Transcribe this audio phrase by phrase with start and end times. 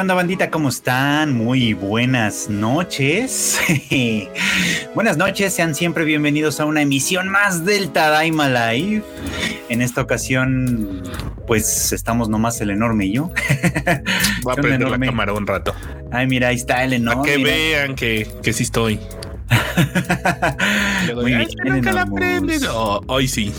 [0.00, 0.50] onda, bandita?
[0.50, 1.36] ¿Cómo están?
[1.36, 3.60] Muy buenas noches.
[4.94, 9.02] buenas noches, sean siempre bienvenidos a una emisión más del Tadaima Live.
[9.68, 11.02] En esta ocasión,
[11.46, 13.30] pues estamos nomás el enorme y yo.
[14.42, 15.74] Voy a prender la cámara un rato.
[16.10, 17.22] Ay, mira, ahí está el enorme.
[17.22, 18.98] Para que vean que, que sí estoy.
[21.14, 22.66] Muy bien, nunca la prendes.
[22.66, 23.52] Oh, hoy sí.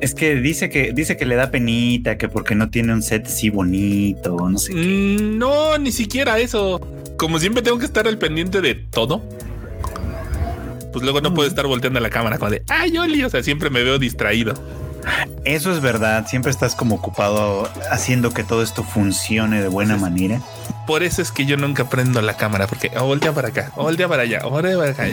[0.00, 3.26] Es que dice que dice que le da penita, que porque no tiene un set
[3.26, 4.74] así bonito, no sé.
[4.74, 6.80] Mm, no, ni siquiera eso.
[7.16, 9.22] Como siempre tengo que estar al pendiente de todo.
[10.92, 13.42] Pues luego no puedo estar volteando a la cámara como de, ay, Oli, o sea,
[13.42, 14.54] siempre me veo distraído.
[15.44, 20.40] Eso es verdad, siempre estás como ocupado haciendo que todo esto funcione de buena manera.
[20.86, 23.84] Por eso es que yo nunca prendo la cámara, porque oh, voltea para acá, oh,
[23.84, 25.06] voltea para allá, oh, voltea para acá.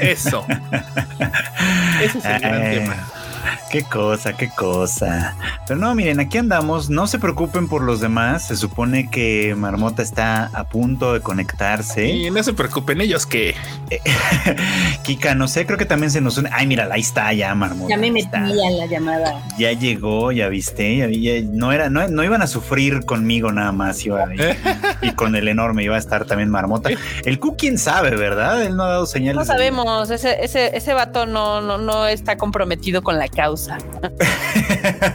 [0.00, 0.44] Eso.
[2.02, 2.96] Ese es el gran tema.
[3.70, 5.36] Qué cosa, qué cosa.
[5.66, 6.90] Pero no, miren, aquí andamos.
[6.90, 8.48] No se preocupen por los demás.
[8.48, 12.08] Se supone que Marmota está a punto de conectarse.
[12.08, 13.54] Y no se preocupen ellos que.
[15.04, 16.50] Kika, no sé, creo que también se nos une.
[16.52, 17.90] Ay, mira, ahí está ya, Marmota.
[17.90, 19.42] Ya me metí en la llamada.
[19.58, 21.20] Ya llegó, ya viste.
[21.20, 24.04] Ya, no era, no, no, iban a sufrir conmigo nada más.
[24.04, 24.38] Iba, y,
[25.08, 26.90] y, con el enorme iba a estar también Marmota.
[27.24, 28.62] El Q, quién sabe, ¿verdad?
[28.62, 29.36] Él no ha dado señales.
[29.36, 30.10] No sabemos.
[30.10, 33.78] Ese, ese, ese vato no, no, no está comprometido con la causa.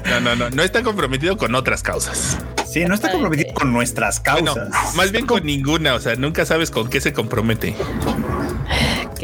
[0.09, 2.37] No, no, no, no está comprometido con otras causas.
[2.65, 4.95] Sí, no está comprometido con nuestras causas.
[4.95, 7.75] más bien con ninguna, o sea, nunca sabes con qué se compromete.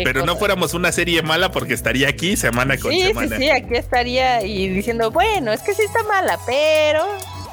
[0.04, 3.38] Pero no fuéramos una serie mala porque estaría aquí semana con semana.
[3.38, 7.06] Sí, sí, aquí estaría y diciendo, bueno, es que sí está mala, pero.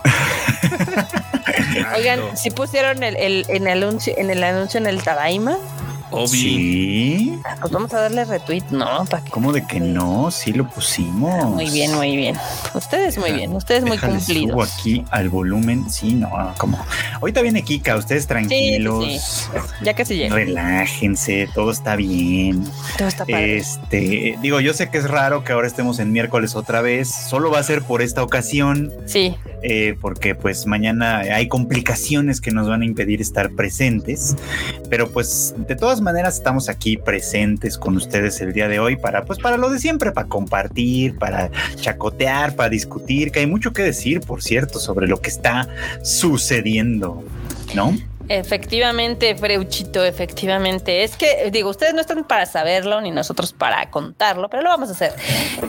[1.97, 5.59] Oigan, si pusieron el, el, en el anuncio en el anuncio en el Tadaima.
[6.26, 7.38] Sí.
[7.60, 9.04] Pues vamos a darle retweet, ¿no?
[9.30, 10.30] ¿Cómo de que no?
[10.30, 11.54] Sí lo pusimos.
[11.54, 12.36] Muy bien, muy bien.
[12.74, 14.52] Ustedes muy bien, ustedes muy cumplidos.
[14.52, 16.78] Subo aquí al volumen, sí, no, como.
[17.20, 19.04] Ahorita viene Kika, ustedes tranquilos.
[19.04, 20.34] Sí, Ya que se llega.
[20.34, 22.64] Relájense, todo está bien.
[22.97, 23.58] Todo está padre.
[23.58, 27.08] Este, digo, yo sé que es raro que ahora estemos en miércoles otra vez.
[27.08, 28.92] Solo va a ser por esta ocasión.
[29.06, 29.34] Sí.
[29.62, 34.36] Eh, porque pues mañana hay complicaciones que nos van a impedir estar presentes.
[34.88, 39.25] Pero pues de todas maneras estamos aquí presentes con ustedes el día de hoy para
[39.25, 43.82] pues para lo de siempre, para compartir, para chacotear, para discutir, que hay mucho que
[43.82, 45.69] decir, por cierto, sobre lo que está
[46.03, 47.22] sucediendo,
[47.75, 47.94] ¿no?
[48.28, 51.03] Efectivamente, Freuchito, efectivamente.
[51.03, 54.91] Es que, digo, ustedes no están para saberlo ni nosotros para contarlo, pero lo vamos
[54.91, 55.15] a hacer.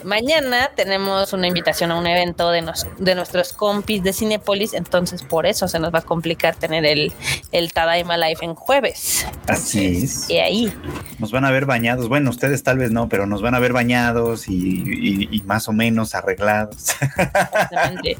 [0.03, 5.23] Mañana tenemos una invitación a un evento de, nos, de nuestros compis de Cinepolis, entonces
[5.23, 7.13] por eso se nos va a complicar tener el,
[7.51, 9.25] el Tadaima Live en jueves.
[9.47, 10.29] Así es.
[10.29, 10.73] Y ahí.
[11.17, 12.09] Nos van a ver bañados.
[12.09, 15.67] Bueno, ustedes tal vez no, pero nos van a ver bañados y, y, y más
[15.67, 16.89] o menos arreglados.
[17.01, 18.17] Exactamente.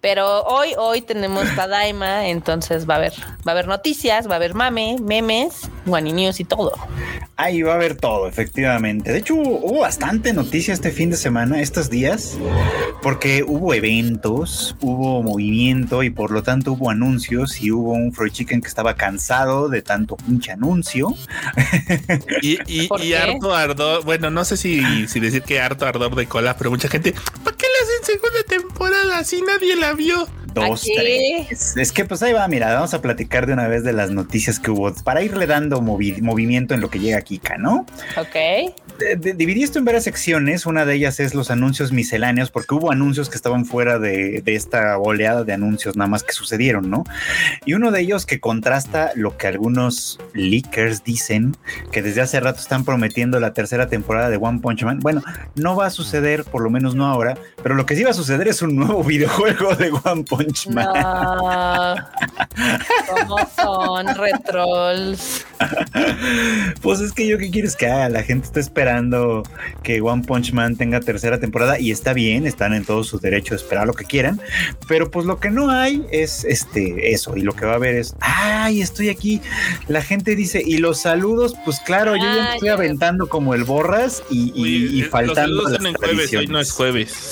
[0.00, 3.12] Pero hoy, hoy tenemos Tadaima, entonces va a haber,
[3.46, 6.74] va a haber noticias, va a haber mame, memes, Guani News y todo.
[7.38, 9.10] Ahí va a haber todo, efectivamente.
[9.10, 12.36] De hecho, hubo, hubo, bastante noticia este fin de semana, estos días,
[13.02, 18.32] porque hubo eventos, hubo movimiento y por lo tanto hubo anuncios y hubo un Freud
[18.32, 21.14] Chicken que estaba cansado de tanto pinche anuncio.
[22.42, 26.26] Y, y, y harto ardor, bueno, no sé si, si decir que harto ardor de
[26.26, 27.12] cola, pero mucha gente,
[27.44, 30.26] ¿para qué le hacen segunda temporada si nadie la vio?
[30.52, 31.76] Dos, tres.
[31.76, 34.58] Es que pues ahí va, mira, vamos a platicar de una vez de las noticias
[34.58, 37.86] que hubo para irle dando movi movimiento en lo que llega Kika, ¿no?
[38.16, 38.74] Ok.
[38.98, 40.66] De, de, dividí esto en varias secciones.
[40.66, 44.54] Una de ellas es los anuncios misceláneos, porque hubo anuncios que estaban fuera de, de,
[44.54, 47.04] esta oleada de anuncios nada más que sucedieron, ¿no?
[47.64, 51.56] Y uno de ellos que contrasta lo que algunos leakers dicen,
[51.92, 55.00] que desde hace rato están prometiendo la tercera temporada de One Punch Man.
[55.00, 55.22] Bueno,
[55.54, 58.14] no va a suceder, por lo menos no ahora, pero lo que sí va a
[58.14, 61.96] suceder es un nuevo videojuego de One Punch No.
[63.08, 65.46] ¿Cómo son retrolls?
[66.80, 69.42] Pues es que yo qué quieres que haga, la gente está esperando
[69.82, 73.54] que One Punch Man tenga tercera temporada y está bien, están en todo su derecho
[73.54, 74.40] de esperar lo que quieran,
[74.88, 77.96] pero pues lo que no hay es este eso y lo que va a haber
[77.96, 79.40] es, ay, estoy aquí.
[79.88, 83.64] La gente dice, y los saludos, pues claro, yo ya me estoy aventando como el
[83.64, 87.30] borras y, y, Uy, y faltando los las en jueves, hoy no es jueves.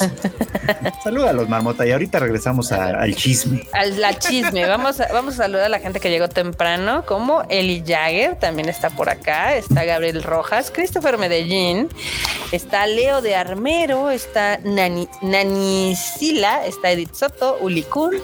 [1.05, 3.67] Salúdalos, Marmota, y ahorita regresamos a, al chisme.
[3.73, 7.43] Al la chisme, vamos a, vamos a saludar a la gente que llegó temprano, como
[7.49, 11.89] Eli Jagger, también está por acá, está Gabriel Rojas, Christopher Medellín,
[12.53, 18.15] está Leo de Armero, está Nani, Nani Sila, está Edith Soto, Uli Kun,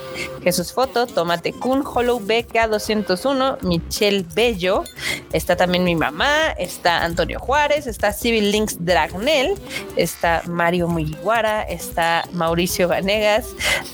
[0.43, 4.85] Jesús Foto, Tomate Kun, Hollow BK201, Michelle Bello,
[5.33, 9.55] está también mi mamá, está Antonio Juárez, está Civil Links Dragnel,
[9.97, 13.47] está Mario Mugiwara, está Mauricio Vanegas,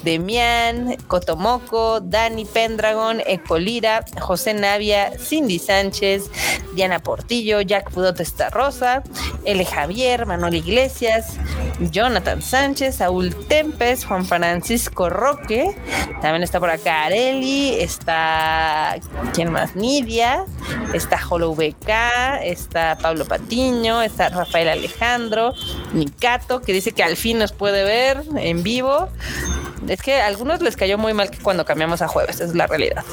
[0.05, 0.70] Demian,
[1.07, 6.31] Cotomoco, Dani Pendragon, Ecolira, José Navia, Cindy Sánchez,
[6.75, 9.03] Diana Portillo, Jack Pudote Rosa,
[9.45, 9.65] L.
[9.65, 11.37] Javier, Manuel Iglesias,
[11.81, 15.77] Jonathan Sánchez, Saúl Tempes, Juan Francisco Roque,
[16.21, 18.97] también está por acá Areli, está,
[19.35, 19.75] ¿quién más?
[19.75, 20.45] Nidia,
[20.93, 25.55] está Hollow BK, está Pablo Patiño, está Rafael Alejandro,
[25.93, 29.09] Nicato, que dice que al fin nos puede ver en vivo.
[29.89, 30.29] Es que a
[30.63, 33.05] les cayó muy mal que cuando cambiamos a jueves, es la realidad.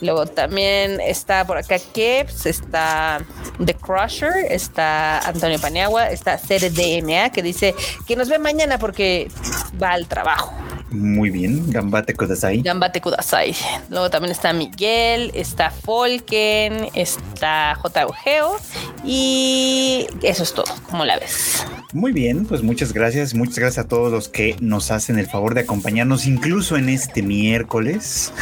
[0.00, 3.24] Luego también está por acá Keps, está
[3.64, 7.74] The Crusher, está Antonio Paniagua, está CDMA que dice
[8.06, 9.28] que nos ve mañana porque
[9.80, 10.52] va al trabajo.
[10.94, 12.62] Muy bien, Gambate Kudasai.
[12.62, 13.52] Gambate Kudasai.
[13.90, 18.06] Luego también está Miguel, está Folken, está J.
[19.04, 21.66] y eso es todo, como la ves.
[21.92, 25.54] Muy bien, pues muchas gracias, muchas gracias a todos los que nos hacen el favor
[25.54, 28.32] de acompañarnos incluso en este miércoles,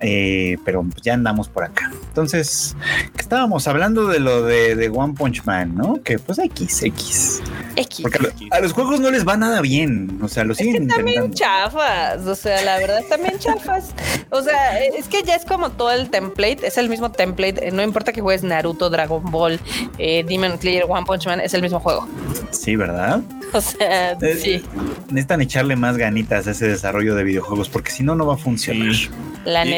[0.00, 1.92] eh, pero ya andamos por acá.
[2.08, 2.76] Entonces,
[3.16, 6.02] estábamos hablando de lo de, One Punch Man, ¿no?
[6.02, 7.42] Que pues X, X.
[7.76, 8.00] X.
[8.02, 8.18] Porque
[8.50, 11.32] a, los juegos no les va nada bien, o sea, lo siguen es también
[11.80, 13.94] chafas, o sea, la verdad también chafas.
[14.30, 17.70] O sea, es que ya es como todo el template, es el mismo template, eh,
[17.72, 19.58] no importa que juegues Naruto, Dragon Ball,
[19.98, 22.08] eh, Demon Slayer, One Punch Man, es el mismo juego.
[22.50, 23.20] Sí, ¿verdad?
[23.52, 24.64] O sea, eh, sí.
[25.08, 28.38] Necesitan echarle más ganitas a ese desarrollo de videojuegos porque si no, no va a
[28.38, 28.94] funcionar.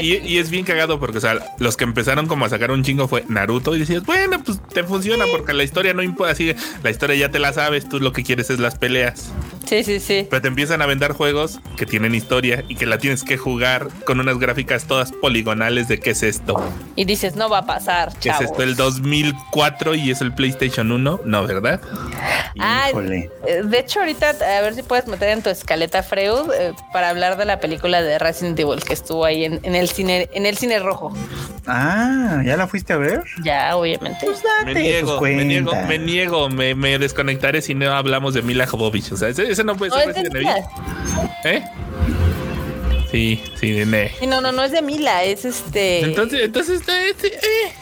[0.03, 3.09] y, es bien cagado porque, o sea, los que empezaron como a sacar un chingo
[3.09, 6.91] fue Naruto y decías, bueno, pues te funciona porque la historia no importa, así la
[6.91, 9.33] historia ya te la sabes, tú lo que quieres es las peleas.
[9.73, 10.27] Sí, sí, sí.
[10.29, 13.89] Pero te empiezan a vender juegos que tienen historia y que la tienes que jugar
[14.05, 16.63] con unas gráficas todas poligonales de qué es esto.
[16.95, 18.13] Y dices, no va a pasar.
[18.21, 18.63] ¿Qué es esto?
[18.63, 21.21] ¿El 2004 y es el PlayStation 1?
[21.25, 21.81] No, ¿verdad?
[22.59, 26.75] Ah, eh, de hecho, ahorita a ver si puedes meter en tu escaleta, Freud, eh,
[26.93, 30.45] para hablar de la película de Resident Evil que estuvo ahí en, el cine, en
[30.45, 31.15] el cine rojo.
[31.67, 33.23] Ah, ¿ya la fuiste a ver?
[33.43, 34.19] Ya, obviamente.
[34.27, 38.67] Pues me, niego, pues me niego, me niego, me, desconectaré si no hablamos de Mila
[38.67, 39.13] Jovovich.
[39.13, 40.49] O sea, ese, no puede ser Resident Evil.
[41.45, 41.65] ¿Eh?
[43.13, 46.01] Sí, sí, de No, no, no es de Mila, es este.
[46.01, 47.73] Entonces, entonces, este, eh.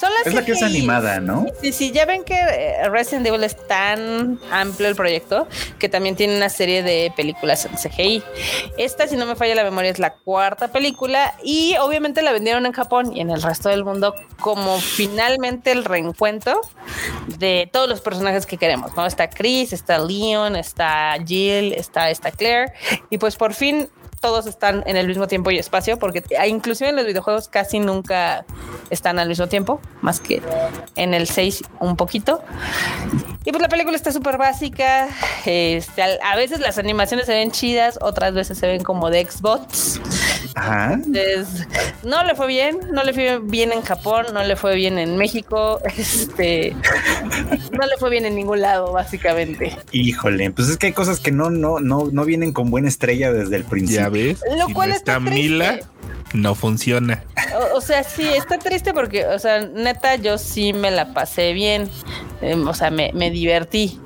[0.00, 1.46] Son las es la que es animada, ¿no?
[1.60, 5.46] Sí, sí, ya ven que eh, Resident Evil es tan amplio el proyecto
[5.78, 8.22] que también tiene una serie de películas en CGI.
[8.78, 12.66] Esta, si no me falla la memoria, es la cuarta película y obviamente la vendieron
[12.66, 16.60] en Japón y en el resto del mundo como finalmente el reencuentro
[17.38, 19.06] de todos los personajes que queremos, ¿no?
[19.06, 22.72] Está Chris, está Leon, está Jill, está, está Claire
[23.10, 23.88] y pues por fin
[24.20, 28.44] todos están en el mismo tiempo y espacio, porque inclusive en los videojuegos casi nunca
[28.90, 30.42] están al mismo tiempo, más que
[30.96, 32.42] en el 6 un poquito.
[33.44, 35.08] Y pues la película está súper básica.
[35.46, 39.98] Este, a veces las animaciones se ven chidas, otras veces se ven como de Xbox.
[42.04, 45.16] no le fue bien, no le fue bien en Japón, no le fue bien en
[45.16, 46.76] México, este,
[47.72, 49.76] no le fue bien en ningún lado, básicamente.
[49.92, 53.32] Híjole, pues es que hay cosas que no, no, no, no vienen con buena estrella
[53.32, 54.09] desde el principio.
[54.10, 55.80] Lo cual está, Mila,
[56.32, 57.24] no funciona.
[57.74, 61.90] O, sea, sí, está triste porque, o sea, neta, yo sí me la pasé bien.
[62.40, 63.98] Em, o sea, me, divertí.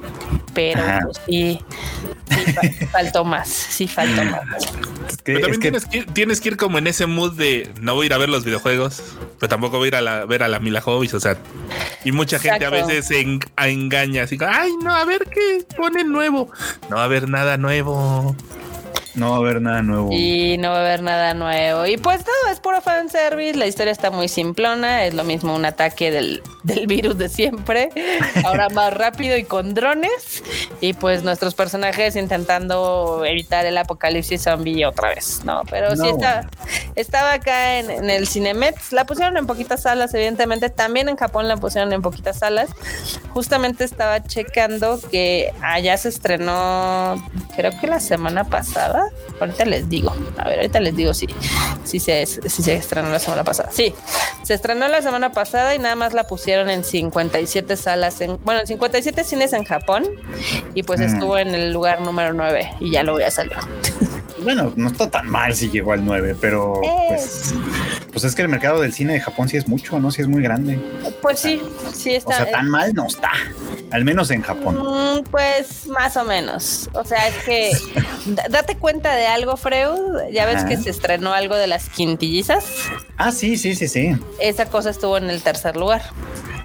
[0.54, 1.60] Pero pues, sí,
[2.92, 3.48] faltó más.
[3.48, 4.44] Sí, faltó más.
[5.24, 8.04] pero también tienes, que ir, tienes, que ir, como en ese mood de no voy
[8.04, 9.02] a ir a ver los videojuegos,
[9.40, 11.12] pero tampoco voy a ir a ver a la Mila Jovis.
[11.14, 11.36] O sea,
[12.04, 16.50] y mucha gente a veces se engaña así, ay, no, a ver qué pone nuevo.
[16.88, 18.36] No va a haber nada nuevo.
[19.14, 20.08] No va a haber nada nuevo.
[20.12, 21.86] Y no va a haber nada nuevo.
[21.86, 23.56] Y pues no, es puro fanservice.
[23.56, 25.04] La historia está muy simplona.
[25.04, 26.42] Es lo mismo un ataque del,
[26.86, 27.90] virus de siempre.
[28.44, 30.42] Ahora más rápido y con drones.
[30.80, 35.42] Y pues nuestros personajes intentando evitar el apocalipsis zombie otra vez.
[35.44, 36.48] No, pero sí está,
[36.96, 38.92] estaba acá en, en el Cinemex.
[38.92, 40.70] La pusieron en poquitas salas, evidentemente.
[40.70, 42.70] También en Japón la pusieron en poquitas salas.
[43.32, 47.16] Justamente estaba checando que allá se estrenó,
[47.56, 48.83] creo que la semana pasada
[49.40, 50.14] Ahorita les digo.
[50.38, 51.26] A ver, ahorita les digo si,
[51.84, 53.70] si, se, si se estrenó la semana pasada.
[53.72, 53.94] Sí,
[54.42, 58.60] se estrenó la semana pasada y nada más la pusieron en 57 salas, en, bueno,
[58.60, 60.04] en 57 cines en Japón
[60.74, 61.04] y pues mm.
[61.04, 63.56] estuvo en el lugar número 9 y ya lo voy a salir.
[64.42, 67.54] Bueno, no está tan mal si llegó al 9, pero pues,
[68.12, 70.10] pues, es que el mercado del cine de Japón sí es mucho, ¿no?
[70.10, 70.78] Sí es muy grande.
[71.22, 71.62] Pues sí,
[71.94, 72.30] sí está.
[72.30, 73.30] O sea, tan mal no está,
[73.90, 74.76] al menos en Japón.
[74.76, 76.90] Mm, pues más o menos.
[76.92, 77.72] O sea, es que
[78.50, 80.30] date cuenta de algo, Freud.
[80.32, 82.64] Ya ves que se estrenó algo de las quintillizas.
[83.16, 84.16] Ah, sí, sí, sí, sí.
[84.40, 86.02] Esa cosa estuvo en el tercer lugar.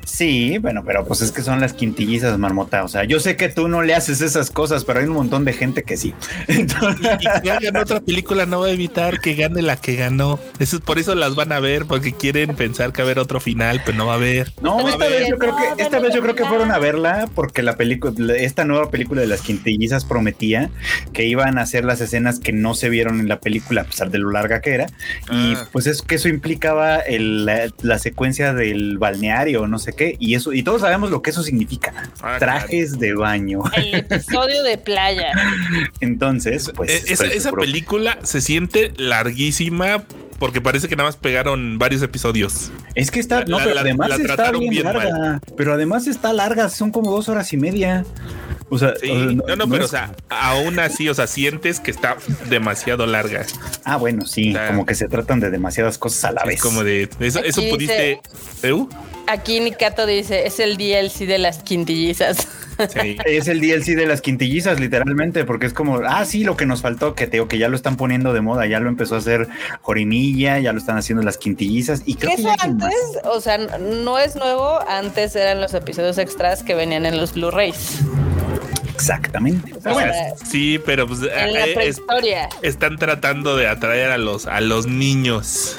[0.09, 2.83] Sí, bueno, pero pues es que son las quintillizas, marmota.
[2.83, 5.45] O sea, yo sé que tú no le haces esas cosas, pero hay un montón
[5.45, 6.13] de gente que sí.
[6.47, 7.17] Entonces...
[7.19, 10.39] Y, que hagan otra película no va a evitar que gane la que ganó.
[10.59, 13.19] Eso es por eso las van a ver, porque quieren pensar que va a haber
[13.19, 14.51] otro final, pero no va a haber.
[14.61, 17.61] No, esta vez yo creo que esta vez yo creo que fueron a verla porque
[17.61, 20.69] la película, esta nueva película de las quintillizas prometía
[21.13, 24.09] que iban a hacer las escenas que no se vieron en la película a pesar
[24.09, 24.87] de lo larga que era.
[25.31, 25.67] Y ah.
[25.71, 30.53] pues es que eso implicaba el, la, secuencia del balneario, no sé qué, y eso,
[30.53, 31.93] y todos sabemos lo que eso significa.
[32.21, 33.63] Ah, Trajes de baño.
[33.75, 35.31] El episodio de playa.
[35.99, 36.89] Entonces, pues.
[36.89, 40.03] Eh, esa, esa película se siente larguísima
[40.39, 42.71] porque parece que nada más pegaron varios episodios.
[42.95, 45.41] Es que está, no, pero además está bien, larga.
[45.57, 48.05] Pero además está larga, son como dos horas y media.
[48.69, 52.17] O sea, no, no, pero o sea, aún así, o sea, sientes que está
[52.49, 53.45] demasiado larga.
[53.83, 56.61] Ah, bueno, sí, como que se tratan de demasiadas cosas a la vez.
[56.61, 58.21] Como de eso, eso pudiste.
[58.63, 58.85] ¿Eh?
[59.27, 62.47] Aquí Nikato dice, es el DLC de las quintillizas.
[63.25, 66.81] Es el DLC de las quintillizas, literalmente, porque es como, ah, sí, lo que nos
[66.81, 69.49] faltó, que te que ya lo están poniendo de moda, ya lo empezó a hacer
[69.81, 72.03] Jorimilla, ya lo están haciendo las quintillizas.
[72.05, 72.95] Y creo que eso antes,
[73.25, 77.99] o sea, no es nuevo, antes eran los episodios extras que venían en los Blu-rays.
[78.99, 79.73] Exactamente.
[80.49, 85.77] sí, pero pues, eh, están tratando de atraer a los a los niños.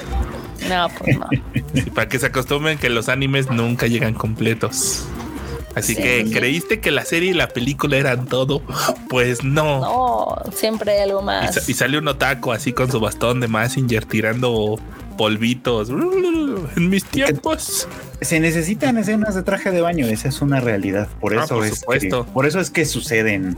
[0.67, 1.27] No, pues no.
[1.95, 5.05] para que se acostumbren que los animes nunca llegan completos.
[5.75, 8.61] Así que creíste que la serie y la película eran todo.
[9.09, 9.79] Pues no.
[9.79, 11.69] No, siempre hay algo más.
[11.69, 14.79] Y, sale un otaco así con su bastón de Messenger tirando
[15.11, 15.89] polvitos.
[15.89, 17.87] En mis tiempos
[18.21, 21.07] se necesitan escenas de traje de baño, esa es una realidad.
[21.19, 23.57] Por ah, eso es que, por eso es que suceden.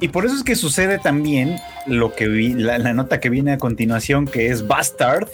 [0.00, 3.58] Y por eso es que sucede también lo que vi, la, nota que viene a
[3.58, 5.28] continuación, que es Bastard,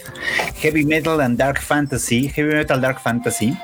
[0.57, 3.57] Heavy Metal and Dark Fantasy, Heavy Metal Dark Fantasy,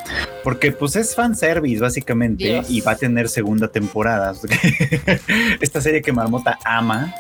[0.44, 4.34] porque pues es fanservice básicamente y va a tener segunda temporada.
[5.62, 7.16] Esta serie que Marmota ama,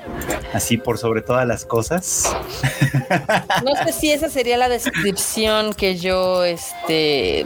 [0.53, 2.36] así por sobre todas las cosas.
[3.63, 7.45] No sé si esa sería la descripción que yo este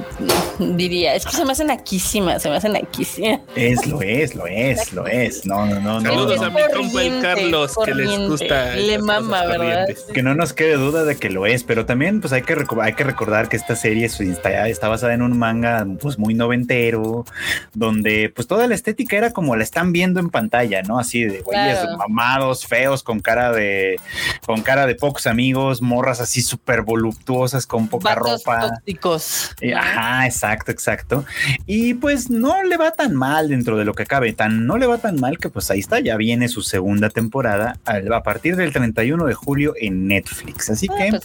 [0.59, 1.15] diría.
[1.15, 3.41] Es que se me hacen naquísimas, se me hacen naquísimas.
[3.55, 5.45] Es, lo es, lo es, lo es.
[5.45, 6.01] No, no, no.
[6.01, 8.75] Saludos a mi compa el Carlos, que les gusta.
[8.75, 9.87] Le mama, ¿verdad?
[10.13, 12.93] Que no nos quede duda de que lo es, pero también pues hay que, hay
[12.93, 17.25] que recordar que esta serie está, está basada en un manga pues muy noventero,
[17.73, 20.99] donde pues toda la estética era como la están viendo en pantalla, ¿no?
[20.99, 23.97] Así de güeyes mamados, feos, con cara de
[24.45, 28.69] con cara de pocos amigos, morras así súper voluptuosas con poca ropa.
[28.69, 29.51] Tóxicos.
[29.61, 31.25] Eh, ajá, exacto, exacto.
[31.65, 34.87] Y pues no le va tan mal dentro de lo que cabe, tan no le
[34.87, 38.71] va tan mal que pues ahí está, ya viene su segunda temporada a partir del
[38.71, 40.69] 31 de julio en Netflix.
[40.69, 41.23] Así ah, que pues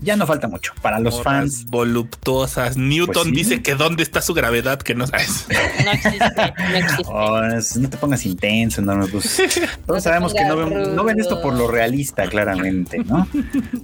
[0.00, 1.66] ya no falta mucho para los fans.
[1.66, 2.76] Voluptuosas.
[2.76, 5.46] Newton pues dice que dónde está su gravedad, que no sabes.
[5.80, 7.02] No existe, no existe.
[7.12, 9.42] Oh, no te pongas intenso, no, pues,
[9.86, 13.26] todos sabemos que no ven, no ven, esto por lo realista, claramente, ¿no?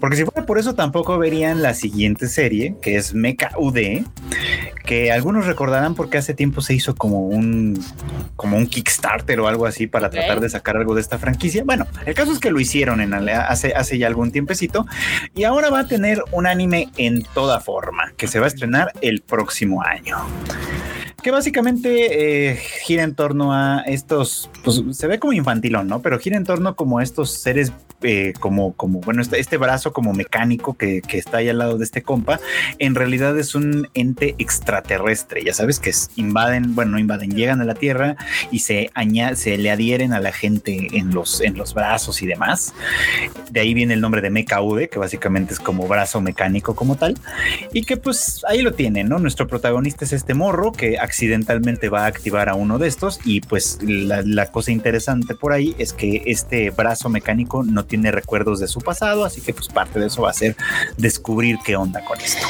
[0.01, 4.05] Porque si fuera por eso tampoco verían la siguiente serie, que es Mecha UD,
[4.85, 7.83] que algunos recordarán porque hace tiempo se hizo como un
[8.37, 11.65] como un Kickstarter o algo así para tratar de sacar algo de esta franquicia.
[11.65, 14.87] Bueno, el caso es que lo hicieron en hace, hace ya algún tiempecito
[15.35, 18.93] y ahora va a tener un anime en toda forma que se va a estrenar
[19.01, 20.17] el próximo año
[21.27, 26.01] que básicamente eh, gira en torno a estos, pues se ve como infantilón, ¿no?
[26.01, 29.93] Pero gira en torno como a estos seres, eh, como, como, bueno, este, este brazo
[29.93, 32.41] como mecánico que, que, está ahí al lado de este compa,
[32.79, 37.65] en realidad es un ente extraterrestre, ya sabes, que invaden, bueno, no invaden, llegan a
[37.65, 38.17] la Tierra
[38.51, 38.91] y se,
[39.35, 42.75] se le adhieren a la gente en los, en los brazos y demás.
[43.51, 44.57] De ahí viene el nombre de Mecha
[44.91, 47.17] que básicamente es como brazo mecánico como tal,
[47.73, 49.19] y que pues ahí lo tienen, ¿no?
[49.19, 53.41] Nuestro protagonista es este morro que accidentalmente va a activar a uno de estos y
[53.41, 58.69] pues la, cosa interesante por ahí es que este brazo mecánico no tiene recuerdos de
[58.69, 60.57] su pasado, así que pues parte de eso va a ser
[60.97, 62.47] descubrir qué onda con esto.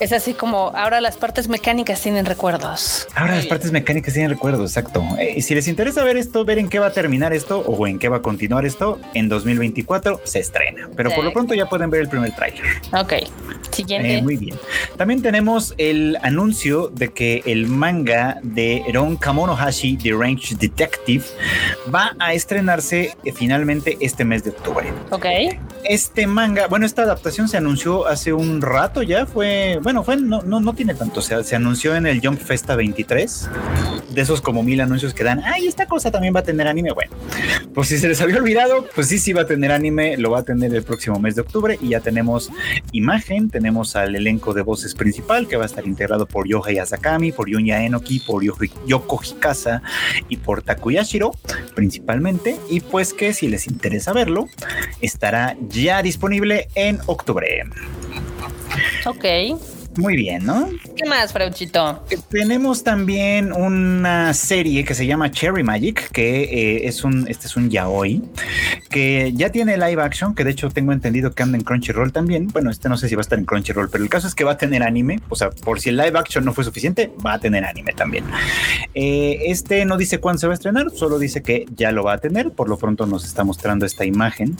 [0.00, 3.06] Es así como ahora las partes mecánicas tienen recuerdos.
[3.14, 5.04] Ahora las partes mecánicas tienen recuerdos, exacto.
[5.18, 7.86] Eh, y si les interesa ver esto, ver en qué va a terminar esto o
[7.86, 10.88] en qué va a continuar esto, en 2024 se estrena.
[10.96, 12.64] Pero por lo pronto ya pueden ver el primer tráiler.
[12.92, 13.14] Ok.
[13.70, 14.16] Siguiente.
[14.16, 14.56] Eh, muy bien.
[14.96, 21.24] También tenemos el anuncio de que el manga de Ron Kamonohashi, The Range Detective,
[21.94, 23.53] va a estrenarse finalmente
[24.00, 24.92] este mes de octubre.
[25.10, 25.26] Ok.
[25.84, 30.42] Este manga, bueno, esta adaptación se anunció hace un rato ya, fue, bueno, fue, no,
[30.42, 33.50] no, no tiene tanto, o sea, se anunció en el Jump Festa 23,
[34.14, 36.92] de esos como mil anuncios que dan, ay, esta cosa también va a tener anime,
[36.92, 37.12] bueno,
[37.74, 40.38] pues si se les había olvidado, pues sí, sí va a tener anime, lo va
[40.38, 42.50] a tener el próximo mes de octubre y ya tenemos
[42.92, 47.32] imagen, tenemos al elenco de voces principal que va a estar integrado por Yohei Asakami,
[47.32, 49.82] por Yunya Enoki, por Yoko Hikasa
[50.28, 51.32] y por Takuyashiro
[51.74, 54.48] principalmente, y pues que si les interesa verlo,
[55.00, 57.64] estará ya disponible en octubre.
[59.06, 59.24] Ok.
[59.96, 60.68] Muy bien, ¿no?
[60.96, 62.04] ¿Qué más, Frauchito?
[62.10, 67.46] Eh, tenemos también una serie que se llama Cherry Magic, que eh, es un, este
[67.46, 68.22] es un yaoi,
[68.90, 72.48] que ya tiene live action, que de hecho tengo entendido que anda en Crunchyroll también.
[72.48, 74.42] Bueno, este no sé si va a estar en Crunchyroll, pero el caso es que
[74.42, 77.34] va a tener anime, o sea, por si el live action no fue suficiente, va
[77.34, 78.24] a tener anime también.
[78.94, 82.14] Eh, este no dice cuándo se va a estrenar, solo dice que ya lo va
[82.14, 84.56] a tener, por lo pronto nos está mostrando esta imagen,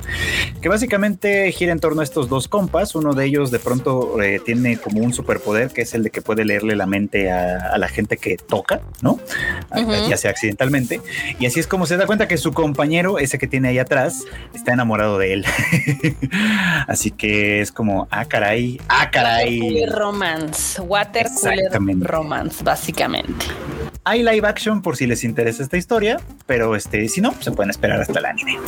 [0.61, 4.77] que básicamente gira en torno a estos dos compas, uno de ellos de pronto tiene
[4.77, 8.19] como un superpoder que es el de que puede leerle la mente a, la gente
[8.19, 9.19] que toca, ¿no?
[10.09, 11.01] Ya sea accidentalmente.
[11.39, 14.25] Y así es como se da cuenta que su compañero, ese que tiene ahí atrás,
[14.55, 15.47] está enamorado de él.
[16.87, 19.87] así que es como, ah, caray, ah, caray.
[19.87, 21.27] romance, water
[22.01, 23.47] romance, básicamente.
[24.05, 27.71] Hay live action por si les interesa esta historia, pero este, si no, se pueden
[27.71, 28.59] esperar hasta el anime.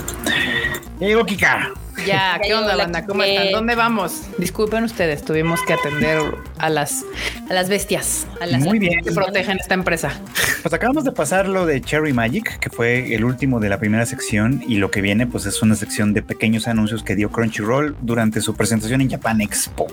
[0.98, 1.72] Ya llegó Kika.
[2.04, 3.06] Ya, ¿qué onda, banda?
[3.06, 3.52] ¿Cómo están?
[3.52, 4.22] ¿Dónde vamos?
[4.38, 6.20] Disculpen ustedes, tuvimos que atender
[6.58, 7.04] a las,
[7.48, 9.02] a las bestias, a las Muy bien.
[9.02, 10.20] que protegen esta empresa.
[10.62, 14.04] Pues acabamos de pasar lo de Cherry Magic, que fue el último de la primera
[14.04, 17.96] sección, y lo que viene, pues es una sección de pequeños anuncios que dio Crunchyroll
[18.02, 19.86] durante su presentación en Japan Expo.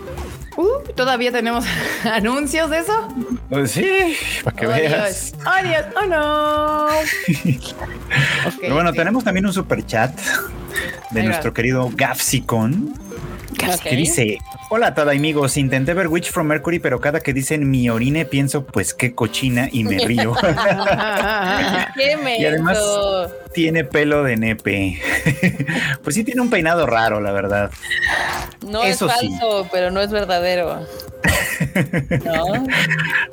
[0.56, 1.66] Uh, ¿Todavía tenemos
[2.04, 3.08] anuncios de eso?
[3.50, 5.34] Pues sí, para que veas.
[5.40, 5.86] Oh, Dios.
[5.96, 6.88] Oh, no.
[8.62, 10.18] Pero bueno, tenemos también un super chat
[11.12, 12.94] de nuestro querido Gafsicon.
[13.84, 14.38] Que dice:
[14.70, 15.58] Hola a todos amigos.
[15.58, 19.70] Intenté ver Witch from Mercury, pero cada que dicen mi orine pienso, pues qué cochina
[19.72, 20.34] y me río.
[22.40, 22.80] y además
[23.54, 25.00] tiene pelo de nepe.
[26.04, 27.72] pues sí, tiene un peinado raro, la verdad.
[28.66, 30.86] No es falso, pero no es verdadero.
[32.26, 32.66] ¿No?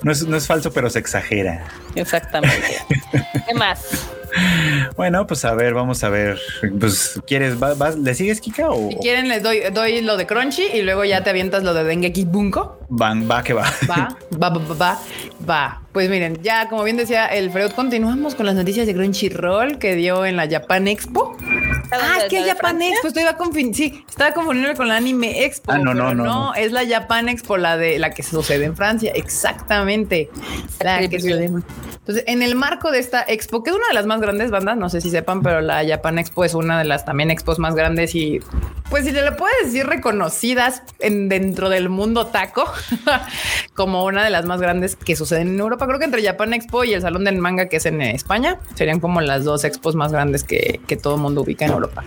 [0.02, 1.66] No es, no es falso, pero se exagera.
[1.94, 2.76] Exactamente.
[3.46, 4.10] ¿Qué más?
[4.96, 6.38] Bueno, pues a ver, vamos a ver.
[6.78, 7.56] Pues, ¿quieres?
[7.98, 8.70] le sigues, Kika?
[8.70, 8.90] O?
[8.90, 11.84] Si quieren, les doy, doy lo de Crunchy y luego ya te avientas lo de
[11.84, 12.78] Dengeki Bunko.
[12.88, 13.72] Van, va, que va.
[13.88, 14.98] Va, va, va, va,
[15.48, 15.82] va.
[15.92, 19.96] Pues miren, ya como bien decía el Freud, continuamos con las noticias de Crunchyroll que
[19.96, 21.36] dio en la Japan Expo.
[21.90, 23.36] Ah, es que Japan Expo, estoy a
[23.74, 25.72] sí, estaba confundiendo con la Anime Expo.
[25.72, 28.76] Ah, no, no, no, no, es la Japan Expo, la de la que sucede en
[28.76, 30.30] Francia, exactamente.
[30.80, 31.50] La que sucede.
[32.10, 34.76] Entonces, en el marco de esta expo, que es una de las más grandes bandas,
[34.76, 37.76] no sé si sepan, pero la Japan Expo es una de las también expos más
[37.76, 38.40] grandes y
[38.90, 42.64] pues si le puedes decir reconocidas en, dentro del mundo taco
[43.74, 45.86] como una de las más grandes que suceden en Europa.
[45.86, 48.98] Creo que entre Japan Expo y el Salón del Manga, que es en España, serían
[48.98, 52.02] como las dos expos más grandes que, todo el mundo ubica en Europa.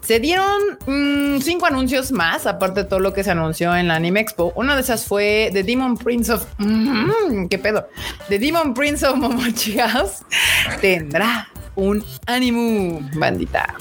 [0.00, 3.96] Se dieron mm, cinco anuncios más, aparte de todo lo que se anunció en la
[3.96, 4.54] Anime Expo.
[4.56, 6.46] Una de esas fue The Demon Prince of...
[6.56, 7.86] Mm, ¿Qué pedo?
[8.30, 10.24] The Demon Prince of House
[10.80, 13.74] tendrá un anime, bandita.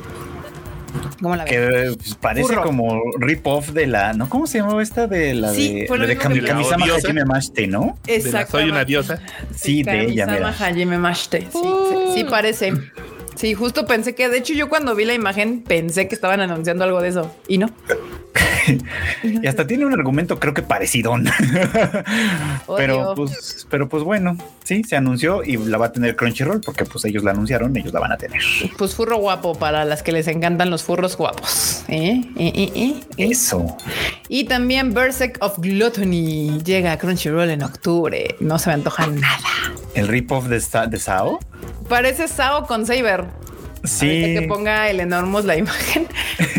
[1.22, 4.30] ¿Cómo la que pues, parece como rip-off de la, ¿no?
[4.30, 7.98] ¿Cómo se llamaba esta de la de, de Kamisama Hajime Mashite, ¿no?
[8.08, 8.60] Exacto.
[8.60, 9.20] Soy una diosa.
[9.56, 10.50] Sí, de ella, mira.
[10.50, 11.48] Hajime Mashite.
[11.52, 11.70] Sí,
[12.14, 12.74] sí, parece.
[13.36, 16.84] Sí, justo pensé que, de hecho, yo cuando vi la imagen pensé que estaban anunciando
[16.84, 17.70] algo de eso y no.
[19.24, 21.14] y hasta tiene un argumento, creo que parecido.
[22.78, 26.86] pero pues, pero pues bueno, sí, se anunció y la va a tener Crunchyroll porque
[26.86, 28.42] pues ellos la anunciaron, ellos la van a tener.
[28.78, 31.84] Pues furro guapo para las que les encantan los furros guapos.
[31.88, 32.22] ¿Eh?
[32.38, 32.72] ¿Eh?
[32.76, 32.96] ¿Eh?
[33.18, 33.78] Eso.
[34.30, 38.36] Y también Berserk of Gluttony llega a Crunchyroll en octubre.
[38.40, 39.38] No se me antoja nada.
[39.94, 41.40] ¿El rip-off de, de Sao?
[41.88, 43.26] Parece Sao con Saber.
[43.84, 44.08] Sí.
[44.08, 46.08] que ponga el enormos la imagen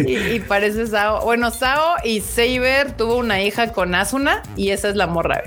[0.06, 1.24] y, parece Sao.
[1.24, 5.42] Bueno, Sao y Saber tuvo una hija con Asuna y esa es la morra.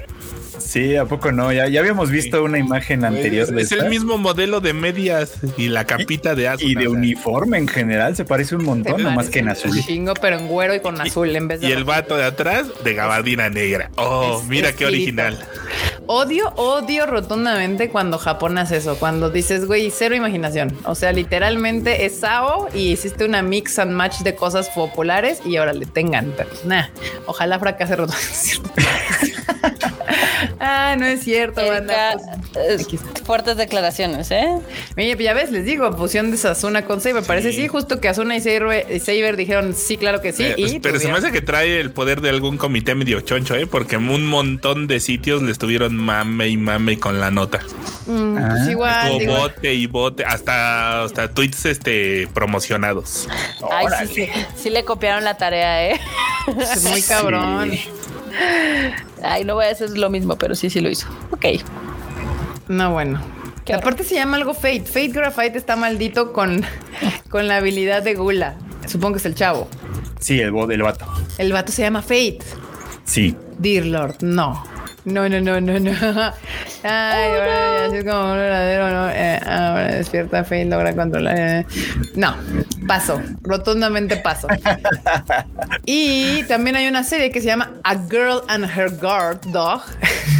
[0.71, 1.51] Sí, ¿a poco no?
[1.51, 3.59] Ya, ya habíamos visto una imagen anterior.
[3.59, 6.71] Es, el mismo modelo de medias y la capita de Asuna.
[6.71, 9.77] Y de uniforme en general, se parece un montón, nomás que en azul.
[9.85, 11.67] Chingo, pero en güero y con azul en vez de.
[11.67, 13.91] Y el vato de atrás de gabardina negra.
[13.97, 15.37] Oh, mira qué original.
[16.07, 20.77] Odio, odio rotundamente cuando Japón hace eso, cuando dices, güey, cero imaginación.
[20.85, 25.57] O sea, literalmente es Sao y hiciste una mix and match de cosas populares y
[25.57, 26.91] ahora le tengan, pero nada,
[27.25, 28.71] ojalá fracase rotundamente.
[30.59, 32.17] Ah, no es cierto, banda.
[32.53, 32.87] Pues,
[33.25, 34.47] fuertes declaraciones, ¿eh?
[34.95, 37.23] Mira, ya ves, les digo, fusión de Sasuna con Saber.
[37.23, 40.43] Parece sí, justo que Asuna y Saber, dijeron sí, claro que sí.
[40.43, 43.55] Eh, y pero se me hace que trae el poder de algún comité medio choncho,
[43.55, 43.67] ¿eh?
[43.67, 47.59] Porque un montón de sitios le estuvieron mame y mame con la nota.
[48.07, 48.71] Mm, pues ah.
[48.71, 53.27] igual, bote y bote, hasta, hasta tweets este, promocionados.
[53.69, 55.99] Ay, sí, sí, sí, le copiaron la tarea, ¿eh?
[56.59, 57.71] Es muy cabrón.
[59.23, 61.07] Ay, no voy a hacer lo mismo, pero sí, sí lo hizo.
[61.31, 61.45] Ok.
[62.67, 63.21] No, bueno.
[63.73, 64.83] Aparte se llama algo Fate.
[64.85, 66.63] Fate Graphite está maldito con,
[67.29, 68.55] con la habilidad de Gula.
[68.87, 69.67] Supongo que es el chavo.
[70.19, 71.05] Sí, el, el vato.
[71.37, 72.39] El vato se llama Fate.
[73.05, 73.35] Sí.
[73.59, 74.63] Dear Lord, no.
[75.03, 75.91] No, no, no, no, no.
[76.83, 79.09] Ay, ahora ya es como un verdadero, ¿no?
[79.09, 81.35] Eh, ahora despierta Fate, logra controlar.
[81.37, 81.65] Eh.
[82.15, 82.35] No,
[82.87, 83.21] paso.
[83.41, 84.47] Rotundamente paso.
[85.85, 89.81] y también hay una serie que se llama A Girl and Her Guard Dog.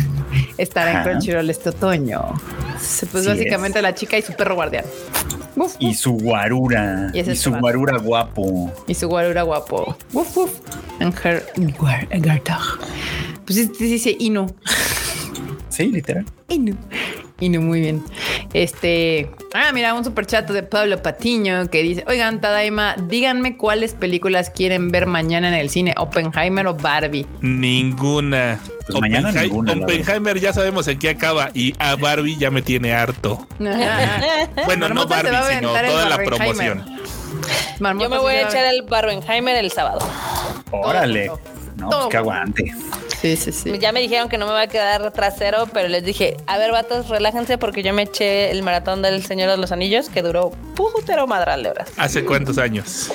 [0.58, 2.34] Estará en Crunchyroll este otoño.
[3.12, 4.86] Pues básicamente la chica y su perro guardián.
[5.80, 7.12] Y su guarura.
[7.14, 8.72] Y, su guarura guapo.
[8.88, 9.98] Y su guarura guapo.
[10.14, 10.60] Uf, uf.
[11.00, 11.44] And her
[11.78, 12.80] guard dog.
[13.46, 14.48] Pues este dice Inu.
[15.70, 16.26] Sí, literal.
[16.50, 16.76] Inu.
[17.42, 18.04] Inu, muy bien.
[18.54, 19.30] Este.
[19.54, 24.50] Ah, mira, un super chat de Pablo Patiño que dice: Oigan, Tadaima, díganme cuáles películas
[24.50, 27.26] quieren ver mañana en el cine, Oppenheimer o Barbie.
[27.42, 28.60] Ninguna.
[28.88, 32.94] Pues mañana ninguna, Oppenheimer ya sabemos en qué acaba y a Barbie ya me tiene
[32.94, 33.46] harto.
[34.66, 36.86] bueno, no Barbie, sino toda la promoción.
[37.80, 40.08] Yo me voy a echar el Barbenheimer el sábado.
[40.72, 41.32] Órale.
[41.78, 42.76] No, pues que aguante.
[43.22, 43.78] Sí, sí, sí.
[43.80, 46.72] Ya me dijeron que no me va a quedar trasero, pero les dije, a ver,
[46.72, 50.52] vatos, relájense porque yo me eché el maratón del Señor de los Anillos que duró
[50.76, 51.92] putero madral de horas.
[51.98, 53.12] ¿Hace cuántos años?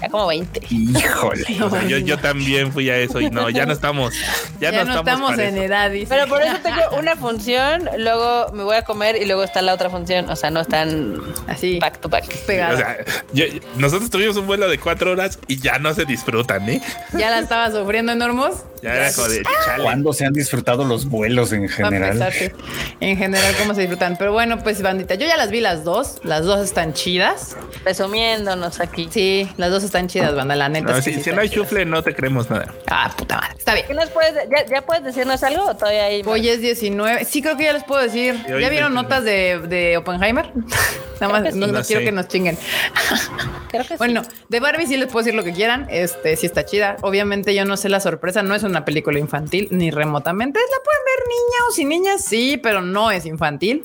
[0.00, 0.60] Ya como 20.
[0.70, 1.44] Híjole.
[1.88, 4.14] yo, yo, también fui a eso y no, ya no estamos.
[4.58, 5.90] Ya, no, estamos, en edad.
[5.90, 6.06] Dice.
[6.08, 9.74] Pero por eso tengo una función, luego me voy a comer y luego está la
[9.74, 10.28] otra función.
[10.30, 12.24] O sea, no están así back to back.
[12.24, 12.96] O sea,
[13.76, 16.82] nosotros tuvimos un vuelo de cuatro horas y ya no se disfrutan, ¿eh?
[17.12, 18.18] Ya la estaba sufriendo en
[18.82, 19.41] Ya era joder.
[19.82, 22.32] ¿Cuándo se han disfrutado los vuelos en general?
[23.00, 24.16] En general, ¿cómo se disfrutan?
[24.18, 26.20] Pero bueno, pues bandita, yo ya las vi las dos.
[26.24, 27.56] Las dos están chidas.
[27.84, 29.08] Resumiéndonos aquí.
[29.10, 31.00] Sí, las dos están chidas, banda, la neta.
[31.02, 32.72] si, no hay chufle, no te creemos nada.
[32.88, 33.56] Ah, puta madre.
[33.58, 33.86] Está bien.
[34.70, 36.22] ya, puedes decirnos algo o todavía hay?
[36.24, 37.24] Hoy es 19.
[37.24, 38.36] Sí, creo que ya les puedo decir.
[38.48, 40.50] ¿Ya vieron notas de, de Oppenheimer?
[41.22, 42.58] Nada más, no, quiero que nos chinguen.
[43.70, 45.86] Creo que bueno, de Barbie sí les puedo decir lo que quieran.
[45.88, 46.96] Este sí está chida.
[47.02, 50.60] Obviamente yo no sé la sorpresa, no es una película infantil ni remotamente.
[50.60, 53.82] La pueden ver niños y niñas, sí, pero no es infantil.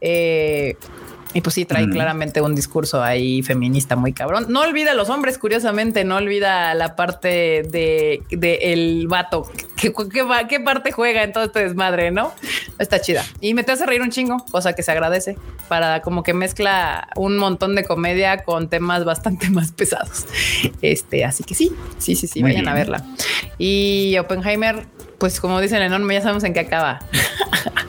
[0.00, 0.76] Eh,
[1.36, 4.46] y pues sí, trae claramente un discurso ahí feminista muy cabrón.
[4.48, 8.22] No olvida a los hombres, curiosamente, no olvida la parte de,
[8.62, 9.46] el vato.
[9.76, 9.92] ¿Qué,
[10.48, 12.32] qué, parte juega en todo este desmadre, no?
[12.78, 13.22] Está chida.
[13.42, 15.36] Y me te hace reír un chingo, cosa que se agradece,
[15.68, 20.24] para como que mezcla un montón de comedia con temas bastante más pesados.
[20.80, 23.04] Este, así que sí, sí, sí, sí, vayan a verla.
[23.58, 24.86] Y Oppenheimer,
[25.18, 27.00] pues como dicen enorme, ya sabemos en qué acaba.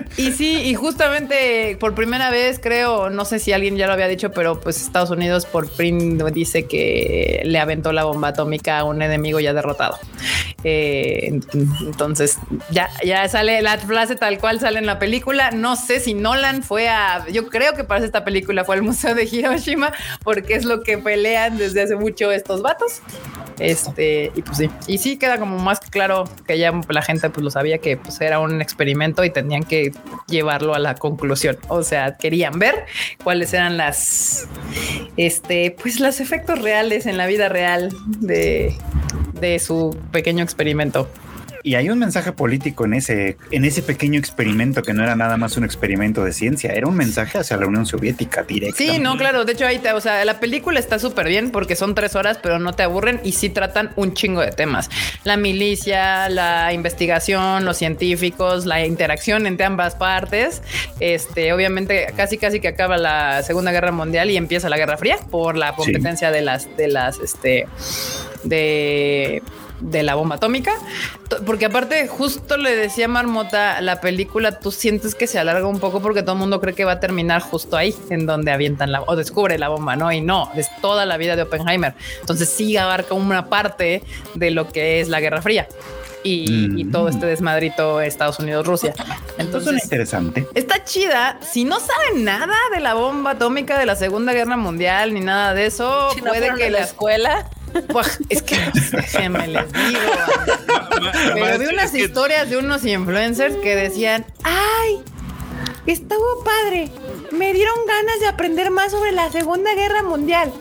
[0.16, 4.08] Y sí, y justamente por primera vez creo, no sé si alguien ya lo había
[4.08, 8.84] dicho, pero pues Estados Unidos por fin dice que le aventó la bomba atómica a
[8.84, 9.98] un enemigo ya derrotado.
[10.62, 12.38] Eh, entonces
[12.70, 15.50] ya, ya sale la frase tal cual sale en la película.
[15.50, 19.14] No sé si Nolan fue a, yo creo que para esta película fue al Museo
[19.14, 23.00] de Hiroshima porque es lo que pelean desde hace mucho estos vatos.
[23.58, 27.44] Este, y pues sí, y sí queda como más claro que ya la gente pues
[27.44, 29.92] lo sabía que pues era un experimento y tenían que
[30.26, 31.58] llevarlo a la conclusión.
[31.68, 32.86] O sea, querían ver
[33.22, 34.48] cuáles eran las,
[35.16, 38.76] este, pues los efectos reales en la vida real de,
[39.40, 41.08] de su pequeño experimento.
[41.62, 45.36] Y hay un mensaje político en ese, en ese pequeño experimento que no era nada
[45.36, 48.78] más un experimento de ciencia, era un mensaje hacia la Unión Soviética directa.
[48.78, 49.44] Sí, no, claro.
[49.44, 52.38] De hecho, ahí te, o sea, la película está súper bien porque son tres horas,
[52.42, 54.88] pero no te aburren y sí tratan un chingo de temas.
[55.24, 60.62] La milicia, la investigación, los científicos, la interacción entre ambas partes.
[60.98, 65.18] Este, obviamente, casi casi que acaba la Segunda Guerra Mundial y empieza la Guerra Fría
[65.30, 67.66] por la competencia de las, de las, este,
[68.44, 69.42] de
[69.80, 70.72] de la bomba atómica,
[71.46, 76.00] porque aparte justo le decía Marmota, la película tú sientes que se alarga un poco
[76.00, 79.02] porque todo el mundo cree que va a terminar justo ahí, en donde avientan la
[79.02, 80.12] o descubre la bomba, ¿no?
[80.12, 81.94] Y no, es toda la vida de Oppenheimer.
[82.20, 84.02] Entonces sí abarca una parte
[84.34, 85.68] de lo que es la Guerra Fría.
[86.22, 88.94] Y, todo este desmadrito Estados Unidos-Rusia.
[89.38, 90.46] Entonces, es interesante.
[90.54, 91.38] Está chida.
[91.40, 95.54] Si no saben nada de la bomba atómica de la Segunda Guerra Mundial ni nada
[95.54, 97.48] de eso, puede que la escuela
[98.28, 98.56] es que
[98.92, 100.00] déjenme les digo.
[101.34, 105.02] Pero vi unas historias de unos influencers que decían, ¡ay!
[105.86, 106.90] Estuvo padre.
[107.32, 110.52] Me dieron ganas de aprender más sobre la Segunda Guerra Mundial.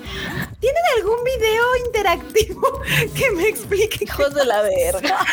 [0.59, 2.81] ¿Tienen algún video interactivo
[3.15, 4.05] que me explique?
[4.05, 5.25] Hijos de la verga.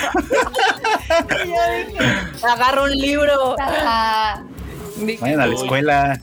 [2.42, 3.56] Agarro un libro.
[5.20, 6.20] Vayan a la escuela.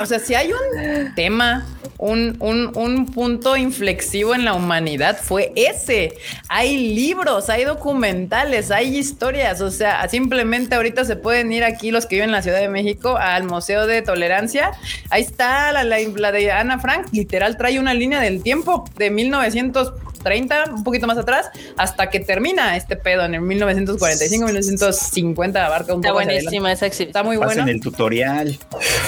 [0.00, 1.66] O sea, si hay un tema,
[1.98, 6.14] un, un, un, punto inflexivo en la humanidad, fue ese.
[6.48, 9.60] Hay libros, hay documentales, hay historias.
[9.60, 12.68] O sea, simplemente ahorita se pueden ir aquí los que viven en la Ciudad de
[12.68, 14.72] México al Museo de Tolerancia.
[15.10, 19.92] Ahí está la, la de Ana Frank, literal trae una línea del tiempo de 1900
[20.18, 25.94] 30, un poquito más atrás, hasta que termina este pedo en el 1945, 1950, abarca
[25.94, 27.08] un Está buenísima esa exhibición.
[27.08, 27.62] Está muy buena.
[27.62, 28.58] en el tutorial.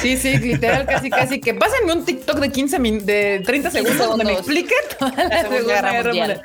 [0.01, 4.25] Sí, sí, literal, casi, casi que pasen un TikTok de 15 de 30 segundos, donde
[4.25, 6.43] me explique toda la, Segunda Guerra Mundial.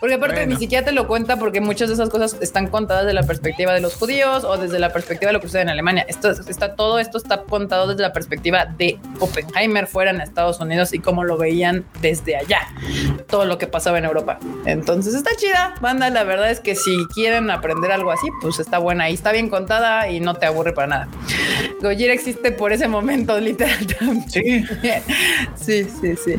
[0.00, 3.14] Porque aparte ni siquiera te lo cuenta porque muchas de esas cosas están contadas desde
[3.14, 6.04] la perspectiva de los judíos o desde la perspectiva de lo que sucede en Alemania.
[6.08, 10.92] Esto está todo esto está contado desde la perspectiva de Oppenheimer fuera en Estados Unidos
[10.92, 12.68] y cómo lo veían desde allá.
[13.28, 14.38] Todo lo que pasaba en Europa.
[14.64, 16.10] Entonces está chida, banda.
[16.10, 19.48] La verdad es que si quieren aprender algo así, pues está buena y está bien
[19.48, 21.08] contada y no te aburre para nada.
[21.80, 23.86] Gojira existe por ese momento, literal.
[24.28, 24.64] Sí.
[25.56, 26.34] sí, sí, sí.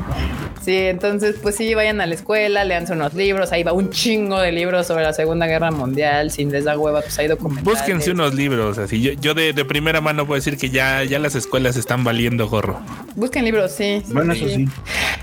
[0.61, 3.53] Sí, entonces, pues sí, vayan a la escuela, leanse unos libros.
[3.53, 6.29] Ahí va un chingo de libros sobre la Segunda Guerra Mundial.
[6.31, 7.79] Sin les da hueva, pues hay documentales.
[7.79, 8.77] Búsquense unos libros.
[8.77, 12.49] Así yo, yo de, primera mano puedo decir que ya, ya las escuelas están valiendo
[12.49, 12.81] gorro.
[13.15, 14.03] Busquen libros, sí.
[14.07, 14.67] Bueno, eso sí.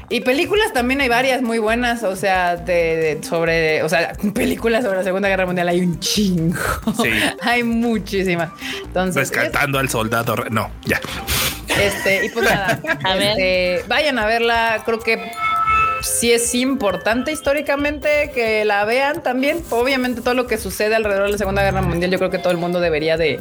[0.08, 2.04] Y películas también hay varias muy buenas.
[2.04, 6.58] O sea, de, sobre, o sea, películas sobre la Segunda Guerra Mundial hay un chingo.
[7.02, 7.10] Sí.
[7.40, 8.50] hay muchísimas.
[8.84, 10.36] Entonces, rescatando al soldado.
[10.50, 11.00] No, ya.
[11.68, 12.80] Este, y pues nada,
[13.18, 14.82] este, vayan a verla.
[14.84, 15.30] Creo que
[16.04, 19.62] sí es importante históricamente que la vean también.
[19.70, 22.50] Obviamente todo lo que sucede alrededor de la Segunda Guerra Mundial, yo creo que todo
[22.50, 23.40] el mundo debería de,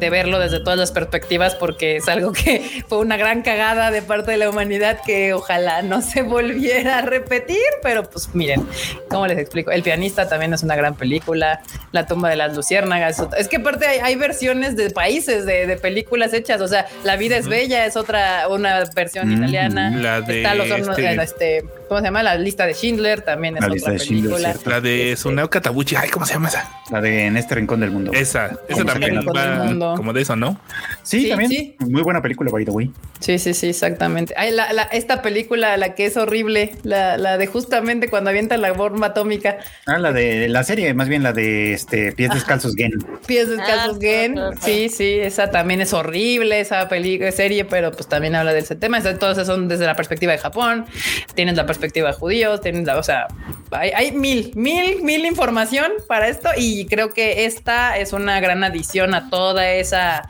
[0.00, 4.30] verlo desde todas las perspectivas porque es algo que fue una gran cagada de parte
[4.30, 8.66] de la humanidad que ojalá no se volviera a repetir, pero pues miren,
[9.08, 9.70] ¿cómo les explico?
[9.70, 11.60] El pianista también es una gran película,
[11.92, 16.60] La tumba de las luciérnagas, es que aparte hay, versiones de países de, películas hechas,
[16.60, 20.54] o sea, La vida es bella es otra, una versión mm, italiana, la de Está
[20.54, 22.22] los este, este ¿cómo se llama?
[22.22, 24.54] La lista de Schindler también es otra película.
[24.64, 26.70] la de este, Suneo Katabuchi, ay, ¿cómo se llama esa?
[26.90, 28.12] La de En este rincón del mundo.
[28.12, 30.60] Esa, esa también va como de eso, ¿no?
[31.02, 31.74] Sí, también.
[31.80, 32.90] Muy buena película, by the way.
[33.20, 34.34] Sí, sí, sí, exactamente.
[34.36, 38.56] Ay, la, la, esta película, la que es horrible, la, la de justamente cuando avienta
[38.56, 39.58] la bomba atómica.
[39.86, 42.92] Ah, la de la serie, más bien la de este Pies Descalzos Gen.
[43.26, 44.38] Pies Descalzos ah, Gen.
[44.60, 48.76] Sí, sí, esa también es horrible, esa película, serie, pero pues también habla de ese
[48.76, 49.02] tema.
[49.02, 50.86] Todas son desde la perspectiva de Japón.
[51.34, 53.26] Tienes la perspectiva de judíos, tienes la, o sea,
[53.70, 58.64] hay, hay mil, mil, mil información para esto y creo que esta es una gran
[58.64, 60.28] adición a toda esa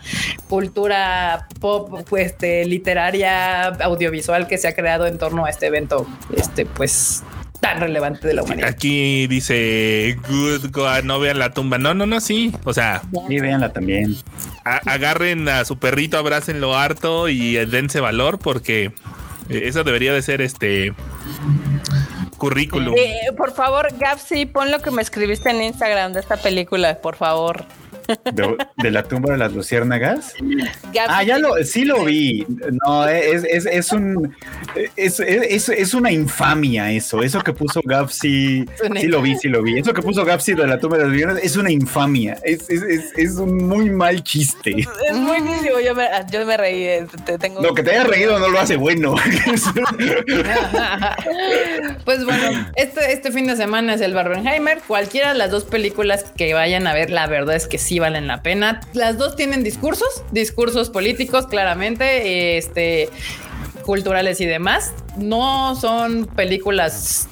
[0.48, 6.06] cultura pop, pues, este, literaria, audiovisual que se ha creado en torno a este evento,
[6.37, 7.22] este, pues
[7.61, 8.68] tan relevante de la humanidad.
[8.68, 10.70] Aquí dice good
[11.04, 11.78] no vean la tumba.
[11.78, 12.52] No, no, no, sí.
[12.64, 14.16] O sea, sí, véanla también.
[14.64, 18.92] agarren a su perrito, abrácenlo harto y dense valor porque
[19.48, 20.94] eh, eso debería de ser este
[22.37, 22.94] currículum.
[22.96, 27.16] Eh, por favor, Gapsi, pon lo que me escribiste en Instagram de esta película, por
[27.16, 27.64] favor.
[28.79, 30.35] De, la tumba de las luciérnagas.
[31.09, 32.47] ah, ya lo, sí lo vi.
[32.85, 34.35] No, es, es, es un
[34.97, 37.23] es, es, una infamia eso.
[37.23, 38.64] Eso que puso Gapsi,
[38.97, 39.79] sí lo vi, sí lo vi.
[39.79, 42.38] Eso que puso Gapsi de la tumba de las luciérnagas es una infamia.
[42.44, 42.66] Es,
[43.37, 44.75] un muy mal chiste.
[44.81, 45.81] Es buenísimo.
[45.81, 46.85] Yo me, yo me reí.
[46.85, 47.62] Eh, te tengo...
[47.62, 49.14] Lo que te haya reído no lo hace bueno.
[52.05, 54.81] pues bueno, este, este fin de semana es el Barbenheimer.
[54.87, 58.26] Cualquiera de las dos películas que vayan a ver, la verdad es que sí valen
[58.26, 58.80] la pena.
[58.92, 63.08] Las dos tienen discursos, discursos políticos, claramente, este,
[63.84, 64.92] culturales y demás.
[65.16, 67.28] No son películas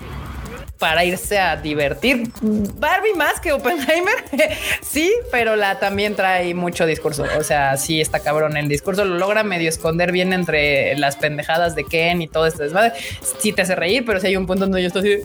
[0.79, 2.31] para irse a divertir.
[2.40, 4.14] Barbie más que Oppenheimer,
[4.83, 7.24] sí, pero la también trae mucho discurso.
[7.38, 8.57] O sea, sí está cabrón.
[8.57, 12.62] El discurso lo logra medio esconder bien entre las pendejadas de Ken y todo esto
[12.62, 12.92] desmadre.
[13.40, 15.22] Sí te hace reír, pero si hay un punto donde yo estoy así.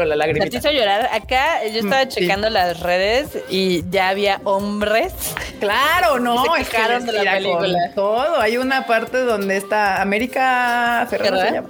[0.00, 0.46] Pero la lágrima.
[0.46, 1.10] Te hizo llorar.
[1.12, 5.12] Acá yo estaba mm, checando las redes y ya había hombres.
[5.60, 6.70] Claro, no, es
[7.04, 7.92] de la película.
[7.94, 8.40] Todo.
[8.40, 11.64] Hay una parte donde está América Ferrera.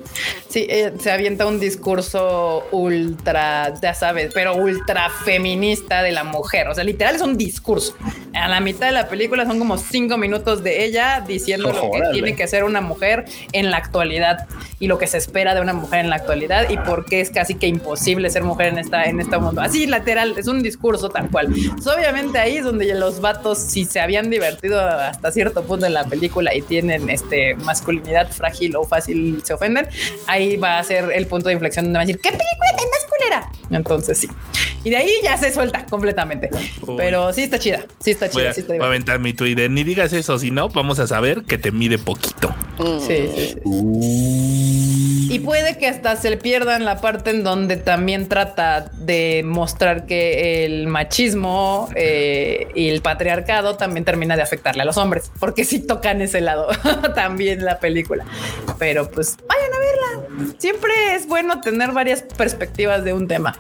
[0.49, 6.69] Sí, eh, se avienta un discurso ultra, ya sabes, pero ultra feminista de la mujer.
[6.69, 7.97] O sea, literal es un discurso.
[8.33, 12.03] A la mitad de la película son como cinco minutos de ella diciendo lo que
[12.13, 14.47] tiene que ser una mujer en la actualidad
[14.79, 17.31] y lo que se espera de una mujer en la actualidad y por qué es
[17.31, 19.63] casi que imposible ser mujer en esta en este mundo.
[19.63, 21.55] Así lateral, es un discurso tal cual.
[21.87, 26.05] obviamente ahí es donde los vatos, si se habían divertido hasta cierto punto en la
[26.05, 29.87] película y tienen este masculinidad frágil o fácil, se ofenden.
[30.27, 32.87] Ahí va a ser el punto de inflexión donde va a decir, ¿qué película tan
[32.91, 33.53] masculera?
[33.71, 34.29] Entonces sí.
[34.83, 36.49] Y de ahí ya se suelta completamente.
[36.97, 37.85] Pero sí está chida.
[38.01, 38.55] Sí está chida.
[38.67, 39.71] Voy a, aventar mi Twitter.
[39.71, 42.55] Ni digas eso, si no, vamos a saber que te mide poquito.
[43.07, 43.57] Sí, sí,
[45.31, 50.05] Y puede que hasta se le pierdan la parte en donde también trata de mostrar
[50.05, 55.65] que el machismo eh, y el patriarcado también termina de afectarle a los hombres, porque
[55.65, 56.67] sí tocan ese lado
[57.15, 58.25] también la película.
[58.81, 60.55] Pero pues vayan a verla.
[60.59, 63.57] Siempre es bueno tener varias perspectivas de un tema.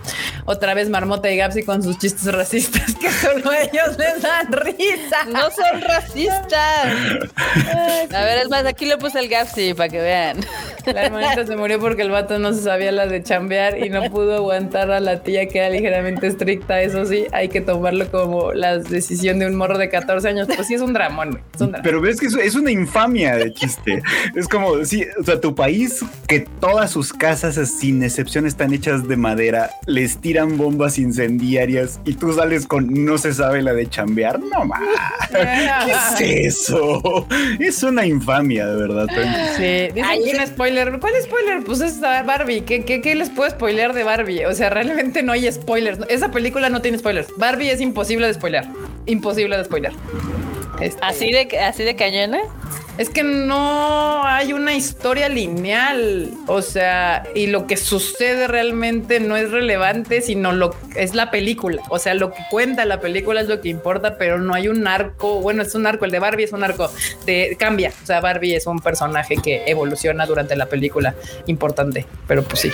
[0.47, 5.25] Otra vez Marmota y Gapsi con sus chistes racistas que solo ellos les dan risa.
[5.29, 6.51] No son racistas.
[8.13, 10.41] A ver, es más, aquí le puse el Gapsi para que vean.
[10.87, 14.11] La hermanita se murió porque el vato no se sabía la de chambear y no
[14.11, 16.83] pudo aguantar a la tía que era ligeramente estricta.
[16.83, 20.49] Eso sí, hay que tomarlo como la decisión de un morro de 14 años.
[20.55, 21.41] Pues sí, es un dramón.
[21.83, 24.03] Pero ves que es una infamia de chiste.
[24.35, 29.07] es como, sí, o sea, tu país que todas sus casas, sin excepción, están hechas
[29.07, 33.89] de madera, les tiran bombas incendiarias y tú sales con no se sabe la de
[33.89, 34.41] chambear.
[34.41, 34.81] No más.
[36.19, 37.27] ¿Qué es eso?
[37.59, 39.07] Es una infamia, de verdad.
[39.57, 40.99] Sí, dicen spoiler.
[40.99, 41.50] ¿Cuál spoiler?
[41.65, 42.63] Pues es Barbie.
[42.63, 44.45] ¿Qué, qué, les puedo spoilear de Barbie?
[44.47, 46.01] O sea, realmente no hay spoilers.
[46.09, 47.29] Esa película no tiene spoilers.
[47.37, 48.65] Barbie es imposible de spoiler.
[49.07, 49.93] Imposible de spoiler.
[50.81, 52.39] Este, ¿Así de así de cañona?
[52.99, 59.37] Es que no hay una historia lineal, o sea, y lo que sucede realmente no
[59.37, 61.83] es relevante, sino lo es la película.
[61.89, 64.87] O sea, lo que cuenta la película es lo que importa, pero no hay un
[64.87, 65.41] arco.
[65.41, 66.91] Bueno, es un arco, el de Barbie es un arco
[67.27, 67.93] de cambia.
[68.03, 71.15] O sea, Barbie es un personaje que evoluciona durante la película,
[71.47, 72.07] importante.
[72.27, 72.71] Pero pues sí,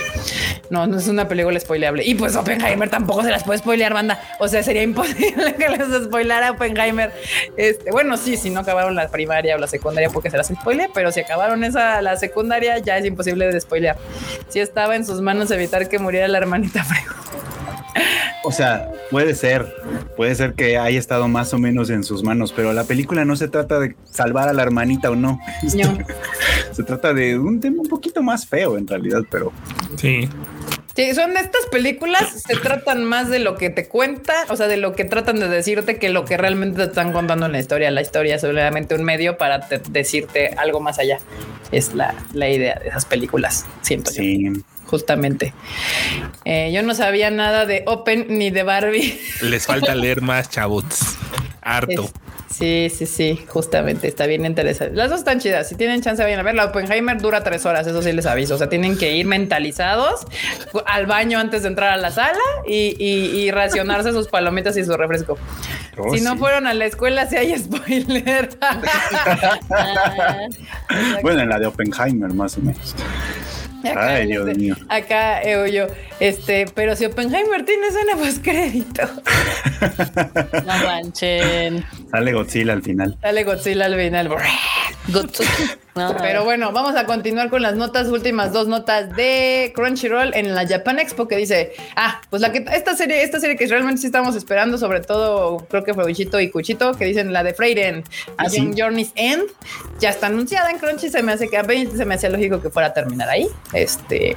[0.69, 2.03] no, no es una película spoileable.
[2.05, 4.21] Y pues Oppenheimer tampoco se las puede spoilear, banda.
[4.39, 7.13] O sea, sería imposible que les spoilara Oppenheimer.
[7.55, 10.89] Este, bueno, sí, si no acabaron la primaria o la secundaria porque se las spoiler,
[10.93, 13.97] pero si acabaron esa la secundaria, ya es imposible de spoilear.
[14.49, 17.13] Si estaba en sus manos evitar que muriera la hermanita Frego.
[18.43, 19.75] O sea, puede ser,
[20.15, 23.35] puede ser que haya estado más o menos en sus manos, pero la película no
[23.35, 25.39] se trata de salvar a la hermanita o no.
[25.75, 25.97] no.
[26.71, 29.51] se trata de un tema un poquito más feo en realidad, pero
[29.97, 30.29] sí.
[30.97, 34.77] Sí, son estas películas, se tratan más de lo que te cuenta, o sea, de
[34.77, 37.91] lo que tratan de decirte que lo que realmente te están contando en la historia.
[37.91, 41.19] La historia es solamente un medio para decirte algo más allá.
[41.71, 44.51] Es la, idea de esas películas, siento sí.
[44.87, 45.53] Justamente.
[46.45, 49.21] Eh, yo no sabía nada de Open ni de Barbie.
[49.43, 50.83] Les falta leer más, chavos.
[51.61, 52.09] Harto.
[52.49, 54.95] Sí, sí, sí, justamente está bien interesante.
[54.95, 55.67] Las dos están chidas.
[55.67, 56.55] Si tienen chance, vayan a ver.
[56.55, 58.55] La Oppenheimer dura tres horas, eso sí les aviso.
[58.55, 60.25] O sea, tienen que ir mentalizados
[60.85, 65.37] al baño antes de entrar a la sala y, racionarse sus palomitas y su refresco.
[65.97, 68.49] Oh, si no fueron a la escuela, si hay spoiler.
[71.21, 72.95] bueno, en la de Oppenheimer, más o menos.
[73.83, 74.75] Acá, Ay, Dios mío.
[74.89, 75.87] Acá eh, yo,
[76.19, 79.03] este, pero si Oppenheimer tiene escena pues crédito.
[80.65, 81.85] No manchen.
[82.11, 83.17] Sale Godzilla al final.
[83.21, 84.29] Sale Godzilla al final.
[85.09, 85.77] Godzilla.
[86.19, 90.67] Pero bueno, vamos a continuar con las notas, últimas dos notas de Crunchyroll en la
[90.67, 94.07] Japan Expo que dice, ah, pues la que esta serie, esta serie que realmente sí
[94.07, 98.03] estamos esperando, sobre todo creo que fue Bichito y Cuchito, que dicen la de Freyren,
[98.37, 99.43] ¿Ah, Journey's End,
[99.99, 102.61] ya está anunciada en Crunchy, se me hace que a 20 se me hacía lógico
[102.61, 103.47] que fuera a terminar ahí.
[103.73, 104.35] Este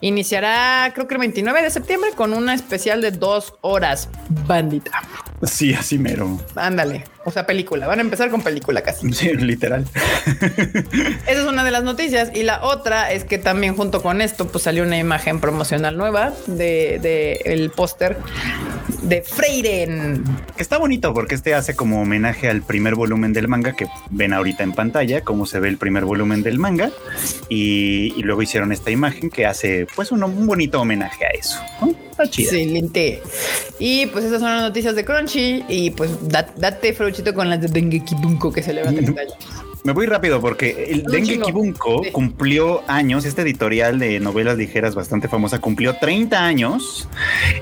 [0.00, 4.08] iniciará creo que el 29 de septiembre con una especial de dos horas,
[4.46, 5.02] bandita.
[5.42, 6.38] Sí, así mero.
[6.54, 7.04] Ándale.
[7.24, 7.86] O sea, película.
[7.86, 9.10] Van a empezar con película casi.
[9.12, 9.86] Sí, literal.
[11.26, 12.30] Esa es una de las noticias.
[12.34, 16.32] Y la otra es que también junto con esto, pues salió una imagen promocional nueva
[16.46, 18.18] de, el póster
[19.02, 20.22] de Freiren.
[20.58, 24.62] Está bonito porque este hace como homenaje al primer volumen del manga que ven ahorita
[24.62, 26.90] en pantalla, cómo se ve el primer volumen del manga.
[27.48, 31.60] Y, luego hicieron esta imagen que hace pues un, bonito homenaje a eso.
[32.18, 33.22] Excelente.
[33.78, 35.64] Y pues esas son las noticias de Crunchy.
[35.68, 36.92] Y pues date,
[37.34, 39.34] Con las de Dengeki Bunko que celebra 30 años.
[39.84, 45.28] Me voy rápido porque el Dengue Kibunko cumplió años, este editorial de novelas ligeras bastante
[45.28, 47.06] famosa cumplió 30 años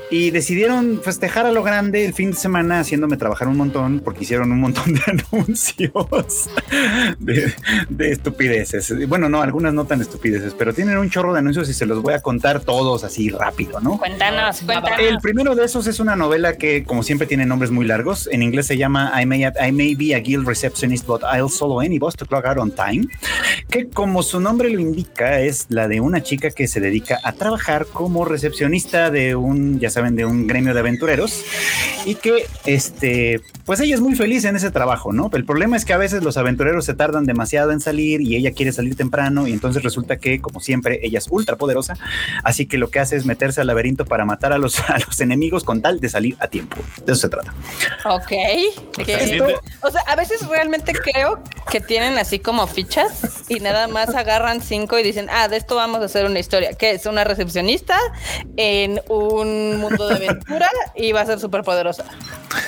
[0.09, 4.23] y decidieron festejar a lo grande el fin de semana haciéndome trabajar un montón porque
[4.23, 5.01] hicieron un montón de
[5.33, 6.49] anuncios
[7.19, 9.05] de, estupideces.
[9.09, 12.01] Bueno, no, algunas no tan estupideces, pero tienen un chorro de anuncios y se los
[12.01, 13.97] voy a contar todos así rápido, ¿no?
[13.97, 14.97] Cuéntanos, cuéntanos.
[14.97, 18.29] El primero de esos es una novela que, como siempre, tiene nombres muy largos.
[18.31, 21.81] En inglés se llama I May, I may Be a Guild Receptionist, but I'll Solo
[21.81, 23.07] Any to Clock Out on Time,
[23.69, 27.33] que como su nombre lo indica, es la de una chica que se dedica a
[27.33, 31.43] trabajar como recepcionista de un, ya saben, de un gremio de aventureros
[32.05, 35.29] y que, este, pues ella es muy feliz en ese trabajo, ¿no?
[35.33, 38.51] El problema es que a veces los aventureros se tardan demasiado en salir y ella
[38.51, 41.95] quiere salir temprano y entonces resulta que, como siempre, ella es ultra poderosa,
[42.43, 45.19] así que lo que hace es meterse al laberinto para matar a los, a los
[45.19, 46.77] enemigos con tal de salir a tiempo.
[47.05, 47.53] De eso se trata.
[48.05, 48.31] Ok.
[49.81, 51.41] o sea, a veces realmente creo
[51.71, 55.75] que tiene así como fichas y nada más agarran cinco y dicen, ah, de esto
[55.75, 57.97] vamos a hacer una historia, que es una recepcionista
[58.57, 62.05] en un mundo de aventura y va a ser súper poderosa.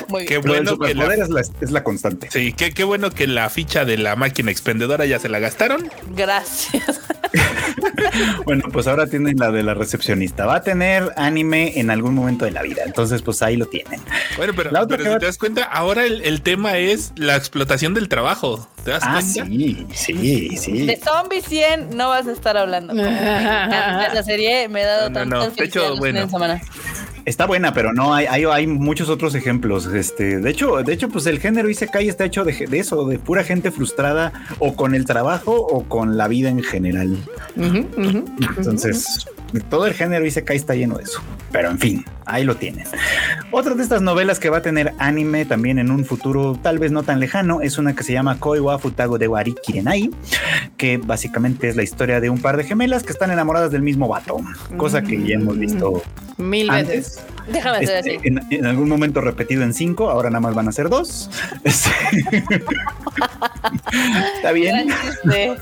[0.07, 2.29] Muy qué bueno que la, es, la, es la constante.
[2.31, 5.89] Sí, qué, qué bueno que la ficha de la máquina expendedora ya se la gastaron.
[6.15, 7.01] Gracias.
[8.45, 10.45] bueno, pues ahora tienen la de la recepcionista.
[10.45, 12.83] Va a tener anime en algún momento de la vida.
[12.85, 14.01] Entonces, pues ahí lo tienen.
[14.37, 18.67] Bueno, pero, si te das cuenta, ahora el, tema es la explotación del trabajo.
[18.85, 20.85] ¿Te das ah, Sí, sí, sí.
[20.85, 22.93] De Zombie 100 no vas a estar hablando.
[22.93, 26.29] la serie me he dado no, no, De hecho, bueno.
[27.25, 29.87] Está buena, pero no hay, hay, hay, muchos otros ejemplos.
[29.87, 33.17] Este, de hecho, de hecho, pues el género Isekai está hecho de, de, eso, de
[33.17, 37.17] pura gente frustrada o con el trabajo o con la vida en general.
[37.55, 39.25] Entonces,
[39.61, 41.21] todo el género Isekai está lleno de eso.
[41.51, 42.85] Pero en fin, ahí lo tienen.
[43.51, 46.91] Otra de estas novelas que va a tener anime también en un futuro tal vez
[46.91, 50.09] no tan lejano es una que se llama Koi wa Futago de Wari Kirenai,
[50.77, 54.07] que básicamente es la historia de un par de gemelas que están enamoradas del mismo
[54.07, 54.37] vato,
[54.77, 56.01] cosa que ya hemos visto
[56.37, 57.21] mil veces.
[57.47, 58.17] Déjame este, así.
[58.23, 61.29] En, algún momento repetido en cinco, ahora nada más van a ser dos.
[61.63, 61.89] Este,
[64.35, 64.87] está bien.
[65.23, 65.55] me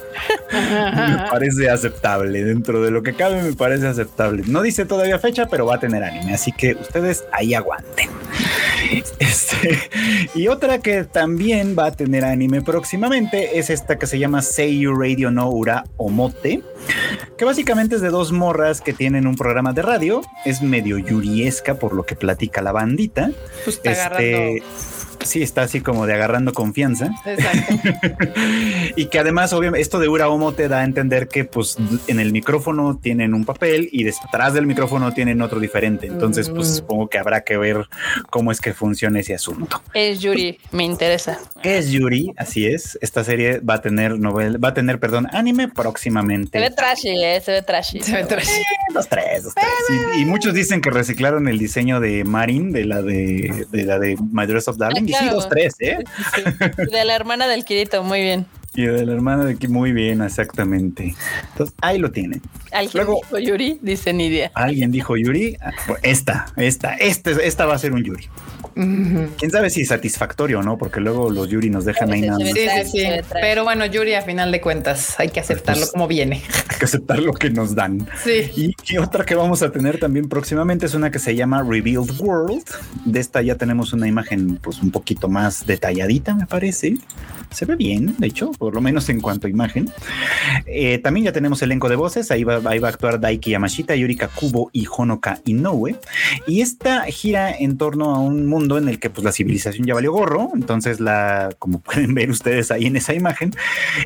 [1.30, 2.44] parece aceptable.
[2.44, 4.44] Dentro de lo que cabe, me parece aceptable.
[4.48, 6.34] No dice todavía fecha, pero va a tener anime.
[6.34, 8.10] Así que ustedes ahí aguanten.
[9.20, 9.80] Este,
[10.36, 14.94] y otra que también va a tener anime próximamente es esta que se llama Seiyu
[14.94, 16.62] Radio no Ura Omote,
[17.38, 20.22] que básicamente es de dos morras que tienen un programa de radio.
[20.46, 23.32] Es medio yuriesca por lo que platica la bandita.
[23.64, 24.62] Pues este,
[25.24, 27.12] Sí, está así como de agarrando confianza.
[27.26, 27.76] Exacto.
[28.96, 32.20] y que además, obviamente, esto de Ura Homo te da a entender que pues en
[32.20, 36.08] el micrófono tienen un papel y detrás del micrófono tienen otro diferente.
[36.08, 36.74] Entonces, pues mm.
[36.76, 37.88] supongo que habrá que ver
[38.30, 39.82] cómo es que funciona ese asunto.
[39.94, 41.40] Es Yuri, me interesa.
[41.64, 42.98] Es Yuri, así es.
[43.02, 46.60] Esta serie va a tener novel, va a tener, perdón, anime próximamente.
[46.60, 48.02] Se ve trashy, eh, se ve trashy.
[48.02, 48.52] Se ve trashy.
[48.52, 49.68] Eh, los tres, los tres.
[50.18, 54.18] Y, muchos dicen que reciclaron el diseño de Marin, de la de, de la de
[54.32, 55.98] My Dress of Darling sí, dos, tres, ¿eh?
[56.92, 58.46] De la hermana del Kirito, muy bien.
[58.76, 61.16] Y de la hermana de que muy bien, exactamente.
[61.52, 62.42] Entonces, ahí lo tienen.
[62.72, 63.78] ¿Alguien dijo Yuri?
[63.82, 64.52] Dice Nidia.
[64.56, 65.58] ¿Alguien dijo Yuri?
[65.62, 68.28] Ah, esta, esta, esta, esta va a ser un Yuri.
[68.74, 72.54] Quién sabe si satisfactorio o no, porque luego los Yuri nos dejan ahí nada Sí,
[72.54, 73.06] sí, sí.
[73.32, 76.42] Pero bueno, Yuri, a final de cuentas, hay que aceptarlo pues, como viene.
[76.70, 78.08] Hay que aceptar lo que nos dan.
[78.24, 78.74] Sí.
[78.90, 82.64] Y, otra que vamos a tener también próximamente es una que se llama Revealed World.
[83.06, 86.96] De esta ya tenemos una imagen, pues un poquito más detalladita, me parece.
[87.52, 89.92] Se ve bien, de hecho, por lo menos en cuanto a imagen.
[90.66, 92.32] Eh, también ya tenemos elenco de voces.
[92.32, 95.96] Ahí va, ahí va a actuar Daiki Yamashita, Yurika Kubo y Honoka Inoue.
[96.48, 99.94] Y esta gira en torno a un mundo en el que pues la civilización ya
[99.94, 103.54] valió gorro, entonces la, como pueden ver ustedes ahí en esa imagen,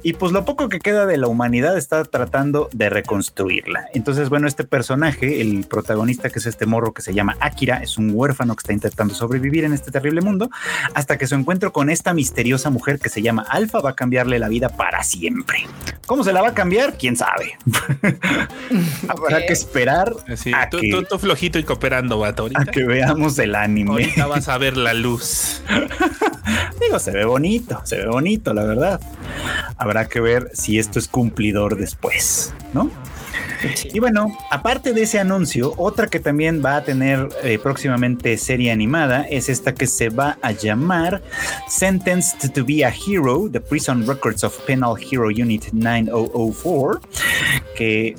[0.03, 3.88] y pues lo poco que queda de la humanidad está tratando de reconstruirla.
[3.93, 7.97] Entonces, bueno, este personaje, el protagonista que es este morro que se llama Akira, es
[7.97, 10.49] un huérfano que está intentando sobrevivir en este terrible mundo,
[10.93, 14.39] hasta que su encuentro con esta misteriosa mujer que se llama Alfa va a cambiarle
[14.39, 15.68] la vida para siempre.
[16.05, 16.97] ¿Cómo se la va a cambiar?
[16.97, 17.58] ¿Quién sabe?
[19.08, 20.14] Habrá que esperar
[20.53, 22.47] a tú, que, flojito y cooperando, vato.
[22.55, 24.14] A que veamos el anime
[24.49, 25.61] a ver la luz.
[26.79, 29.01] Digo, se ve bonito, se ve bonito, la verdad.
[29.77, 32.89] Habrá que ver si esto es cumplidor después, ¿no?
[33.91, 38.71] Y bueno, aparte de ese anuncio, otra que también va a tener eh, próximamente serie
[38.71, 41.23] animada es esta que se va a llamar
[41.67, 47.01] Sentenced to be a Hero, The Prison Records of Penal Hero Unit 9004,
[47.75, 48.15] que...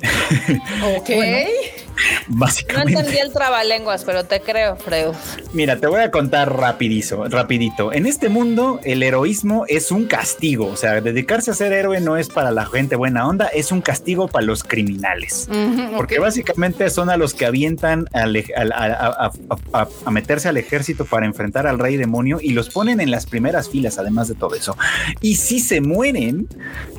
[0.97, 1.09] Ok.
[2.27, 2.93] Básicamente.
[2.93, 5.15] No entendí el trabalenguas, pero te creo, Freud.
[5.53, 7.93] Mira, te voy a contar rapidizo, rapidito.
[7.93, 10.67] En este mundo, el heroísmo es un castigo.
[10.67, 13.81] O sea, dedicarse a ser héroe no es para la gente buena onda, es un
[13.81, 15.47] castigo para los criminales.
[15.95, 19.31] Porque básicamente son a los que avientan a,
[19.73, 23.69] a, meterse al ejército para enfrentar al rey demonio y los ponen en las primeras
[23.69, 24.77] filas, además de todo eso.
[25.21, 26.47] Y si se mueren,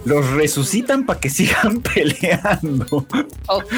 [0.05, 3.07] los resucitan para que sigan peleando.
[3.49, 3.73] Ok.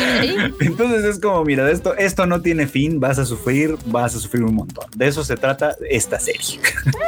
[0.61, 4.45] Entonces es como, mira, esto, esto no tiene fin, vas a sufrir, vas a sufrir
[4.45, 4.87] un montón.
[4.97, 6.61] De eso se trata esta serie.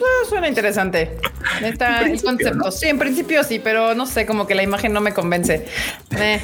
[0.00, 1.16] Ah, suena interesante.
[1.62, 2.70] Está el concepto.
[2.70, 5.66] Sí, en principio sí, pero no sé, como que la imagen no me convence.
[6.18, 6.40] Eh.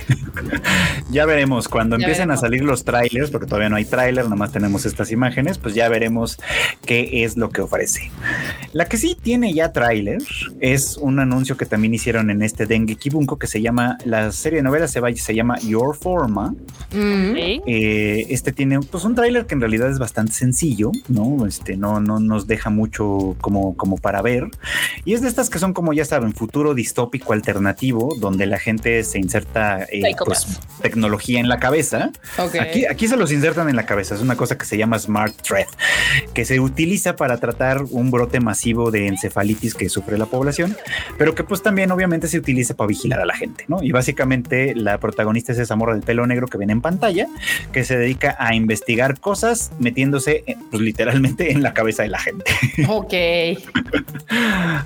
[1.11, 4.85] Ya veremos cuando empiecen a salir los trailers, porque todavía no hay trailer, nomás tenemos
[4.85, 6.39] estas imágenes, pues ya veremos
[6.85, 8.11] qué es lo que ofrece.
[8.73, 10.23] La que sí tiene ya trailer
[10.61, 14.59] es un anuncio que también hicieron en este Dengue Kibunko que se llama, la serie
[14.59, 16.55] de novelas se, se llama Your Forma.
[16.93, 17.04] Mm.
[17.67, 21.47] Eh, este tiene pues un tráiler que en realidad es bastante sencillo, ¿no?
[21.47, 24.49] Este no, no nos deja mucho como, como para ver.
[25.05, 29.03] Y es de estas que son como ya saben, futuro distópico alternativo, donde la gente
[29.05, 32.11] se inserta eh, pues, tecnología en la cabeza.
[32.61, 34.15] Aquí, aquí se los insertan en la cabeza.
[34.15, 35.67] Es una cosa que se llama Smart Thread,
[36.33, 40.77] que se utiliza para tratar un brote masivo de encefalitis que sufre la población,
[41.19, 43.83] pero que pues también obviamente se utiliza para vigilar a la gente, ¿no?
[43.83, 46.94] Y básicamente la protagonista es esa morra del pelo negro que viene en pantalla,
[47.73, 52.19] que se dedica a investigar cosas metiéndose eh, pues, literalmente en la cabeza de la
[52.19, 52.45] gente.
[52.89, 53.15] Ok.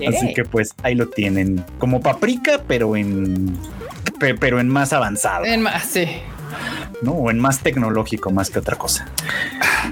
[0.07, 3.57] Así que pues ahí lo tienen, como paprika, pero en
[4.19, 5.45] pero en más avanzado.
[5.45, 6.07] En más, sí.
[7.03, 7.13] ¿no?
[7.13, 9.07] O en más tecnológico más que otra cosa.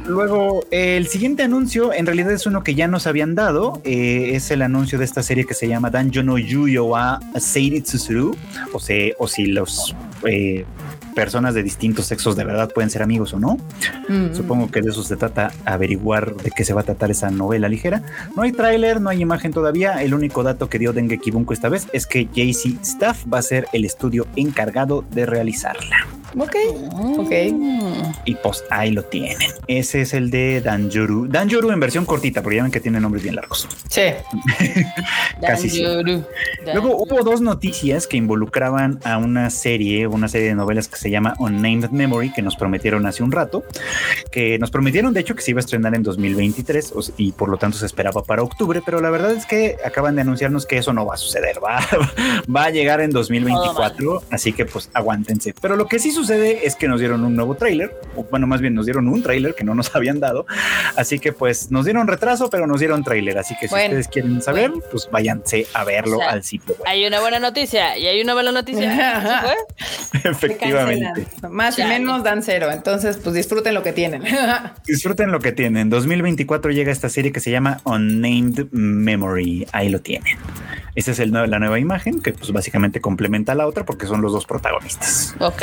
[0.06, 3.80] Luego, el siguiente anuncio en realidad es uno que ya nos habían dado.
[3.84, 7.84] Eh, es el anuncio de esta serie que se llama Danjo no Yuyo wa Seiri.
[8.72, 9.94] O, sea, o si los
[10.26, 10.64] eh,
[11.16, 13.56] personas de distintos sexos de verdad pueden ser amigos o no.
[14.08, 14.34] Mm.
[14.34, 17.68] Supongo que de eso se trata averiguar de qué se va a tratar esa novela
[17.68, 18.02] ligera.
[18.36, 20.02] No hay tráiler, no hay imagen todavía.
[20.02, 23.42] El único dato que dio Dengue Kibunko esta vez es que JC Staff va a
[23.42, 26.06] ser el estudio encargado de realizarla.
[26.38, 26.54] Ok,
[27.18, 27.32] ok.
[28.26, 29.50] Y pues ahí lo tienen.
[29.68, 31.28] Ese es el de Danjuru.
[31.28, 33.66] Danjuru en versión cortita, porque ya ven que tiene nombres bien largos.
[33.88, 34.02] Sí.
[35.40, 35.82] Casi sí.
[35.82, 41.10] Luego hubo dos noticias que involucraban a una serie, una serie de novelas que se
[41.10, 43.64] llama Unnamed Memory, que nos prometieron hace un rato,
[44.30, 47.56] que nos prometieron de hecho que se iba a estrenar en 2023 y por lo
[47.56, 50.92] tanto se esperaba para octubre, pero la verdad es que acaban de anunciarnos que eso
[50.92, 51.80] no va a suceder, va,
[52.54, 55.54] va a llegar en 2024, así que pues aguántense.
[55.60, 58.60] Pero lo que sí sucede es que nos dieron un nuevo tráiler, o bueno, más
[58.60, 60.46] bien nos dieron un tráiler que no nos habían dado,
[60.96, 64.42] así que pues nos dieron retraso, pero nos dieron tráiler, así que si ustedes quieren
[64.42, 66.74] saber, pues váyanse a verlo al sitio.
[66.84, 69.44] Hay una buena noticia y hay una mala noticia.
[70.24, 71.26] Efectivamente.
[71.48, 74.22] Más y menos dan cero, entonces pues disfruten lo que tienen.
[74.86, 75.90] disfruten lo que tienen.
[75.90, 80.36] 2024 llega esta serie que se llama Unnamed Memory, ahí lo tienen.
[80.96, 84.22] Esta es el, la nueva imagen que pues básicamente complementa a la otra porque son
[84.22, 85.36] los dos protagonistas.
[85.40, 85.62] Ok.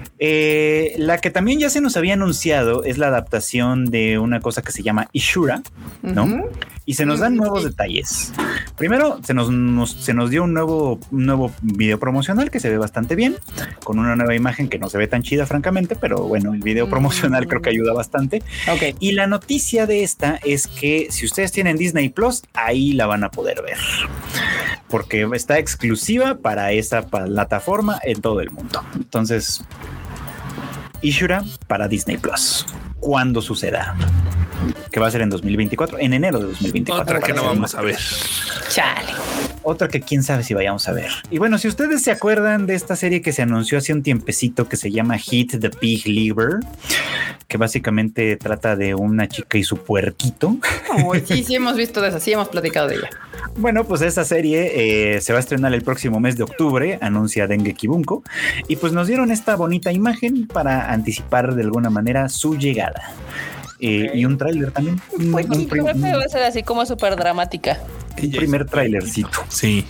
[0.23, 4.61] Eh, la que también ya se nos había anunciado es la adaptación de una cosa
[4.61, 5.63] que se llama Ishura,
[6.03, 6.43] ¿no?
[6.85, 8.31] Y se nos dan nuevos detalles.
[8.77, 13.15] Primero, se nos, se nos dio un nuevo, nuevo video promocional que se ve bastante
[13.15, 13.35] bien,
[13.83, 16.87] con una nueva imagen que no se ve tan chida, francamente, pero bueno, el video
[16.87, 18.43] promocional creo que ayuda bastante.
[18.71, 18.95] Ok.
[18.99, 23.23] Y la noticia de esta es que si ustedes tienen Disney Plus, ahí la van
[23.23, 23.79] a poder ver
[24.87, 28.83] porque está exclusiva para esa plataforma en todo el mundo.
[28.93, 29.63] Entonces,
[31.01, 32.65] Ishura para Disney Plus.
[32.99, 33.95] ¿Cuándo suceda?
[34.91, 37.01] Que va a ser en 2024, en enero de 2024.
[37.01, 37.97] Otra que no vamos a ver.
[38.69, 39.40] Chale.
[39.63, 41.11] Otra que quién sabe si vayamos a ver.
[41.29, 44.67] Y bueno, si ustedes se acuerdan de esta serie que se anunció hace un tiempecito
[44.67, 46.59] que se llama Hit the Pig Liver,
[47.47, 50.57] que básicamente trata de una chica y su puerquito.
[51.25, 53.09] sí, sí hemos visto de esa, sí hemos platicado de ella.
[53.55, 57.47] Bueno, pues esta serie eh, se va a estrenar el próximo mes de octubre, anuncia
[57.47, 58.23] Dengue Kibunko,
[58.67, 63.13] y pues nos dieron esta bonita imagen para anticipar de alguna manera su llegada.
[63.79, 65.01] Eh, y un tráiler también.
[65.31, 67.79] Pues un, va a ser así como súper dramática.
[68.21, 69.43] Un primer tráilercito.
[69.49, 69.85] Sí.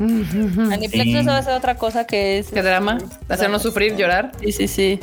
[0.00, 2.48] Aniplex va a ser otra cosa que es...
[2.48, 2.98] ¿Qué drama?
[3.28, 4.32] ¿Hacernos sufrir, llorar?
[4.40, 5.00] Sí, sí, sí.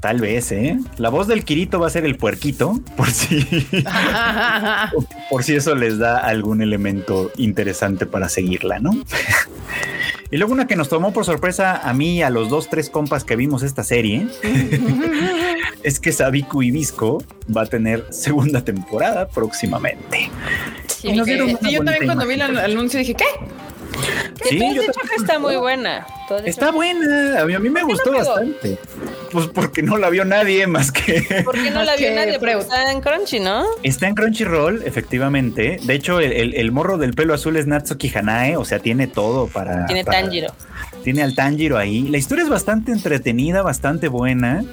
[0.00, 0.78] Tal vez, ¿eh?
[0.96, 3.46] La voz del Kirito va a ser el puerquito, por si,
[5.30, 8.90] por si eso les da algún elemento interesante para seguirla, ¿no?
[10.32, 12.90] y luego una que nos tomó por sorpresa a mí y a los dos, tres
[12.90, 14.26] compas que vimos esta serie,
[15.84, 17.22] es que Sabiku y Visco
[17.56, 20.30] va a tener segunda temporada próximamente.
[21.02, 23.24] Sí, yo también cuando vi el anuncio dije, ¿qué?
[24.48, 26.06] Sí, yo dicho que está muy buena.
[26.44, 27.40] Está buena.
[27.40, 28.78] A mí, me gustó bastante.
[29.30, 31.42] pues porque no la vio nadie más que.
[31.44, 32.38] ¿Por qué no la vio nadie?
[32.38, 33.64] Pero está en Crunchy, ¿no?
[33.82, 35.78] Está en Crunchyroll, efectivamente.
[35.82, 39.86] De hecho, el, morro del pelo azul es Natsuki Hanae, o sea, tiene todo para.
[39.86, 40.54] Tiene Tanjiro.
[41.02, 42.02] Tiene al Tanjiro ahí.
[42.02, 44.64] La historia es bastante entretenida, bastante buena.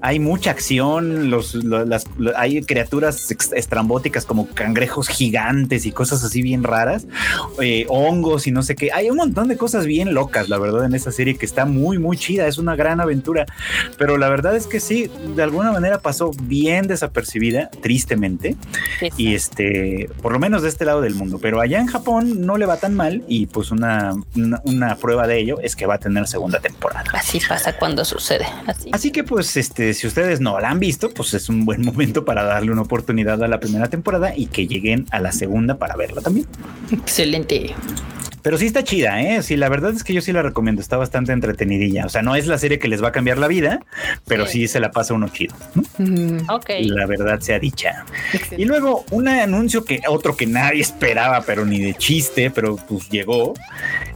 [0.00, 6.62] Hay mucha acción, los, las, hay criaturas estrambóticas como cangrejos gigantes y cosas así bien
[6.62, 7.06] raras,
[7.60, 8.90] eh, hongos y no sé qué.
[8.92, 11.98] Hay un montón de cosas bien locas, la verdad, en esa serie que está muy,
[11.98, 12.46] muy chida.
[12.46, 13.46] Es una gran aventura.
[13.96, 18.56] Pero la verdad es que sí, de alguna manera pasó bien desapercibida, tristemente.
[19.16, 21.38] Y este, por lo menos de este lado del mundo.
[21.40, 24.14] Pero allá en Japón no le va tan mal y pues una,
[24.64, 27.04] una, prueba de ello es que va a tener segunda temporada.
[27.14, 28.46] Así pasa cuando sucede.
[28.66, 28.90] Así.
[28.92, 32.26] Así que pues este, si ustedes no la han visto, pues es un buen momento
[32.26, 35.96] para darle una oportunidad a la primera temporada y que lleguen a la segunda para
[35.96, 36.46] verla también.
[36.90, 37.74] Excelente.
[38.42, 39.42] Pero sí está chida, ¿eh?
[39.42, 40.80] Sí, la verdad es que yo sí la recomiendo.
[40.80, 42.06] Está bastante entretenidilla.
[42.06, 43.80] O sea, no es la serie que les va a cambiar la vida,
[44.26, 45.54] pero sí, se la pasa uno chido.
[46.48, 46.70] Ok.
[46.80, 48.04] La verdad sea dicha.
[48.56, 53.08] Y luego un anuncio que otro que nadie esperaba, pero ni de chiste, pero pues
[53.08, 53.54] llegó,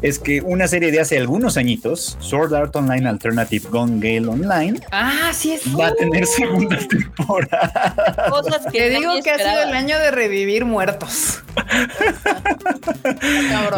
[0.00, 4.80] es que una serie de hace algunos añitos, Sword Art Online Alternative Gone Gale Online,
[4.90, 7.94] ah, sí es va a tener segunda temporada.
[8.30, 11.42] Cosas que digo que ha sido el año de revivir muertos.
[13.50, 13.68] La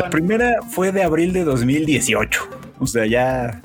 [0.71, 2.41] fue de abril de 2018.
[2.79, 3.63] O sea, ya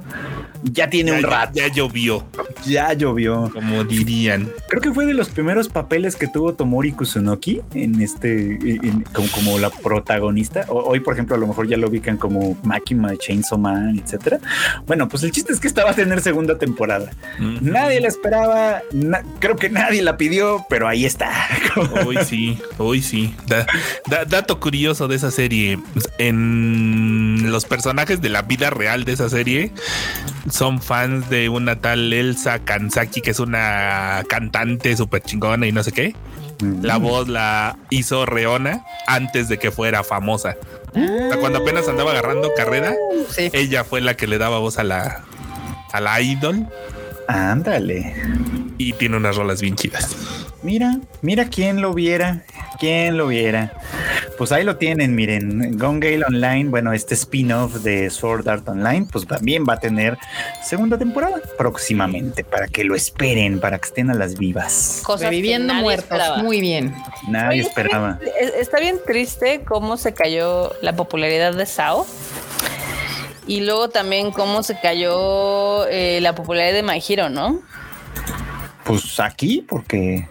[0.64, 1.54] ya tiene un rato.
[1.54, 2.26] Ya, llovió.
[2.66, 3.50] Ya llovió.
[3.54, 4.50] Como dirían.
[4.68, 8.60] Creo que fue de los primeros papeles que tuvo Tomori Kusunoki en este,
[9.14, 10.66] como, la protagonista.
[10.68, 14.40] hoy, por ejemplo, a lo mejor ya lo ubican como Makima, Chainsaw Man, etcétera.
[14.86, 17.12] Bueno, pues el chiste es que esta va a tener segunda temporada.
[17.62, 18.82] Nadie la esperaba.
[19.40, 21.32] creo que nadie la pidió, pero ahí está.
[22.06, 23.34] hoy sí, hoy sí.
[24.08, 25.80] dato curioso de esa serie.
[26.18, 29.72] En los personajes de la vida real de esa serie
[30.52, 35.84] son fans de una tal Elsa Kansaki, que es una cantante súper chingona y no
[35.84, 36.16] sé qué.
[36.82, 40.58] La voz la hizo Reona antes de que fuera famosa.
[41.40, 42.94] cuando apenas andaba agarrando carrera,
[43.54, 45.24] ella fue la que le daba voz a la,
[45.94, 46.68] a la idol.
[47.28, 48.14] Ándale.
[48.78, 50.16] Y tiene unas rolas bien chidas.
[50.62, 52.44] Mira, mira quién lo viera,
[52.80, 53.74] quién lo viera.
[54.38, 59.06] Pues ahí lo tienen, miren, Gone Gale Online, bueno, este spin-off de Sword Art Online,
[59.12, 60.18] pues también va a tener
[60.64, 65.02] segunda temporada próximamente, para que lo esperen, para que estén a las vivas.
[65.04, 66.96] Cosas Viviendo muertos, muy bien.
[67.28, 68.20] Nadie esperaba.
[68.58, 72.08] Está bien triste cómo se cayó la popularidad de Sao.
[73.46, 77.62] Y luego también cómo se cayó eh, la popularidad de My Hero, ¿no?
[78.84, 80.28] Pues aquí, porque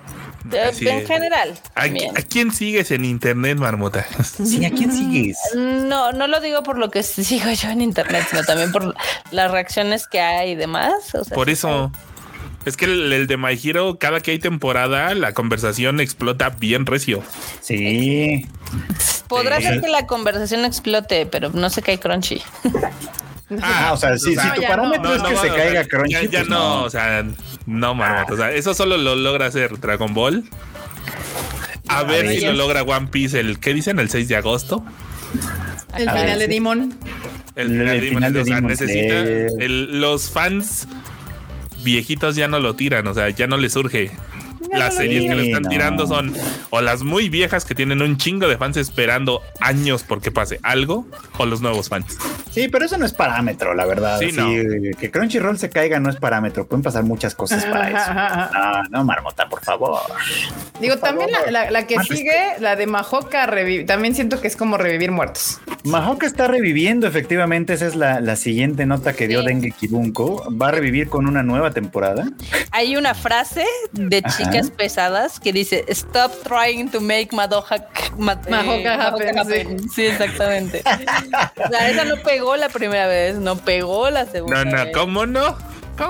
[0.53, 1.59] en general.
[1.75, 1.89] ¿A,
[2.29, 4.07] quién sigues en internet, Marmota?
[4.23, 5.37] Sí, ¿a quién sigues?
[5.55, 8.95] No, no lo digo por lo que sigo yo en internet, sino también por
[9.31, 10.93] las reacciones que hay y demás.
[11.35, 11.93] por eso.
[12.65, 17.23] Es que el, de My Hero, cada que hay temporada, la conversación explota bien recio.
[17.61, 18.47] Sí.
[19.29, 22.43] Podrá ser que la conversación explote, pero no sé qué hay crunchy.
[23.63, 26.29] Ah, o sea, si tu parámetro es que se caiga Crunchy.
[26.29, 27.25] Ya, pues no, o sea,
[27.67, 28.35] no, Marmota.
[28.35, 30.45] O sea, eso solo lo logra hacer Dragon Ball.
[31.89, 33.99] A, ver, si lo logra One Piece el, ¿qué dicen?
[33.99, 34.85] El 6 de agosto.
[35.97, 36.95] El final de Demon.
[37.57, 37.69] El,
[38.11, 38.67] final de Demon.
[38.67, 39.25] necesita.
[39.59, 40.87] los fans
[41.83, 44.11] viejitos ya no lo tiran, o sea, ya no les surge
[44.73, 46.35] las series que le están tirando son
[46.71, 51.07] o las muy viejas que tienen un chingo de fans esperando años porque pase algo,
[51.39, 52.19] o los nuevos fans.
[52.51, 54.19] Sí, pero eso no es parámetro, la verdad.
[54.19, 54.35] Sí,
[54.99, 56.67] Que Crunchyroll se caiga no es parámetro.
[56.67, 58.59] Pueden pasar muchas cosas para eso.
[58.59, 60.01] No, no, Marmota, por favor.
[60.81, 63.49] Digo, también La, que sigue, la de Mahoka,
[63.87, 65.61] también siento que es como revivir muertos.
[65.85, 67.75] Mahoka está reviviendo, efectivamente.
[67.75, 70.49] Esa es la, siguiente nota que dio Dengue Kibunko.
[70.51, 72.29] Va a revivir con una nueva temporada.
[72.71, 77.77] Hay una frase de chica pesadas que dice Stop trying to make Madoka,
[78.93, 79.89] happen.
[79.91, 80.07] Sí.
[80.07, 80.83] exactamente.
[80.85, 84.65] o sea, esa no pegó la primera vez, no pegó la segunda.
[84.65, 85.57] No, no, ¿cómo no?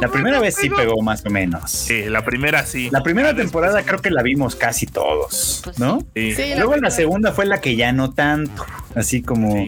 [0.00, 1.70] La primera vez sí pegó más o menos.
[1.70, 2.88] Sí, la primera sí.
[2.90, 6.00] La primera temporada creo que la vimos casi todos, pues ¿no?
[6.14, 6.34] Sí.
[6.56, 8.64] Luego la, segunda fue la que ya no tanto.
[8.94, 9.66] Así como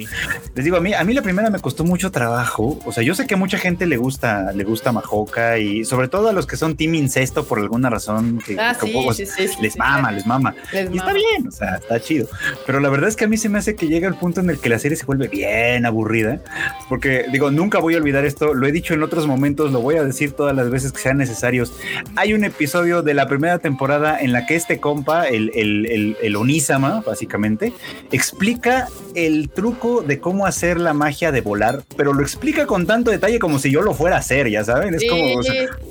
[0.55, 2.79] les digo, a mí, a mí la primera me costó mucho trabajo.
[2.85, 6.09] O sea, yo sé que a mucha gente le gusta, le gusta Majoka y sobre
[6.09, 8.77] todo a los que son team incesto por alguna razón que, ah,
[9.61, 10.55] les mama, les mama.
[10.73, 12.29] y está bien, o sea, está chido.
[12.66, 14.51] Pero la verdad es que a mí se me hace que llega el punto en
[14.51, 16.41] el que la serie se vuelve bien aburrida.
[16.89, 18.55] Porque digo, nunca voy a olvidar esto.
[18.55, 21.19] Lo he dicho en otros momentos, lo voy a decir todas las veces que sean
[21.19, 21.73] necesarios.
[22.17, 26.37] Hay un episodio de la primera temporada en la que este compa, el, el, el,
[26.37, 27.73] Onisama, básicamente,
[28.13, 33.11] explica el truco de cómo hacer la magia de volar, pero lo explica con tanto
[33.11, 34.95] detalle como si yo lo fuera a hacer, ya saben.
[34.95, 35.41] Es como,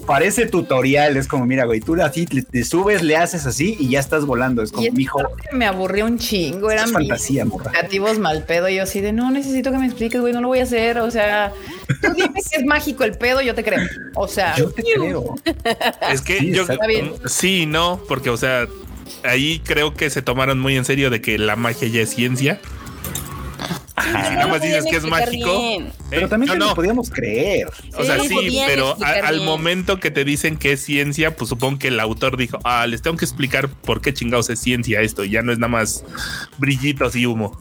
[0.06, 4.00] parece tutorial, es como, mira, güey, tú así te, subes, le haces así y ya
[4.00, 4.62] estás volando.
[4.62, 5.22] Es como, hijo.
[5.52, 8.70] Me aburrió un chingo, eran fantasía, creativos mal pedo.
[8.70, 11.00] Y yo así de, no, necesito que me expliques, güey, no lo voy a hacer.
[11.00, 11.52] O sea,
[12.02, 13.80] tú dime que es mágico el pedo, yo te creo.
[14.16, 15.36] O sea, yo te creo.
[16.12, 16.66] Es que yo,
[17.26, 18.68] sí, no, porque, o sea,
[19.24, 22.60] ahí creo que se tomaron muy en serio de que la magia ya es ciencia.
[23.98, 25.50] si nada más dices que es mágico.
[25.60, 25.92] ¿eh?
[26.10, 27.70] Pero también no, podíamos creer.
[27.96, 31.90] O sea, sí, pero al momento que te dicen que es ciencia, pues supongo que
[31.90, 35.24] el autor dijo, ah, les tengo que explicar por qué chingados es ciencia esto.
[35.24, 36.04] Y ya no es nada más
[36.58, 37.60] brillitos y humo.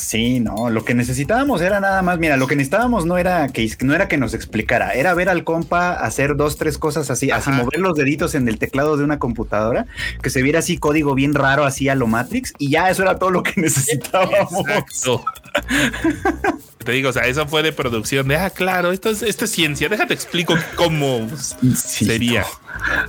[0.00, 3.70] Sí, no, lo que necesitábamos era nada más, mira, lo que necesitábamos no era que
[3.82, 7.50] no era que nos explicara, era ver al compa hacer dos, tres cosas así, así
[7.50, 9.86] mover los deditos en el teclado de una computadora,
[10.22, 13.18] que se viera así código bien raro así a lo Matrix y ya eso era
[13.18, 14.66] todo lo que necesitábamos.
[14.66, 15.22] Exacto.
[16.84, 19.50] Te digo, o sea, eso fue de producción de, ah, claro, esto es, esto es
[19.50, 21.28] ciencia, déjate explico cómo
[21.74, 22.46] sería.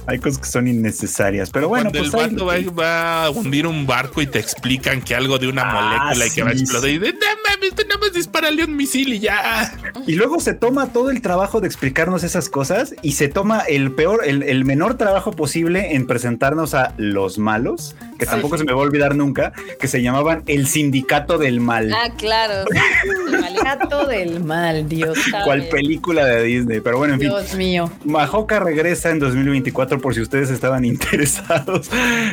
[0.07, 1.89] Hay cosas que son innecesarias, pero bueno.
[1.89, 5.47] Cuando pues el vato va, a hundir un barco y te explican que algo de
[5.47, 8.65] una ah, molécula y que va a explotar y de, no mames, nada más disparale
[8.65, 9.73] un misil y ya.
[10.05, 13.93] Y luego se toma todo el trabajo de explicarnos esas cosas y se toma el
[13.93, 18.79] peor, el, menor trabajo posible en presentarnos a los malos, que tampoco se me va
[18.79, 21.91] a olvidar nunca, que se llamaban el sindicato del mal.
[21.91, 22.65] Ah, claro.
[23.31, 25.17] el sindicato del mal, Dios.
[25.43, 27.29] Cual película de Disney, pero bueno, en fin.
[27.29, 27.91] Dios mío.
[28.05, 31.89] Majoka regresa en 2024 por si ustedes estaban interesados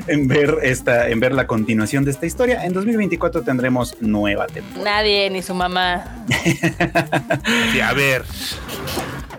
[0.06, 2.66] en ver esta, en ver la continuación de esta historia.
[2.66, 4.84] En 2024 tendremos nueva temporada.
[4.84, 6.04] Nadie, ni su mamá.
[7.72, 8.26] sí, a ver.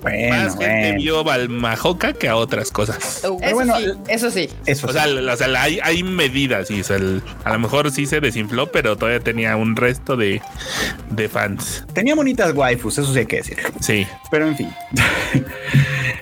[0.02, 3.20] Bueno, Más gente vio Balmajoca que a otras cosas.
[3.20, 4.50] Eso, bueno, sí, eso sí.
[4.84, 5.06] o, Sea,
[5.64, 6.82] hay, medidas y
[7.44, 10.42] a lo mejor sí se desinfló, pero todavía tenía un resto de,
[11.10, 11.86] de fans.
[11.94, 13.58] Tenía bonitas waifus, eso sí hay que decir.
[13.80, 14.08] Sí.
[14.32, 14.70] Pero en fin.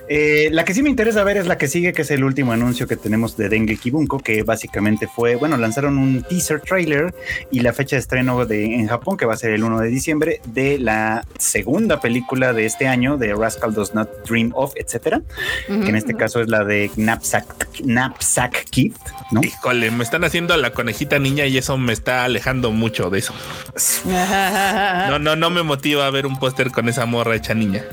[0.09, 2.53] Eh, la que sí me interesa ver es la que sigue, que es el último
[2.53, 7.13] anuncio que tenemos de Dengue Kibunko, que básicamente fue, bueno, lanzaron un teaser trailer
[7.51, 9.89] y la fecha de estreno de, en Japón, que va a ser el 1 de
[9.89, 15.21] diciembre, de la segunda película de este año, de Rascal Does Not Dream Of, etcétera,
[15.67, 18.93] que en este caso es la de Knapsack, Knapsack Kid,
[19.31, 19.41] ¿no?
[19.43, 23.19] Híjole, me están haciendo a la conejita niña y eso me está alejando mucho de
[23.19, 23.33] eso.
[24.05, 27.83] no, no, no me motiva a ver un póster con esa morra hecha niña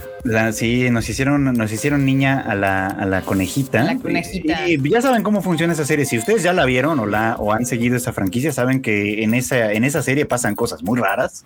[0.52, 3.84] sí, nos hicieron, nos hicieron niña a la, a la conejita.
[3.84, 4.68] La conejita.
[4.68, 6.06] Y, ya saben cómo funciona esa serie.
[6.06, 9.34] Si ustedes ya la vieron o la o han seguido esa franquicia, saben que en
[9.34, 11.44] esa, en esa serie pasan cosas muy raras.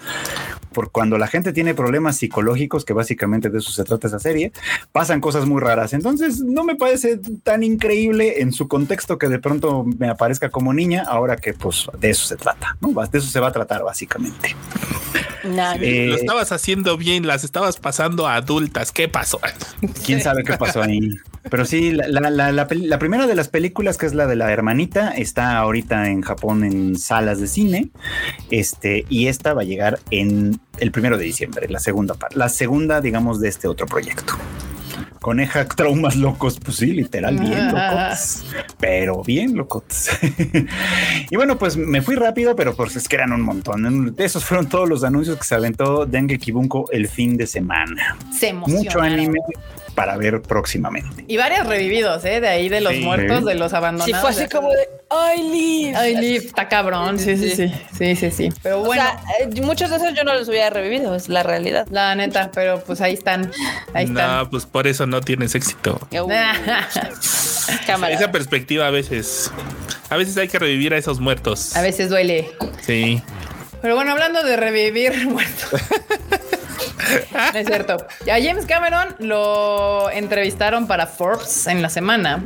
[0.72, 4.52] Por cuando la gente tiene problemas psicológicos, que básicamente de eso se trata esa serie,
[4.92, 5.92] pasan cosas muy raras.
[5.92, 10.72] Entonces, no me parece tan increíble en su contexto que de pronto me aparezca como
[10.72, 12.88] niña, ahora que pues de eso se trata, ¿no?
[13.08, 14.54] De eso se va a tratar básicamente.
[15.80, 18.92] Eh, lo estabas haciendo bien, las estabas pasando a adultas.
[18.92, 19.40] ¿Qué pasó?
[20.04, 21.10] Quién sabe qué pasó ahí.
[21.50, 26.08] Pero sí, la, primera de las películas, que es la de la hermanita, está ahorita
[26.10, 27.90] en Japón en salas de cine.
[28.50, 32.48] Este, y esta va a llegar en el primero de diciembre, la segunda parte, la
[32.48, 34.34] segunda, digamos, de este otro proyecto.
[35.20, 38.44] Coneja traumas locos, pues sí, literal, bien locos,
[38.78, 40.10] pero bien locos.
[41.30, 44.14] y bueno, pues me fui rápido, pero pues es que eran un montón.
[44.18, 48.16] Esos fueron todos los anuncios que se aventó Dengue Kibunko el fin de semana.
[48.32, 49.38] Se Mucho anime
[49.98, 51.24] para ver próximamente.
[51.26, 52.40] Y varios revividos, ¿eh?
[52.40, 54.06] De ahí de los muertos, de los abandonados.
[54.06, 56.08] Sí, fue así como de I live.
[56.08, 57.18] I live, está cabrón.
[57.18, 57.74] Sí, sí, sí.
[57.98, 58.48] Sí, sí, sí.
[58.62, 59.02] Pero bueno.
[59.40, 61.88] Eh, muchos de esos yo no los hubiera revivido, es la realidad.
[61.90, 63.50] La neta, pero pues ahí están.
[63.92, 64.38] Ahí están.
[64.38, 65.98] No, pues por eso no tienes éxito.
[68.10, 69.50] Esa perspectiva a veces.
[70.10, 71.76] A veces hay que revivir a esos muertos.
[71.76, 72.52] A veces duele.
[72.82, 73.20] Sí.
[73.80, 75.80] Pero bueno, hablando de revivir muertos.
[77.54, 77.94] es cierto.
[77.94, 82.42] A James Cameron lo entrevistaron para Forbes en la semana.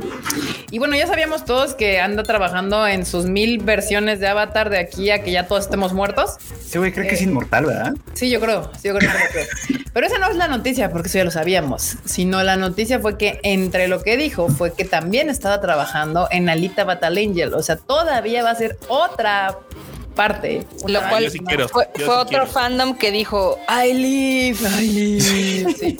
[0.71, 4.79] Y bueno, ya sabíamos todos que anda trabajando en sus mil versiones de Avatar de
[4.79, 6.37] aquí a que ya todos estemos muertos.
[6.65, 7.93] Sí, güey, creo que es eh, inmortal, ¿verdad?
[8.13, 8.71] Sí, yo creo.
[8.81, 9.47] Sí, yo creo que
[9.93, 11.97] Pero esa no es la noticia, porque eso ya lo sabíamos.
[12.05, 16.49] Sino la noticia fue que entre lo que dijo fue que también estaba trabajando en
[16.49, 17.53] Alita Battle Angel.
[17.53, 19.57] O sea, todavía va a ser otra
[20.13, 20.63] parte.
[20.87, 21.31] Lo cual
[21.69, 25.73] fue, otro fandom que dijo I live, I live.
[25.73, 25.97] sí.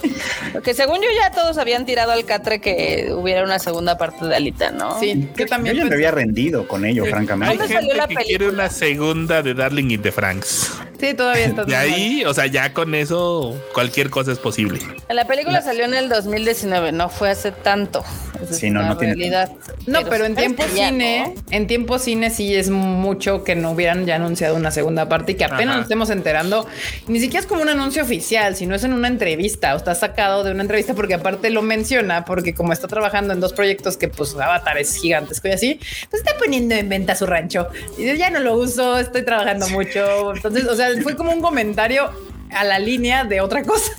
[0.51, 4.35] Porque según yo ya todos habían tirado al catre que hubiera una segunda parte de
[4.35, 4.99] Alita, ¿no?
[4.99, 5.75] Sí, que también.
[5.75, 7.63] Yo ya me había rendido con ello, francamente.
[7.63, 10.71] Hay gente que quiere una segunda de Darling in the Franks.
[11.03, 11.65] Sí, todavía está.
[11.65, 14.79] De ahí, o sea, ya con eso cualquier cosa es posible.
[15.09, 18.05] La película salió en el 2019, no fue hace tanto.
[18.49, 19.51] sí, no, no tiene realidad.
[19.85, 24.15] No, pero, en tiempo cine, en tiempo cine sí es mucho que no hubieran ya
[24.15, 26.65] anunciado una segunda parte y que apenas nos estemos enterando.
[27.07, 30.45] Ni siquiera es como un anuncio oficial, sino es en una entrevista o está sacado
[30.45, 34.07] de una entrevista porque aparte lo menciona porque como está trabajando en dos proyectos que
[34.07, 35.79] pues Avatar es gigantesco y así,
[36.09, 40.33] pues está poniendo en venta su rancho y ya no lo uso, estoy trabajando mucho.
[40.33, 42.09] Entonces, o sea, fue como un comentario
[42.51, 43.91] a la línea de otra cosa.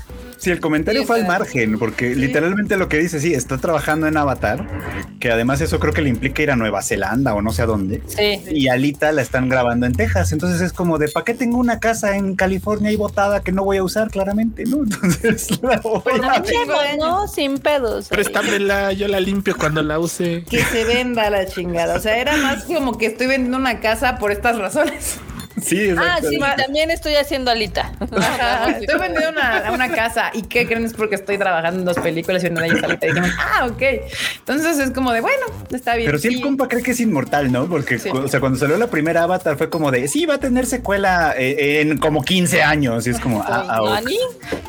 [0.44, 4.18] Sí, el comentario fue al margen, porque literalmente lo que dice, sí, está trabajando en
[4.18, 4.66] Avatar,
[5.18, 7.66] que además eso creo que le implica ir a Nueva Zelanda o no sé a
[7.66, 8.02] dónde.
[8.06, 8.42] Sí.
[8.50, 10.32] Y Alita la están grabando en Texas.
[10.32, 13.64] Entonces es como de, ¿para qué tengo una casa en California y botada que no
[13.64, 14.64] voy a usar claramente?
[14.66, 14.82] ¿no?
[14.82, 18.08] Entonces la voy a no, sin pedos.
[18.08, 20.44] Préstamela, yo la limpio cuando la use.
[20.50, 21.96] Que se venda la chingada.
[21.96, 25.18] O sea, era más como que estoy vendiendo una casa por estas razones.
[25.64, 27.92] Sí, Ah, sí, también estoy haciendo alita.
[28.00, 30.30] estoy vendiendo una, una, casa.
[30.34, 30.84] ¿Y qué creen?
[30.84, 33.06] Es porque estoy trabajando en dos películas y una de ellas alita.
[33.06, 33.82] Y dijimos, ah, ok.
[34.38, 36.06] Entonces es como de, bueno, está bien.
[36.06, 37.66] Pero sí, el compa cree que es inmortal, ¿no?
[37.66, 40.66] Porque, o sea, cuando salió la primera Avatar fue como de, sí, va a tener
[40.66, 43.06] secuela eh, en como 15 años.
[43.06, 44.00] Y es como, ah, ah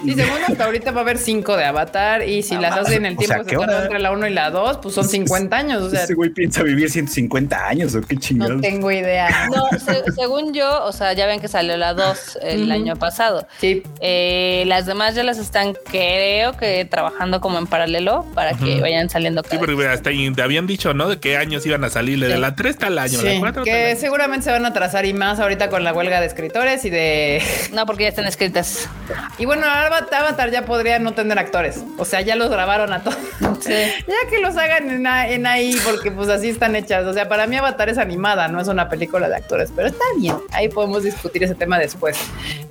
[0.03, 2.27] Y segundo, hasta ahorita va a haber cinco de Avatar.
[2.27, 4.77] Y si las hacen en el tiempo que se entre la 1 y la 2,
[4.81, 5.81] pues son 50 años.
[5.83, 8.55] O sea, ese güey piensa vivir 150 años o qué chingados.
[8.55, 9.49] No tengo idea.
[9.53, 9.67] No,
[10.15, 13.47] según yo, o sea, ya ven que salió la 2 el año pasado.
[13.59, 13.83] Sí.
[13.99, 19.09] Eh, las demás ya las están, creo que trabajando como en paralelo para que vayan
[19.09, 19.43] saliendo.
[19.49, 21.09] Sí, porque hasta te habían dicho, ¿no?
[21.09, 22.19] De qué años iban a salir.
[22.19, 25.39] De la 3 tal año, la 4 Que seguramente se van a atrasar y más
[25.39, 27.41] ahorita con la huelga de escritores y de.
[27.73, 28.89] No, porque ya están escritas.
[29.37, 31.83] Y bueno, Avatar ya podría no tener actores.
[31.97, 33.17] O sea, ya los grabaron a todos.
[33.59, 33.73] Sí.
[34.07, 37.05] ya que los hagan en, en ahí, porque pues así están hechas.
[37.05, 40.03] O sea, para mí Avatar es animada, no es una película de actores, pero está
[40.17, 40.35] bien.
[40.51, 42.17] Ahí podemos discutir ese tema después.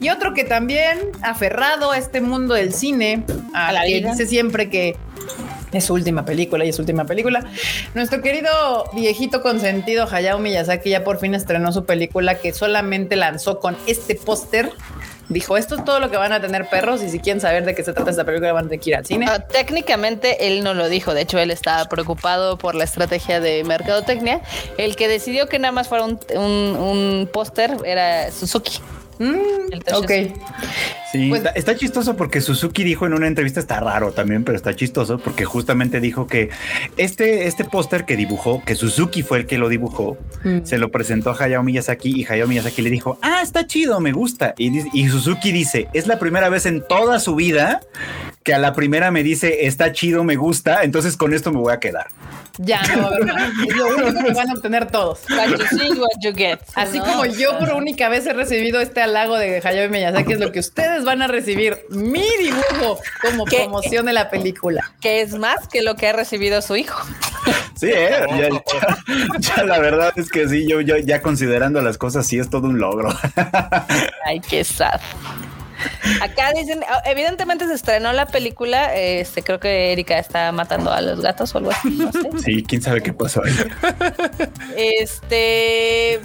[0.01, 4.71] Y otro que también aferrado a este mundo del cine, a, la que dice siempre
[4.71, 4.97] que
[5.73, 7.45] es su última película y es su última película.
[7.95, 13.59] Nuestro querido viejito consentido Hayao Miyazaki ya por fin estrenó su película que solamente lanzó
[13.59, 14.71] con este póster
[15.29, 17.75] dijo, esto es todo lo que van a tener perros y si quieren saber de
[17.75, 19.27] qué se trata esta película van a tener que ir al cine.
[19.29, 23.65] Ah, técnicamente él no lo dijo, de hecho él estaba preocupado por la estrategia de
[23.65, 24.41] mercadotecnia.
[24.79, 28.81] El que decidió que nada más fuera un, un póster era Suzuki.
[29.19, 30.11] Mm, ok.
[31.13, 34.75] Sí, pues está, chistoso porque Suzuki dijo en una entrevista, está raro también, pero está
[34.75, 36.51] chistoso porque justamente dijo que
[36.97, 40.65] este, este póster que dibujó, que Suzuki fue el que lo dibujó, mm.
[40.65, 44.11] se lo presentó a Hayao Miyazaki y Hayao Miyazaki le dijo, ah, está chido, me
[44.11, 44.55] gusta.
[44.59, 47.81] Y, y Suzuki dice, es la primera vez en toda su vida
[48.45, 51.73] que a la primera me dice, está chido, me gusta, entonces con esto me voy
[51.73, 52.09] a quedar.
[52.59, 53.11] Ya no,
[53.69, 55.21] es lo único que van a obtener todos.
[56.75, 60.53] Así como yo por única vez he recibido este halago de Hayao Miyazaki, es lo
[60.53, 64.93] que ustedes van a recibir mi dibujo como promoción de la película.
[65.01, 67.01] Que es más que lo que ha recibido su hijo.
[67.77, 68.51] Sí, ¿eh?
[69.39, 72.69] ya, la verdad es que sí, yo, yo ya considerando las cosas, sí es todo
[72.69, 73.09] un logro.
[74.25, 75.01] Ay, qué sad.
[76.21, 78.95] Acá dicen, ah, evidentemente se estrenó la película.
[78.95, 81.91] Este, creo que Erika está matando a los gatos o algo así.
[81.91, 82.31] No sé.
[82.45, 83.55] Sí, quién sabe qué pasó ahí.
[84.77, 86.21] Este,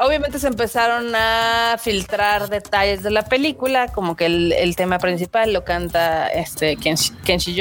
[0.00, 5.64] obviamente se empezaron a filtrar detalles de la película, como que el, tema principal lo
[5.64, 7.56] canta este Kenshi, Kenshi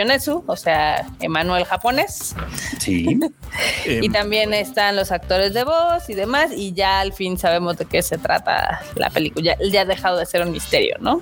[0.45, 2.35] o sea, Emanuel japonés.
[2.79, 3.19] Sí.
[3.85, 7.85] y también están los actores de voz y demás, y ya al fin sabemos de
[7.85, 9.55] qué se trata la película.
[9.71, 11.21] ya ha dejado de ser un misterio, ¿no?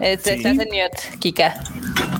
[0.00, 0.58] Este, sí.
[1.18, 1.62] Kika.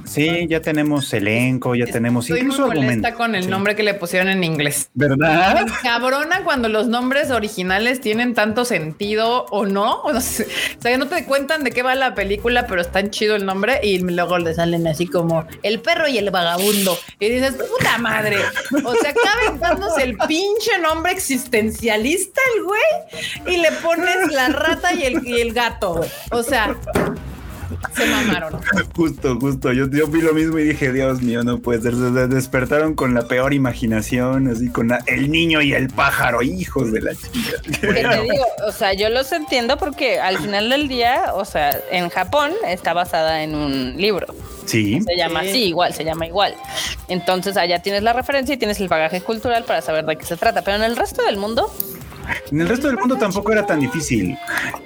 [0.05, 3.95] Sí, ya tenemos elenco, ya tenemos Estoy incluso muy molesta con el nombre que le
[3.95, 4.91] pusieron en inglés.
[4.95, 5.67] ¿Verdad?
[5.83, 10.03] Cabrona cuando los nombres originales tienen tanto sentido o no.
[10.03, 13.45] O sea, no te cuentan de qué va la película, pero es tan chido el
[13.45, 16.99] nombre y luego le salen así como el perro y el vagabundo.
[17.21, 18.37] Y dices, puta madre.
[18.85, 24.93] O sea, acá aventándose el pinche nombre existencialista el güey y le pones la rata
[24.95, 26.11] y el, y el gato, güey.
[26.31, 26.75] O sea,
[27.95, 28.61] se mamaron.
[28.97, 29.73] Justo, justo.
[29.73, 31.95] Yo, yo vi lo mismo y dije, Dios mío, no puede ser.
[31.95, 37.01] Se despertaron con la peor imaginación, así con el niño y el pájaro, hijos de
[37.01, 37.81] la chica.
[37.81, 37.93] te
[38.23, 42.53] digo, o sea, yo los entiendo porque al final del día, o sea, en Japón
[42.67, 44.27] está basada en un libro.
[44.67, 45.01] Sí.
[45.01, 46.55] Se llama así, igual, se llama igual.
[47.09, 50.37] Entonces allá tienes la referencia y tienes el bagaje cultural para saber de qué se
[50.37, 50.63] trata.
[50.63, 51.73] Pero en el resto del mundo,
[52.51, 54.37] en el resto del mundo tampoco era tan difícil.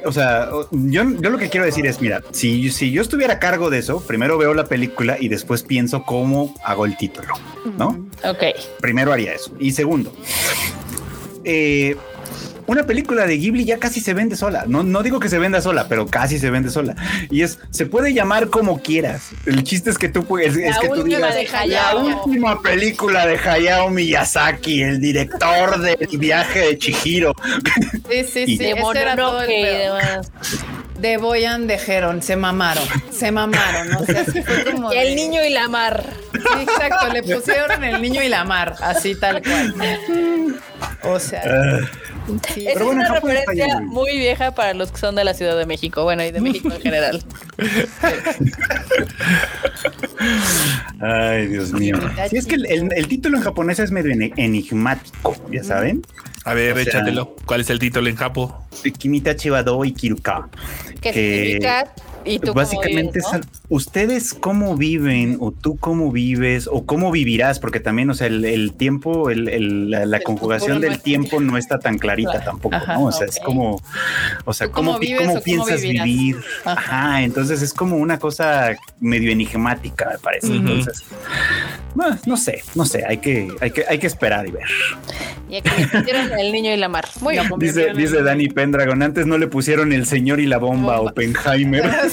[0.04, 3.38] O sea, yo, yo lo que quiero decir es, mira, si, si yo estuviera a
[3.38, 7.34] cargo de eso, primero veo la película y después pienso cómo hago el título,
[7.76, 8.06] ¿no?
[8.24, 8.44] Ok.
[8.80, 9.52] Primero haría eso.
[9.58, 10.12] Y segundo,
[11.44, 11.96] eh,
[12.66, 14.64] una película de Ghibli ya casi se vende sola.
[14.66, 16.94] No, no digo que se venda sola, pero casi se vende sola.
[17.30, 19.30] Y es, se puede llamar como quieras.
[19.46, 21.34] El chiste es que tú puedes, es que tú digas
[21.66, 27.34] la última película de Hayao Miyazaki, el director del viaje de Chihiro.
[28.10, 28.56] Sí, sí, sí.
[28.58, 30.30] De y demás
[31.02, 35.50] de Boyan de Heron, se mamaron, se mamaron, o sea, fue como El niño y
[35.50, 36.04] la mar.
[36.32, 39.74] Sí, exacto, le pusieron el niño y la mar, así tal cual.
[41.02, 41.42] O sea,
[42.28, 42.54] ah.
[42.56, 46.24] es una referencia muy vieja para los que son de la Ciudad de México, bueno,
[46.24, 47.22] y de México en general.
[51.00, 51.98] Ay, Dios mío.
[52.30, 56.02] Sí, es que el, título en japonés es medio enigmático, ya saben.
[56.44, 57.36] A ver, échatelo.
[57.46, 58.66] ¿Cuál es el título en japo?
[58.98, 60.48] Kimitachi Wado y Kiruka.
[61.00, 61.92] ¿Qué significa
[62.24, 63.20] ¿Y tú Básicamente,
[63.68, 68.72] ustedes cómo viven o tú cómo vives o cómo vivirás, porque también, o sea, el,
[68.74, 73.04] tiempo, el, la, conjugación del tiempo no está tan clarita tampoco, ¿no?
[73.04, 73.80] O sea, es como,
[74.44, 76.36] o sea, cómo, cómo, piensas vivir.
[76.64, 77.22] Ajá.
[77.22, 80.54] entonces es como una cosa medio enigmática, me parece.
[80.54, 81.04] Entonces,
[82.26, 84.68] no sé, no sé, hay que, hay que, hay que esperar y ver.
[85.48, 87.04] Y aquí pusieron el niño y la mar.
[87.20, 87.46] Muy bien.
[87.58, 91.10] Dice, dice Dani Pendragon, antes no le pusieron el señor y la bomba, bomba.
[91.10, 91.90] Oppenheimer.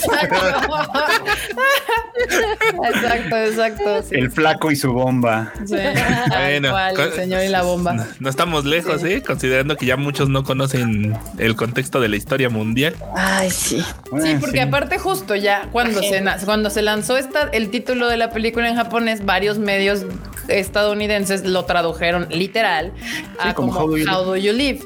[2.85, 4.03] Exacto, exacto.
[4.11, 5.53] El flaco y su bomba.
[5.67, 8.07] Bueno, el señor y la bomba.
[8.19, 9.21] No, estamos lejos, ¿eh?
[9.25, 12.95] Considerando que ya muchos no conocen el contexto de la historia mundial.
[13.15, 13.83] Ay, sí.
[14.21, 18.31] sí, porque aparte justo ya cuando se cuando se lanzó esta, el título de la
[18.31, 20.05] película en japonés, varios medios
[20.47, 22.91] estadounidenses lo tradujeron literal
[23.39, 23.87] a como, How,
[24.25, 24.81] do you, live?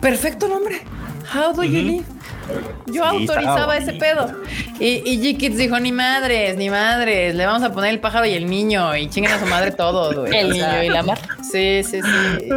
[0.00, 0.80] Perfecto nombre.
[1.32, 2.04] How do you live?
[2.86, 4.32] Yo autorizaba ese pedo.
[4.80, 8.32] Y, y G-Kids dijo, ni madres, ni madres, le vamos a poner el pájaro y
[8.32, 11.18] el niño y chinguen a su madre todo, El niño y la mar.
[11.42, 12.48] Sí, sí, sí.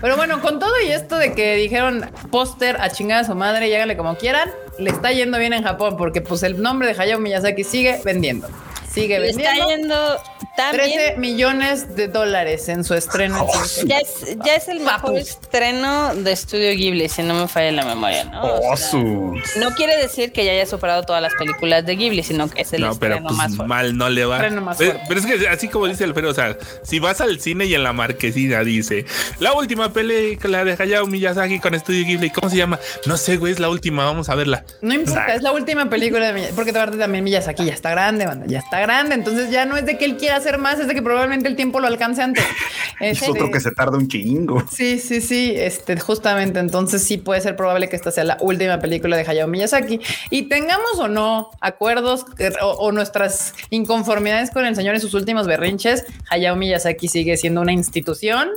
[0.00, 3.68] Pero bueno, con todo y esto de que dijeron póster a chingar a su madre
[3.68, 7.00] y háganle como quieran, le está yendo bien en Japón porque pues el nombre de
[7.00, 8.48] Hayao Miyazaki sigue vendiendo.
[8.90, 9.50] Sigue vendiendo.
[9.50, 10.16] Está yendo
[10.56, 13.44] 13 millones de dólares en su estreno.
[13.48, 17.72] Oh, ya, es, ya, es, el mejor estreno de Estudio Ghibli, si no me falla
[17.72, 18.42] la memoria, ¿no?
[18.44, 22.62] Oh, no quiere decir que ya haya superado todas las películas de Ghibli, sino que
[22.62, 24.38] es el no, pero pues, más mal no le va.
[24.38, 27.74] Pero, pero, es que así como dice Alfredo, o sea, si vas al cine y
[27.74, 29.06] en la marquesina dice
[29.40, 32.78] la última película de Hayao Miyazaki con Estudio Ghibli, ¿cómo se llama?
[33.06, 34.64] No sé, güey, es la última, vamos a verla.
[34.82, 38.46] No importa, es la última película de Miyazaki, porque también Miyazaki ya está grande, banda,
[38.46, 40.94] ya está grande, entonces ya no es de que él quiera hacer más, es de
[40.94, 42.44] que probablemente el tiempo lo alcance antes.
[43.00, 44.62] es otro que se tarda un chingo.
[44.70, 48.78] Sí, sí, sí, este, justamente, entonces sí puede ser probable que esta sea la última
[48.78, 54.76] película de Hayao Miyazaki y tengamos o no acuerdos eh, o, nuestras inconformidades con el
[54.76, 58.50] señor en sus últimos berrinches, Hayao Miyazaki sigue siendo una institución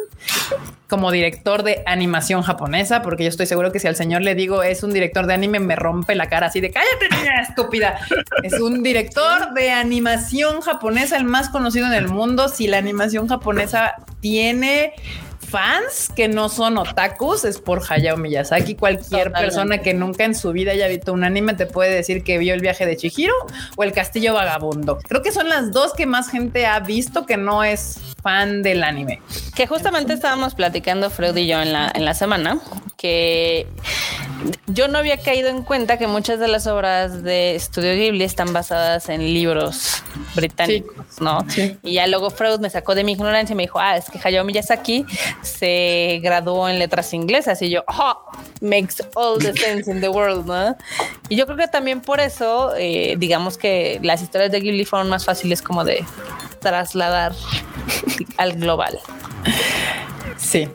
[0.87, 4.63] como director de animación japonesa, porque yo estoy seguro que si al señor le digo
[4.63, 7.99] es un director de anime, me rompe la cara así de cállate, niña estúpida.
[8.43, 12.47] Es un director de animación japonesa, el más conocido en el mundo.
[12.47, 14.93] Si la animación japonesa tiene
[15.49, 18.75] fans que no son otakus es por Hayao Miyazaki.
[18.75, 22.37] Cualquier persona que nunca en su vida haya visto un anime te puede decir que
[22.37, 23.33] vio el viaje de Chihiro
[23.75, 24.97] o el castillo vagabundo.
[25.07, 28.83] Creo que son las dos que más gente ha visto que no es fan del
[28.83, 29.21] anime.
[29.55, 32.59] Que justamente estábamos platicando Freud y yo en la, en la semana
[32.97, 33.67] que
[34.67, 38.53] yo no había caído en cuenta que muchas de las obras de Estudio Ghibli están
[38.53, 40.03] basadas en libros
[40.35, 41.45] británicos, ¿no?
[41.83, 44.19] Y ya luego Freud me sacó de mi ignorancia y me dijo, ah, es que
[44.21, 45.05] Hayao Miyazaki
[45.41, 48.17] se graduó en letras inglesas y yo, oh,
[48.61, 50.75] makes all the sense in the world, ¿no?
[51.29, 55.09] Y yo creo que también por eso, eh, digamos que las historias de Ghibli fueron
[55.09, 56.03] más fáciles como de
[56.59, 57.33] trasladar
[58.37, 58.99] al global.
[60.49, 60.69] Sí,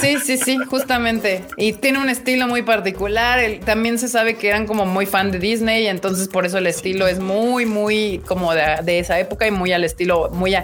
[0.00, 1.44] sí, sí, sí, justamente.
[1.56, 3.40] Y tiene un estilo muy particular.
[3.64, 7.08] también se sabe que eran como muy fan de Disney, entonces por eso el estilo
[7.08, 10.54] es muy, muy como de, esa época y muy al estilo, muy,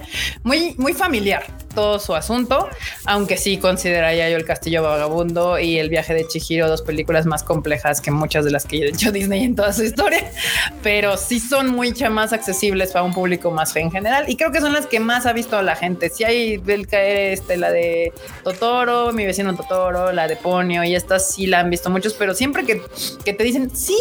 [0.44, 1.44] muy, muy familiar
[1.74, 2.68] todo su asunto,
[3.04, 7.42] aunque sí consideraría yo El Castillo Vagabundo y El Viaje de Chihiro dos películas más
[7.42, 10.30] complejas que muchas de las que ha hecho Disney en toda su historia,
[10.84, 14.52] pero sí son mucho más accesibles para un público más fe en general y creo
[14.52, 16.10] que son las que más ha visto la gente.
[16.10, 18.12] Si hay del caer este, la de
[18.44, 22.34] Totoro, mi vecino Totoro, la de Ponio y estas sí la han visto muchos, pero
[22.34, 23.98] siempre que, te dicen sí,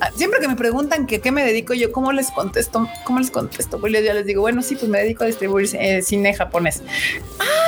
[0.00, 2.88] ah, siempre que me preguntan que qué me dedico yo, ¿cómo les contesto?
[3.04, 3.78] ¿Cómo les contesto?
[3.78, 6.82] Pues ya les digo, bueno, sí, pues me dedico a distribuir eh, cine japonés.
[7.38, 7.63] Ah,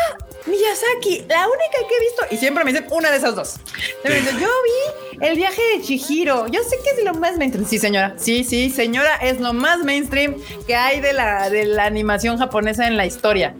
[0.47, 3.57] Miyazaki, la única que he visto, y siempre me dicen una de esas dos.
[4.05, 6.47] yo vi el viaje de Chihiro.
[6.49, 7.66] Yo sé que es lo más mainstream.
[7.66, 8.14] Sí, señora.
[8.16, 10.36] Sí, sí, señora, es lo más mainstream
[10.66, 13.55] que hay de la, de la animación japonesa en la historia.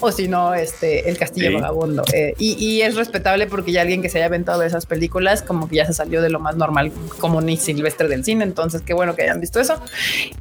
[0.00, 2.02] O si no, este, el castillo vagabundo.
[2.14, 5.76] Eh, y, es respetable porque ya alguien que se haya aventado esas películas, como que
[5.76, 8.44] ya se salió de lo más normal, como ni silvestre del cine.
[8.44, 9.78] Entonces, qué bueno que hayan visto eso.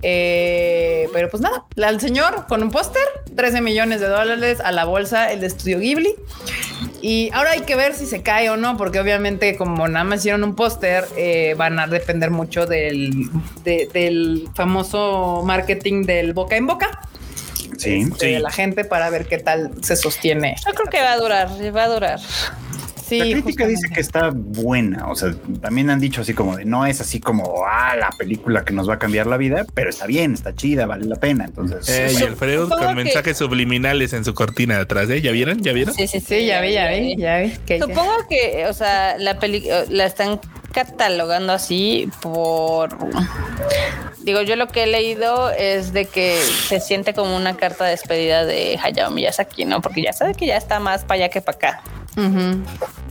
[0.01, 3.03] Eh, pero pues nada, al señor con un póster,
[3.35, 6.15] 13 millones de dólares a la bolsa, el de estudio Ghibli.
[7.01, 10.19] Y ahora hay que ver si se cae o no, porque obviamente como nada más
[10.19, 13.29] hicieron un póster, eh, van a depender mucho del,
[13.63, 16.99] del famoso marketing del boca en boca.
[17.77, 20.55] Sí, este, de la gente para ver qué tal se sostiene.
[20.65, 22.19] Yo creo que va a durar, va a durar
[23.11, 25.07] la crítica dice que está buena.
[25.09, 28.63] O sea, también han dicho así como de no es así como ah, la película
[28.63, 31.45] que nos va a cambiar la vida, pero está bien, está chida, vale la pena.
[31.45, 35.21] Entonces, eh, y Alfredo con mensajes subliminales en su cortina de atrás, ¿eh?
[35.21, 35.61] ¿Ya vieron?
[35.61, 35.93] ¿Ya vieron?
[35.93, 37.79] Sí, sí, sí, ya vi, ya vi, ya vi.
[37.79, 40.39] Supongo que, o sea, la película la están
[40.71, 42.95] catalogando así por
[44.29, 47.91] digo yo lo que he leído es de que se siente como una carta de
[47.91, 49.81] despedida de Hayao Miyazaki, ¿no?
[49.81, 51.83] Porque ya sabe que ya está más para allá que para acá.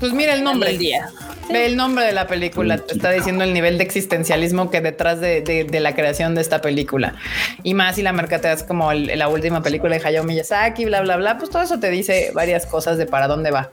[0.00, 0.70] Pues mira el nombre.
[0.70, 1.08] El día.
[1.50, 2.78] Ve el nombre de la película.
[2.78, 7.14] Te está diciendo el nivel de existencialismo que detrás de, la creación de esta película.
[7.62, 11.38] Y más si la mercateas como la última película de Hayao Miyazaki, bla, bla, bla.
[11.38, 13.70] Pues todo eso te dice varias cosas de para dónde va.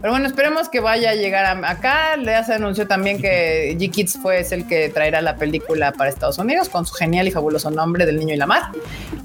[0.00, 2.16] Pero bueno, esperemos que vaya a llegar acá.
[2.16, 6.68] Le se anunció también que G-Kids fue el que traerá la película para Estados Unidos
[6.68, 8.62] con su genial y fabuloso nombre del niño y la mar.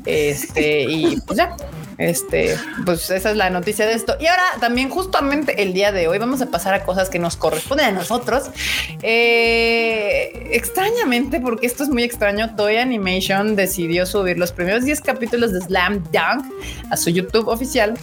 [0.06, 1.56] Este, y pues ya.
[1.98, 4.16] Este, pues esa es la noticia de esto.
[4.20, 7.36] Y ahora también justamente el día de hoy vamos a pasar a cosas que nos
[7.36, 8.50] corresponden a nosotros.
[9.02, 15.54] Eh, extrañamente, porque esto es muy extraño, Toy Animation decidió subir los primeros 10 capítulos
[15.54, 16.46] de Slam Dunk
[16.90, 17.94] a su YouTube oficial,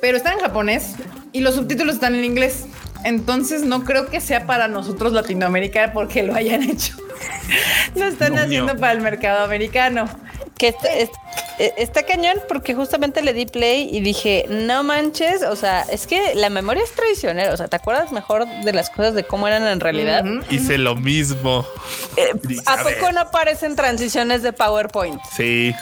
[0.00, 0.94] pero está en japonés
[1.32, 2.66] y los subtítulos están en inglés.
[3.04, 6.96] Entonces no creo que sea para nosotros Latinoamérica porque lo hayan hecho.
[7.94, 10.08] lo están haciendo para el mercado americano
[10.62, 10.74] que
[11.58, 16.06] e, está, cañón porque justamente le di play y dije, no manches, o sea, es
[16.06, 19.48] que la memoria es traicionera, o sea, ¿te acuerdas mejor de las cosas de cómo
[19.48, 20.24] eran en realidad?
[20.50, 21.66] Hice lo mismo.
[22.16, 22.30] Eh,
[22.66, 25.20] ¿A, poco no aparecen transiciones de PowerPoint?
[25.36, 25.74] Sí.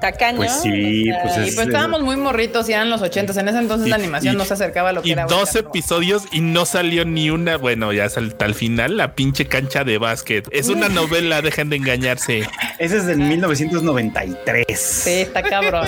[0.00, 0.38] Está cañón.
[0.38, 3.36] Pues sí, pues, y pues estábamos muy morritos y eran los ochentas.
[3.36, 5.26] En ese entonces la animación no se acercaba a lo que y era.
[5.26, 7.58] Dos episodios y no salió ni una.
[7.58, 10.48] Bueno, ya hasta el final, la pinche cancha de básquet.
[10.52, 12.48] Es una novela, dejen de engañarse.
[12.78, 14.64] Ese es del 1993.
[14.78, 15.86] Sí, está cabrón.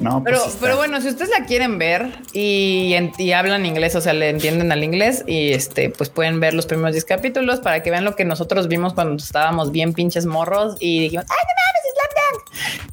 [0.00, 4.00] no, pues pero, pero bueno, si ustedes la quieren ver y, y, hablan inglés, o
[4.00, 7.82] sea, le entienden al inglés y este, pues pueden ver los primeros 10 capítulos para
[7.82, 11.54] que vean lo que nosotros vimos cuando estábamos bien pinches morros y dijimos, ¡ay, no
[11.66, 11.99] mames, es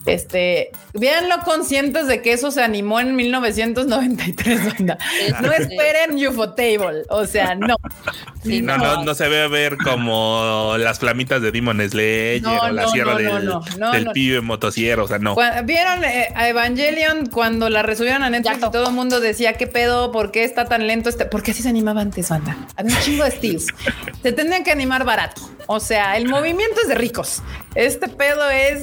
[0.06, 4.60] este, véanlo conscientes de que eso se animó en 1993.
[5.42, 6.18] No esperen
[6.56, 7.76] Table, o sea, no.
[8.44, 13.16] no, no, no, se ve ver como las flamitas de Demon Slayer o la sierra
[13.16, 13.52] del,
[13.92, 15.36] del pibe motosierra, o sea, no.
[15.66, 19.68] ¿Vieron eh, a Evangelion cuando la resubieron a Netflix y todo el mundo decía, ¿qué
[19.68, 20.12] pedo?
[20.12, 21.10] ¿Por qué está tan lento?
[21.10, 21.26] Este?
[21.26, 22.58] ¿Por qué así se animaba antes, banda?
[22.76, 23.66] Había un chingo de estilos.
[24.22, 25.42] se tendrían que animar barato.
[25.68, 27.42] O sea, el movimiento es de ricos.
[27.78, 28.82] Este pedo es,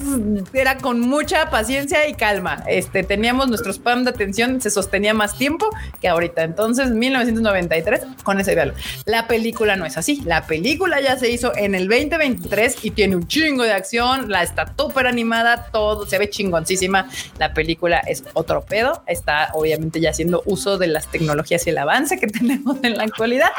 [0.52, 2.62] era con mucha paciencia y calma.
[2.68, 5.68] Este, teníamos nuestro spam de atención, se sostenía más tiempo
[6.00, 6.44] que ahorita.
[6.44, 8.72] Entonces, 1993, con ese ideal.
[9.04, 10.22] La película no es así.
[10.24, 14.30] La película ya se hizo en el 2023 y tiene un chingo de acción.
[14.30, 17.10] La está súper animada, todo se ve chingoncísima.
[17.40, 19.02] La película es otro pedo.
[19.08, 23.02] Está obviamente ya haciendo uso de las tecnologías y el avance que tenemos en la
[23.02, 23.50] actualidad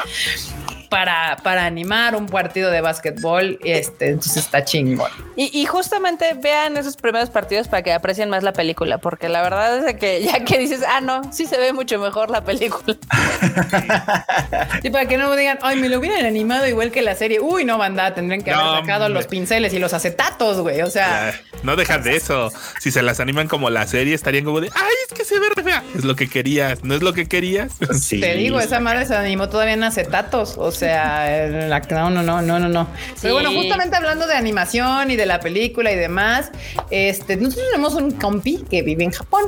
[0.89, 3.59] para, para animar un partido de básquetbol.
[3.63, 5.11] Este, entonces está chingón.
[5.35, 9.87] Y, justamente vean esos primeros partidos para que aprecien más la película, porque la verdad
[9.87, 12.95] es que ya que dices, ah, no, sí se ve mucho mejor la película.
[14.83, 17.39] y para que no me digan, ay, me lo hubieran animado igual que la serie.
[17.39, 20.81] Uy, no, banda, tendrían que haber sacado los pinceles y los acetatos, güey.
[20.81, 21.33] O sea,
[21.63, 22.51] no dejas de eso.
[22.79, 25.47] Si se las animan como la serie, estarían como de, ay, es que se ve
[25.63, 25.83] fea.
[25.95, 27.73] Es lo que querías, no es lo que querías.
[28.09, 30.55] Te digo, esa madre se animó todavía en acetatos.
[30.57, 31.47] O sea,
[31.91, 32.87] no, no, no, no, no.
[33.21, 36.51] Pero bueno, justamente hablando de animación y de la película y demás,
[36.89, 39.45] este, nosotros tenemos un compi que vive en Japón.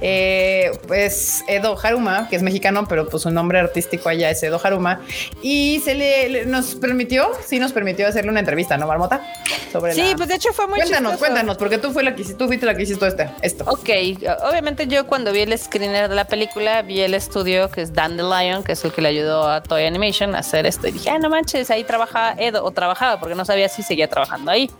[0.00, 4.60] Eh, pues Edo Haruma, que es mexicano, pero pues su nombre artístico allá es Edo
[4.62, 5.00] Haruma.
[5.42, 9.22] Y se le, nos permitió, sí nos permitió hacerle una entrevista, ¿no, Marmota?
[9.72, 12.46] Sobre sí, pues de hecho fue muy Cuéntanos, cuéntanos, porque tú, fue la que, tú
[12.46, 13.64] fuiste la que hiciste este, esto.
[13.66, 13.88] Ok,
[14.48, 18.62] obviamente yo cuando vi el screener de la película, vi el estudio que es Dandelion,
[18.62, 20.88] que es el que le ayudó a Toy Animation a hacer esto.
[20.88, 24.08] Y dije, ah, no manches, ahí trabajaba Edo, o trabajaba, porque no sabía si seguía
[24.08, 24.70] trabajando ahí.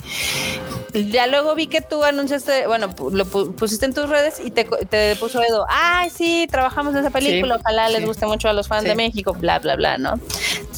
[0.92, 5.16] Ya luego vi que tú anunciaste, bueno, lo pusiste en tus redes y te, te
[5.16, 8.84] puso Edo, ay, sí, trabajamos en esa película, ojalá les guste mucho a los fans
[8.84, 10.18] de México, bla, bla, bla, ¿no?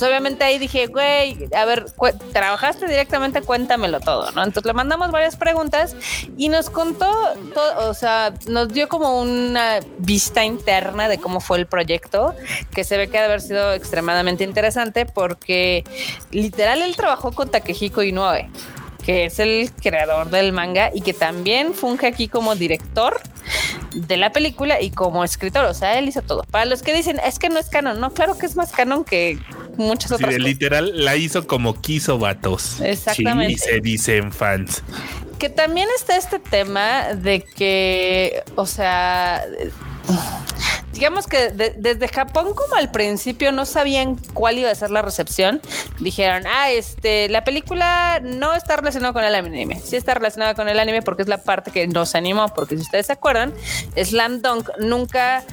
[0.01, 1.85] Entonces, obviamente ahí dije, güey, a ver,
[2.33, 4.45] trabajaste directamente, cuéntamelo todo, ¿no?
[4.45, 5.95] Entonces le mandamos varias preguntas
[6.39, 7.07] y nos contó,
[7.53, 12.35] todo, o sea, nos dio como una vista interna de cómo fue el proyecto,
[12.75, 15.85] que se ve que ha de haber sido extremadamente interesante porque
[16.31, 18.49] literal él trabajó con Takehiko Inoue
[19.11, 23.21] que es el creador del manga y que también funge aquí como director
[23.93, 25.65] de la película y como escritor.
[25.65, 26.45] O sea, él hizo todo.
[26.49, 29.03] Para los que dicen, es que no es canon, no, claro que es más canon
[29.03, 29.37] que
[29.77, 32.81] muchas otras sí, Literal, la hizo como quiso vatos.
[32.81, 33.55] Exactamente.
[33.55, 34.85] y se dicen fans.
[35.41, 39.43] Que también está este tema de que, o sea,
[40.93, 45.61] digamos que desde Japón como al principio no sabían cuál iba a ser la recepción,
[46.01, 50.69] dijeron, ah, este, la película no está relacionada con el anime, sí está relacionada con
[50.69, 53.53] el anime porque es la parte que nos animó, porque si ustedes se acuerdan,
[53.97, 55.45] Slam Dunk nunca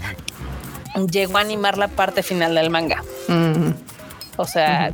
[1.12, 3.04] llegó a animar la parte final del manga.
[4.38, 4.92] O sea,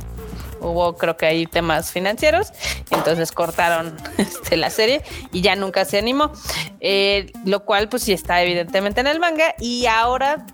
[0.64, 2.52] hubo creo que hay temas financieros,
[2.90, 6.32] entonces cortaron este, la serie y ya nunca se animó,
[6.80, 10.46] eh, lo cual pues sí está evidentemente en el manga y ahora,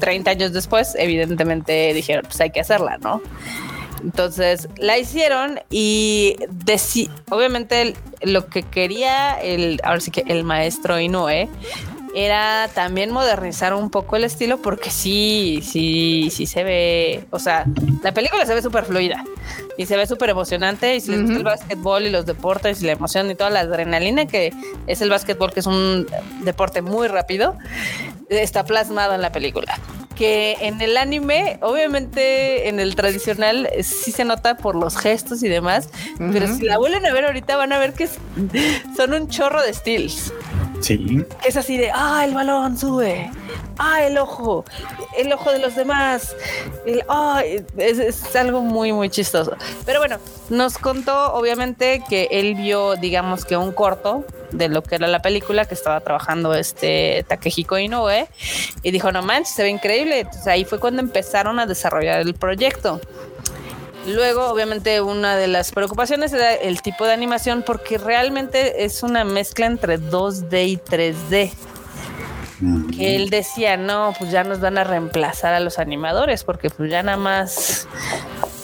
[0.00, 3.22] 30 años después, evidentemente dijeron pues hay que hacerla, ¿no?
[4.02, 6.36] Entonces la hicieron y
[7.30, 11.48] obviamente lo que quería el, ahora sí que el maestro Inoue
[12.14, 17.64] era también modernizar un poco el estilo porque sí, sí, sí se ve, o sea,
[18.02, 19.24] la película se ve súper fluida
[19.78, 22.86] y se ve súper emocionante y si les gusta el básquetbol y los deportes y
[22.86, 24.52] la emoción y toda la adrenalina que
[24.86, 26.06] es el básquetbol, que es un
[26.40, 27.56] deporte muy rápido,
[28.28, 29.78] está plasmado en la película.
[30.16, 35.48] Que en el anime, obviamente en el tradicional sí se nota por los gestos y
[35.48, 35.88] demás,
[36.18, 38.06] pero si la vuelven a ver ahorita van a ver que
[38.96, 40.32] son un chorro de styles.
[40.80, 41.24] Sí.
[41.44, 43.30] Es así de, ah, el balón sube,
[43.78, 44.64] ah, el ojo,
[45.16, 46.34] el ojo de los demás,
[47.08, 47.42] ah,
[47.76, 49.56] es, algo muy, muy chistoso.
[49.84, 54.96] Pero bueno, nos contó obviamente que él vio, digamos que un corto de lo que
[54.96, 58.28] era la película que estaba trabajando este Takehiko Inoue
[58.82, 60.20] y dijo, no manches, se ve increíble.
[60.20, 63.00] Entonces ahí fue cuando empezaron a desarrollar el proyecto.
[64.06, 69.24] Luego, obviamente, una de las preocupaciones era el tipo de animación, porque realmente es una
[69.24, 71.52] mezcla entre 2D y 3D.
[72.94, 76.90] Que él decía, no, pues ya nos van a reemplazar a los animadores, porque pues
[76.90, 77.88] ya nada más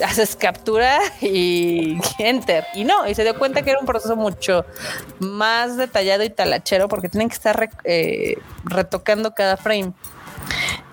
[0.05, 2.67] haces captura y enter.
[2.75, 4.67] Y no, y se dio cuenta que era un proceso mucho
[5.19, 9.93] más detallado y talachero, porque tienen que estar eh, retocando cada frame.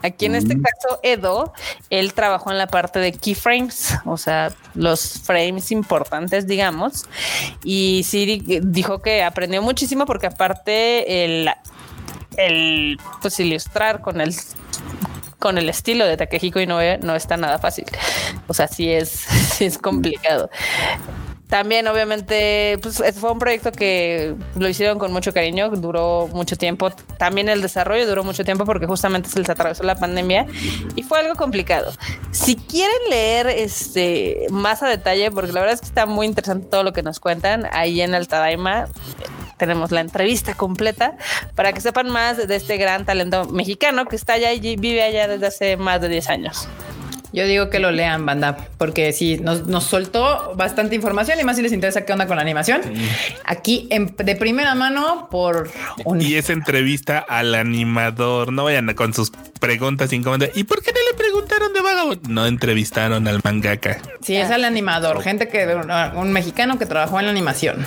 [0.02, 1.54] Aquí en este caso, Edo,
[1.90, 7.06] él trabajó en la parte de keyframes, o sea, los frames importantes, digamos.
[7.64, 11.50] Y sí dijo que aprendió muchísimo porque aparte el,
[12.38, 14.36] el pues ilustrar con el
[15.40, 17.84] con el estilo de Takehiko Inoue no está nada fácil.
[18.48, 19.10] O sea, sí es,
[19.56, 20.50] sí es complicado.
[21.54, 26.90] También, obviamente, pues fue un proyecto que lo hicieron con mucho cariño, duró mucho tiempo.
[27.20, 30.48] También el desarrollo duró mucho tiempo porque justamente se les atravesó la pandemia
[30.96, 31.92] y fue algo complicado.
[32.32, 36.66] Si quieren leer este más a detalle, porque la verdad es que está muy interesante
[36.72, 38.88] todo lo que nos cuentan ahí en Altadaima
[39.60, 41.16] tenemos la entrevista completa
[41.54, 45.28] para que sepan más de este gran talento mexicano que está allá y vive allá
[45.28, 46.68] desde hace más de 10 años.
[47.34, 51.64] Yo digo que lo lean, banda, porque sí, nos, soltó bastante información y más si
[51.64, 52.82] les interesa qué onda con la animación.
[53.44, 55.72] Aquí de primera mano por
[56.06, 56.22] un...
[56.22, 60.52] Y esa entrevista al animador, no vayan con sus preguntas incómodas.
[60.54, 62.28] ¿Y por qué no le preguntaron de Vagabond?
[62.28, 63.98] No entrevistaron al mangaka.
[64.22, 65.68] Sí, es al animador, gente que
[66.16, 67.86] un mexicano que trabajó en la animación.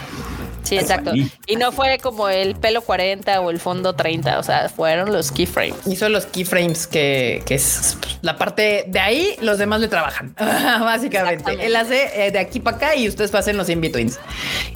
[0.66, 1.12] Sí, exacto.
[1.46, 5.30] Y no fue como el pelo 40 o el fondo 30, o sea, fueron los
[5.30, 5.86] keyframes.
[5.86, 11.64] Hizo los keyframes que, que es la parte de ahí, los demás le trabajan, básicamente.
[11.64, 14.18] Él hace eh, de aquí para acá y ustedes hacen los in-betweens.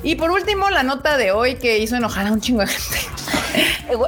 [0.04, 2.98] Y por último, la nota de hoy que hizo enojar a un chingo de gente.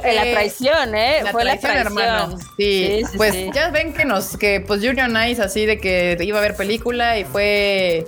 [0.03, 1.23] Eh, la traición, ¿eh?
[1.31, 2.37] Fue la traición, hermano.
[2.57, 6.41] Sí, pues ya ven que nos, que pues Junior Nice así de que iba a
[6.41, 8.05] ver película y fue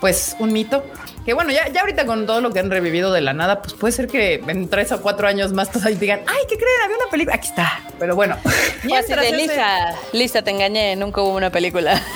[0.00, 0.84] pues un mito
[1.28, 3.74] que bueno, ya, ya ahorita con todo lo que han revivido de la nada, pues
[3.74, 6.80] puede ser que en tres o cuatro años más todos ahí digan, ay, ¿qué creen?
[6.82, 7.36] Había una película.
[7.36, 7.82] Aquí está.
[7.98, 8.38] Pero bueno.
[8.84, 12.02] Mientras de Lisa, Lisa, te engañé, nunca hubo una película.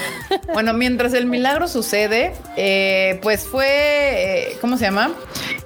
[0.54, 5.12] Bueno, mientras el milagro sucede, eh, pues fue, eh, ¿cómo se llama?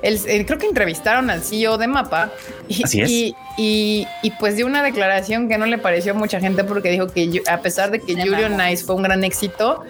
[0.03, 2.33] El, eh, creo que entrevistaron al CEO de Mapa.
[2.67, 3.11] Y, Así es.
[3.57, 7.07] Y, y, pues dio una declaración que no le pareció a mucha gente porque dijo
[7.07, 9.85] que a pesar de que Julio Nice fue un gran éxito,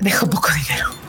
[0.00, 1.03] dejó poco dinero.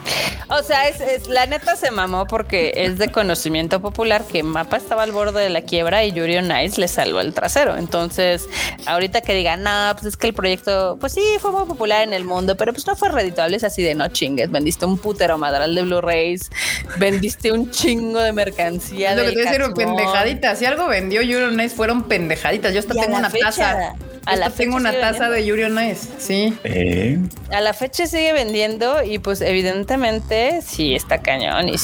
[0.49, 5.03] O sea, es, la neta se mamó porque es de conocimiento popular que Mapa estaba
[5.03, 7.77] al borde de la quiebra y Yuri on Ice le salvó el trasero.
[7.77, 8.47] Entonces,
[8.85, 12.13] ahorita que digan, no, pues es que el proyecto, pues sí, fue muy popular en
[12.13, 14.51] el mundo, pero pues no fue redituable, es así de no chingues.
[14.51, 16.51] Vendiste un putero madral de Blu-rays,
[16.97, 19.15] vendiste un chingo de mercancía.
[19.15, 20.59] Lo que te decir, pendejaditas.
[20.59, 22.73] Si algo vendió Yuri on Ice fueron pendejaditas.
[22.73, 23.95] Yo hasta tengo una taza
[24.25, 26.57] a la tengo una taza de Yuri on Ice, sí.
[26.63, 27.19] Eh.
[27.51, 31.69] A la fecha sigue vendiendo y pues evidentemente sí está cañón.
[31.69, 31.75] Y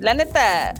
[0.00, 0.74] la neta,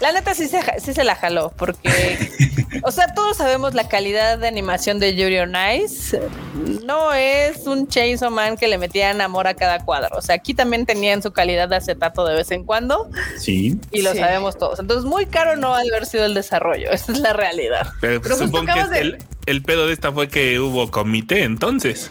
[0.00, 2.30] la neta sí se, sí se la jaló porque,
[2.82, 6.20] o sea, todos sabemos la calidad de animación de Yuri on Ice.
[6.84, 10.16] No es un Chainsaw Man que le metían amor a cada cuadro.
[10.16, 13.10] O sea, aquí también tenían su calidad de acetato de vez en cuando.
[13.38, 13.78] Sí.
[13.92, 14.80] Y lo sabemos todos.
[14.80, 16.90] Entonces, muy caro no ha de haber sido el desarrollo.
[16.92, 17.88] Esa es la realidad.
[18.00, 22.10] Pero, supongo que el, el pedo de esta fue que hubo comité entonces.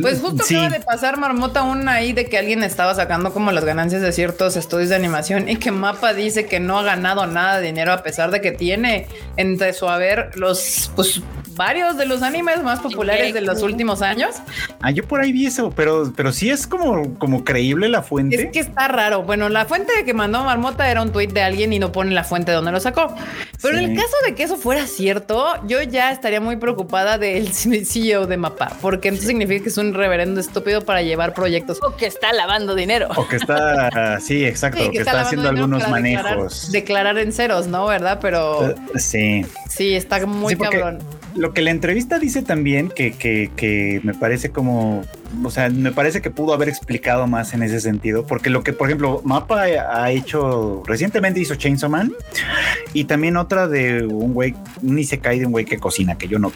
[0.00, 3.64] Pues justo acaba de pasar marmota una ahí de que alguien estaba sacando como las
[3.64, 7.58] ganancias de ciertos estudios de animación y que Mapa dice que no ha ganado nada
[7.60, 11.20] de dinero a pesar de que tiene entre su haber los pues
[11.60, 14.36] varios de los animes más populares de los últimos años.
[14.80, 18.44] Ah, yo por ahí vi eso, pero, pero sí es como, como creíble la fuente.
[18.44, 19.24] Es que está raro.
[19.24, 22.24] Bueno, la fuente que mandó Marmota era un tuit de alguien y no pone la
[22.24, 23.14] fuente donde lo sacó.
[23.60, 27.52] Pero en el caso de que eso fuera cierto, yo ya estaría muy preocupada del
[27.84, 31.80] CEO de Mapa, porque entonces significa que es un reverendo estúpido para llevar proyectos.
[31.82, 33.08] O que está lavando dinero.
[33.16, 36.70] O que está, sí, exacto, que, está, haciendo algunos manejos.
[36.70, 37.86] Declarar, en ceros, ¿no?
[37.86, 38.18] ¿Verdad?
[38.22, 38.70] Pero...
[38.70, 39.44] Eh, sí.
[39.68, 40.98] Sí, está muy cabrón.
[41.34, 45.04] Lo que la entrevista dice también, que, que, que me parece como
[45.44, 48.72] o sea, me parece que pudo haber explicado más en ese sentido, porque lo que,
[48.72, 52.12] por ejemplo, Mapa ha hecho, recientemente hizo Chainsaw Man
[52.92, 56.28] y también otra de un güey, ni se cae de un güey que cocina, que
[56.28, 56.52] yo no.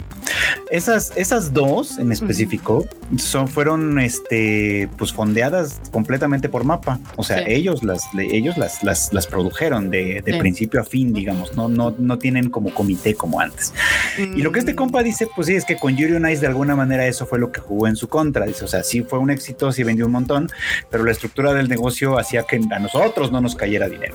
[0.70, 2.86] Esas, esas dos en específico
[3.16, 6.98] son, fueron, este, pues fondeadas completamente por Mapa.
[7.16, 11.54] O sea, ellos las, ellos las, las, las produjeron de, de principio a fin, digamos,
[11.54, 13.72] no, no, no tienen como comité como antes.
[14.18, 14.76] Y lo que este mm.
[14.76, 17.38] compa dice, pues sí, es que con Yuri on Ice de alguna manera eso fue
[17.38, 18.46] lo que jugó en su contra.
[18.46, 20.50] Dice, o sea, sí fue un éxito, sí vendió un montón,
[20.90, 24.14] pero la estructura del negocio hacía que a nosotros no nos cayera dinero.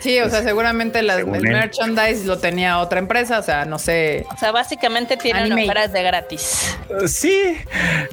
[0.00, 4.26] Sí, o sea, seguramente el merchandise lo tenía otra empresa, o sea, no sé.
[4.32, 6.76] O sea, básicamente tienen ofertas de gratis.
[6.88, 7.56] Uh, sí,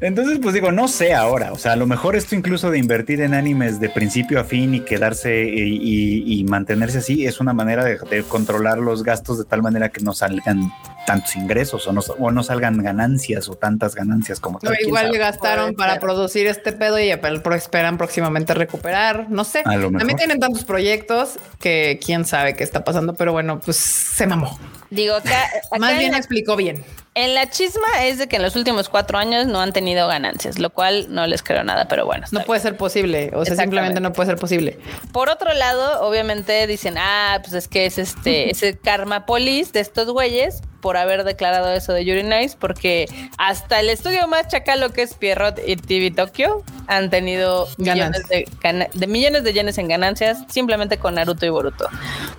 [0.01, 3.21] entonces pues digo, no sé ahora, o sea, a lo mejor esto incluso de invertir
[3.21, 8.23] en animes de principio a fin y quedarse y, mantenerse así es una manera de,
[8.23, 10.71] controlar los gastos de tal manera que no salgan
[11.07, 14.75] tantos ingresos o no, o no salgan ganancias o tantas ganancias como tal.
[14.81, 19.29] igual gastaron para producir este pedo y esperan próximamente recuperar.
[19.29, 19.63] No sé.
[19.63, 24.59] También tienen tantos proyectos que quién sabe qué está pasando, pero bueno, pues se mamó.
[24.89, 26.83] Digo, acá, más bien explicó bien.
[27.15, 30.59] En la chisma es de que en los últimos cuatro años no han tenido ganancias,
[30.59, 32.27] lo cual no les creo nada, pero bueno.
[32.31, 34.77] No puede ser posible, o sea, simplemente no puede ser posible.
[35.13, 39.79] Por otro lado, obviamente dicen, ah, pues es que es este, ese karma polis de
[39.79, 44.91] estos güeyes por haber declarado eso de Yuri Nice, porque hasta el estudio más chacalo
[44.91, 48.47] que es Pierrot y TV Tokyo han tenido millones de,
[48.93, 51.89] de, millones de yenes en ganancias simplemente con Naruto y Boruto.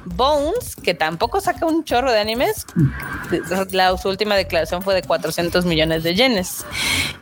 [0.04, 2.66] Bones, que tampoco saca un chorro de animes,
[3.70, 6.64] la, su última declaración fue de 400 millones de yenes.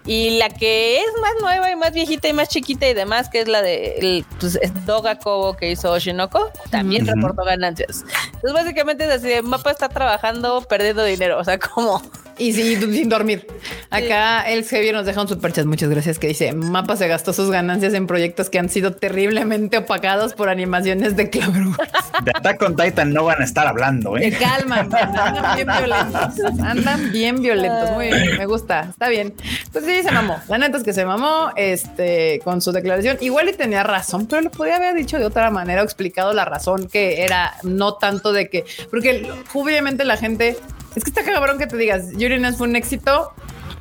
[0.06, 3.40] Y la que es más nueva y más viejita y más chiquita y demás, que
[3.40, 8.04] es la de el, pues, Doga Kobo que hizo Oshinoko, también reportó ganancias.
[8.26, 12.02] Entonces, básicamente es así: de Mapa está trabajando perdiendo dinero, o sea, como
[12.38, 13.46] y sin dormir.
[13.90, 17.50] Acá el Xavier nos deja un superchat, muchas gracias, que dice, Mapa se gastó sus
[17.50, 21.74] ganancias en proyectos que han sido terriblemente opacados por animaciones de Clavru.
[22.24, 24.30] De Attack on Titan no van a estar hablando, ¿eh?
[24.30, 26.60] Que calman, andan bien violentos.
[26.60, 29.34] Andan bien violentos, muy bien, me gusta, está bien.
[29.70, 30.38] Pues sí, se mamó.
[30.48, 33.18] La neta es que se mamó este, con su declaración.
[33.20, 36.46] Igual y tenía razón, pero lo podía haber dicho de otra manera o explicado la
[36.46, 40.56] razón que era no tanto de que, porque obviamente la gente
[40.96, 43.32] es que está cabrón que te digas, Yuri fue un éxito,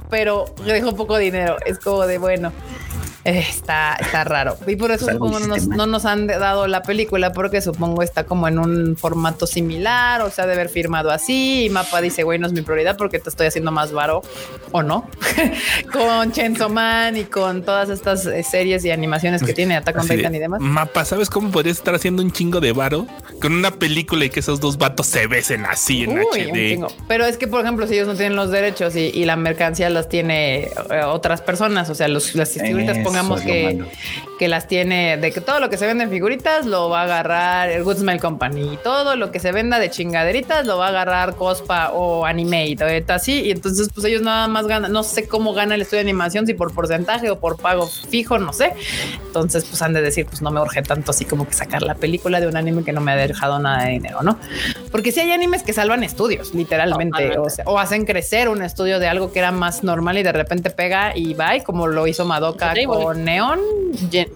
[0.10, 1.58] pero dejó poco dinero.
[1.66, 2.52] Es como de bueno.
[3.26, 4.56] Está, está raro.
[4.68, 8.60] Y por eso supongo no nos, han dado la película, porque supongo está como en
[8.60, 11.66] un formato similar, o sea, de haber firmado así.
[11.66, 14.22] Y Mapa dice, güey, no es mi prioridad porque te estoy haciendo más varo,
[14.72, 15.10] o no,
[15.92, 20.08] con Chainsaw Man y con todas estas eh, series y animaciones que tiene Attack on
[20.08, 20.62] Titan y demás.
[20.62, 23.08] Mapa, ¿sabes cómo podrías estar haciendo un chingo de varo?
[23.42, 26.86] Con una película y que esos dos vatos se besen así en HD.
[27.08, 30.08] Pero es que, por ejemplo, si ellos no tienen los derechos y, la mercancía las
[30.08, 33.84] tiene eh, otras personas, o sea, los, las distribuidas Supongamos que,
[34.38, 37.04] que las tiene, de que todo lo que se vende en figuritas lo va a
[37.04, 38.78] agarrar el Good Smile Company.
[38.84, 43.14] todo lo que se venda de chingaderitas lo va a agarrar Cospa o Animate o
[43.14, 43.42] así.
[43.44, 44.92] Y entonces, pues ellos nada más ganan.
[44.92, 48.38] No sé cómo gana el estudio de animación, si por porcentaje o por pago fijo,
[48.38, 48.74] no sé.
[49.26, 51.96] Entonces, pues han de decir, pues no me urge tanto así como que sacar la
[51.96, 54.38] película de un anime que no me ha dejado nada de dinero, ¿no?
[54.92, 59.08] Porque si hay animes que salvan estudios, literalmente, o, o, hacen crecer un estudio de
[59.08, 62.26] algo que era más normal y de repente pega y va, y como lo hizo
[62.26, 63.60] Madoka con Neon.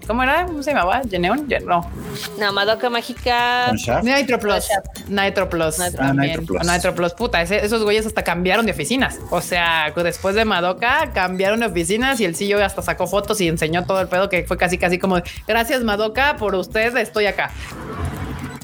[0.06, 0.46] ¿Cómo era?
[0.46, 1.02] ¿Cómo se llamaba?
[1.02, 1.48] ¿Neon?
[1.66, 1.90] No.
[2.38, 3.72] No, Madoka Mágica.
[4.02, 4.68] Nitro Plus.
[5.08, 5.80] Nitro Plus.
[5.80, 6.66] Ah, Nitro, Plus.
[6.66, 7.12] Nitro Plus.
[7.14, 9.18] Puta, esos güeyes hasta cambiaron de oficinas.
[9.30, 13.48] O sea, después de Madoka cambiaron de oficinas y el CEO hasta sacó fotos y
[13.48, 17.50] enseñó todo el pedo que fue casi, casi como gracias Madoka por usted, estoy acá.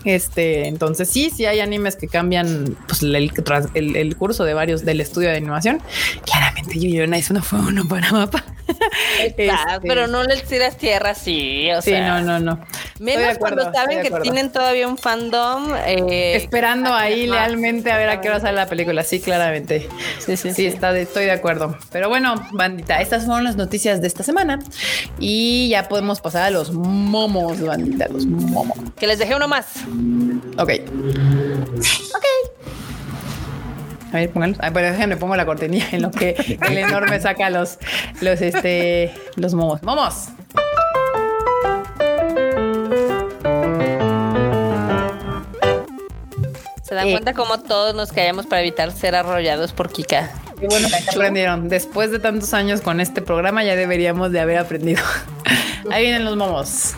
[0.06, 5.00] Este, entonces sí, sí hay animes que cambian pues, el, el, curso de varios del
[5.00, 5.82] estudio de animación.
[6.24, 8.44] Claramente Yuyona eso no fue uno para mapa.
[9.20, 9.50] este,
[9.82, 11.70] pero no les tiras tierra, sí.
[11.72, 12.60] O sí, no, no, no.
[13.00, 15.74] Menos cuando saben que tienen todavía un fandom.
[15.86, 19.02] Eh, Esperando ahí lealmente a ver a qué hora sale la película.
[19.02, 19.88] Sí, claramente.
[20.18, 20.66] Sí, sí, sí.
[20.66, 21.76] Está estoy de acuerdo.
[21.90, 24.60] Pero bueno, bandita, estas fueron las noticias de esta semana.
[25.18, 28.78] Y ya podemos pasar a los momos, bandita, los momos.
[28.96, 29.66] Que les dejé uno más.
[30.58, 30.70] Ok.
[32.14, 32.26] Ok.
[34.12, 34.56] A ver, pónganlo.
[34.60, 37.78] Ah, pero déjenme pongo la cortinilla en lo que el enorme saca los,
[38.20, 39.82] los, este, los momos.
[39.82, 40.28] ¡Momos!
[46.82, 50.30] ¿Se dan cuenta cómo todos nos callamos para evitar ser arrollados por Kika?
[50.58, 51.68] Qué bueno que aprendieron.
[51.68, 55.02] Después de tantos años con este programa ya deberíamos de haber aprendido.
[55.90, 56.94] Ahí vienen los momos.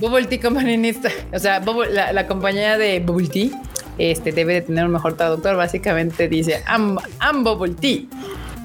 [0.00, 0.94] Bubble Tea Company,
[1.32, 3.50] o sea, la, la, compañía de Bubble Tea
[3.98, 5.56] este, debe de tener un mejor traductor.
[5.56, 8.06] Básicamente dice, I'm, I'm Bubble Tea.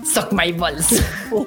[0.05, 0.91] Suck my balls.
[1.31, 1.45] uh,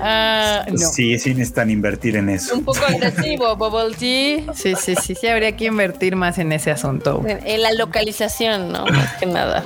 [0.72, 0.76] no.
[0.76, 2.56] Sí, sí necesitan invertir en eso.
[2.56, 4.52] Un poco agresivo, Bubble Tea.
[4.54, 7.22] Sí, sí, sí, sí, habría que invertir más en ese asunto.
[7.26, 8.86] En, la localización, ¿no?
[8.86, 9.64] Más que nada.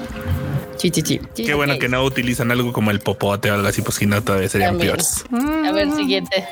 [0.83, 1.21] Chichichi.
[1.37, 4.21] Qué bueno que no utilizan algo como el popote o algo así, pues si no,
[4.23, 5.25] todavía serían peores.
[5.33, 6.45] A ver, siguiente.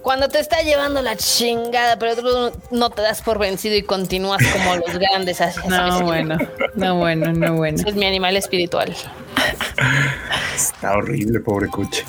[0.00, 4.40] Cuando te está llevando la chingada, pero tú no te das por vencido y continúas
[4.52, 5.40] como los grandes.
[5.68, 6.38] No, bueno,
[6.74, 7.82] no, bueno, no, bueno.
[7.84, 8.94] Es mi animal espiritual.
[10.54, 12.04] Está horrible, pobre coche.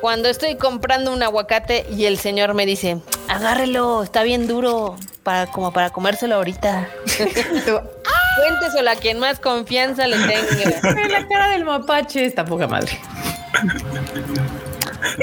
[0.00, 5.48] Cuando estoy comprando un aguacate y el señor me dice, agárrelo, está bien duro, para,
[5.48, 6.88] como para comérselo ahorita.
[8.36, 11.08] Cuénteselo a quien más confianza le tenga.
[11.08, 12.98] la cara del mapache está poca madre.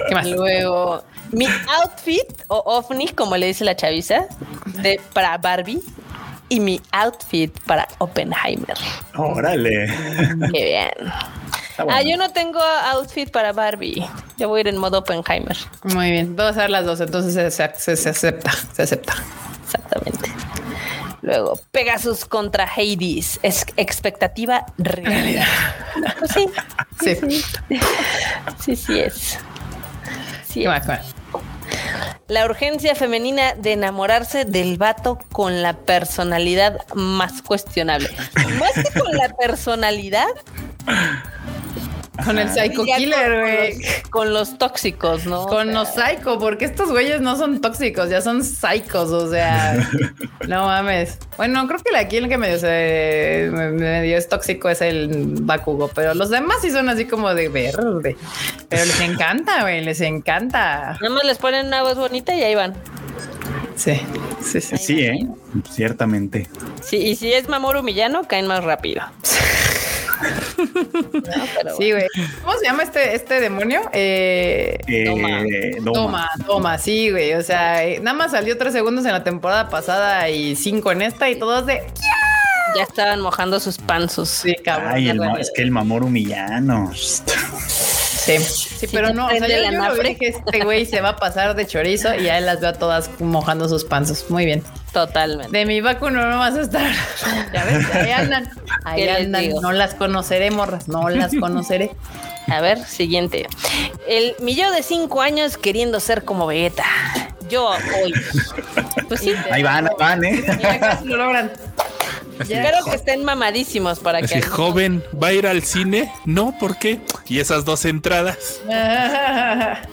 [0.07, 0.27] ¿Qué más?
[0.27, 1.47] Luego, mi
[1.81, 4.25] outfit o ovni, como le dice la chaviza,
[4.65, 5.81] de, para Barbie
[6.49, 8.77] y mi outfit para Oppenheimer.
[9.15, 9.88] Órale.
[10.53, 11.11] Qué bien.
[11.77, 14.05] Ah, yo no tengo outfit para Barbie.
[14.38, 15.57] Yo voy a ir en modo Oppenheimer.
[15.83, 16.35] Muy bien.
[16.35, 18.51] Voy a hacer las dos, entonces se, acepta.
[18.73, 19.13] Se acepta.
[19.63, 20.29] Exactamente.
[21.22, 23.39] Luego, Pegasus contra Hades.
[23.43, 25.45] Es expectativa realidad.
[26.34, 26.48] sí.
[27.03, 27.15] Sí.
[27.15, 27.45] Sí,
[28.60, 29.39] sí, sí es.
[30.48, 30.65] Sí.
[32.27, 38.10] La urgencia femenina de enamorarse del vato con la personalidad más cuestionable.
[38.60, 40.27] Más que con la personalidad,
[42.23, 43.81] con el psycho killer, güey.
[44.10, 45.45] Con, los tóxicos, ¿no?
[45.45, 49.77] Con los psycho, porque estos güeyes no son tóxicos, ya son psychos, o sea,
[50.48, 51.18] no mames.
[51.38, 56.14] Bueno, creo que aquí el que medio, se, medio es tóxico es el Bakugo, pero
[56.14, 58.15] los demás sí son así como de verde.
[58.69, 60.98] Pero les encanta, güey, les encanta.
[61.02, 62.73] Nada más les ponen una voz bonita y ahí van.
[63.76, 63.99] Sí,
[64.43, 64.77] sí, sí.
[64.77, 65.27] Sí, ¿eh?
[65.69, 66.48] Ciertamente.
[66.84, 69.02] Sí, y si es Mamoru Millano, caen más rápido.
[71.77, 72.07] sí, güey.
[72.43, 73.81] ¿Cómo se llama este, este demonio?
[73.93, 76.27] Eh, eh toma.
[76.45, 77.34] toma, sí, güey.
[77.34, 81.30] O sea, nada más salió tres segundos en la temporada pasada y cinco en esta
[81.30, 81.81] y todos de.
[82.76, 84.30] Ya estaban mojando sus panzos.
[84.30, 84.91] Sí, cabrón.
[84.93, 86.91] Ay, es que el mamor humillano.
[88.23, 91.56] Sí, sí, pero no, o sea, yo, yo que este güey se va a pasar
[91.56, 94.30] de chorizo y ahí las veo todas mojando sus panzos.
[94.30, 94.64] Muy bien.
[94.93, 95.57] Totalmente.
[95.57, 96.91] De mi vacuno no vas a estar.
[97.53, 98.49] Ya ves, ahí andan.
[98.85, 99.49] Ahí andan.
[99.61, 100.88] No las conoceré, morras.
[100.88, 101.91] No las conoceré.
[102.48, 103.48] A ver, siguiente.
[104.07, 106.85] El millón de cinco años queriendo ser como Vegeta.
[107.49, 108.14] Yo hoy.
[109.07, 109.34] Pues sí.
[109.52, 110.43] Ahí van, ahí van, ¿eh?
[110.61, 111.52] Ya casi lo logran.
[112.41, 114.41] Espero que estén mamadísimos para Así, que.
[114.41, 116.11] joven, ¿va a ir al cine?
[116.26, 116.99] No, ¿por qué?
[117.27, 118.59] Y esas dos entradas.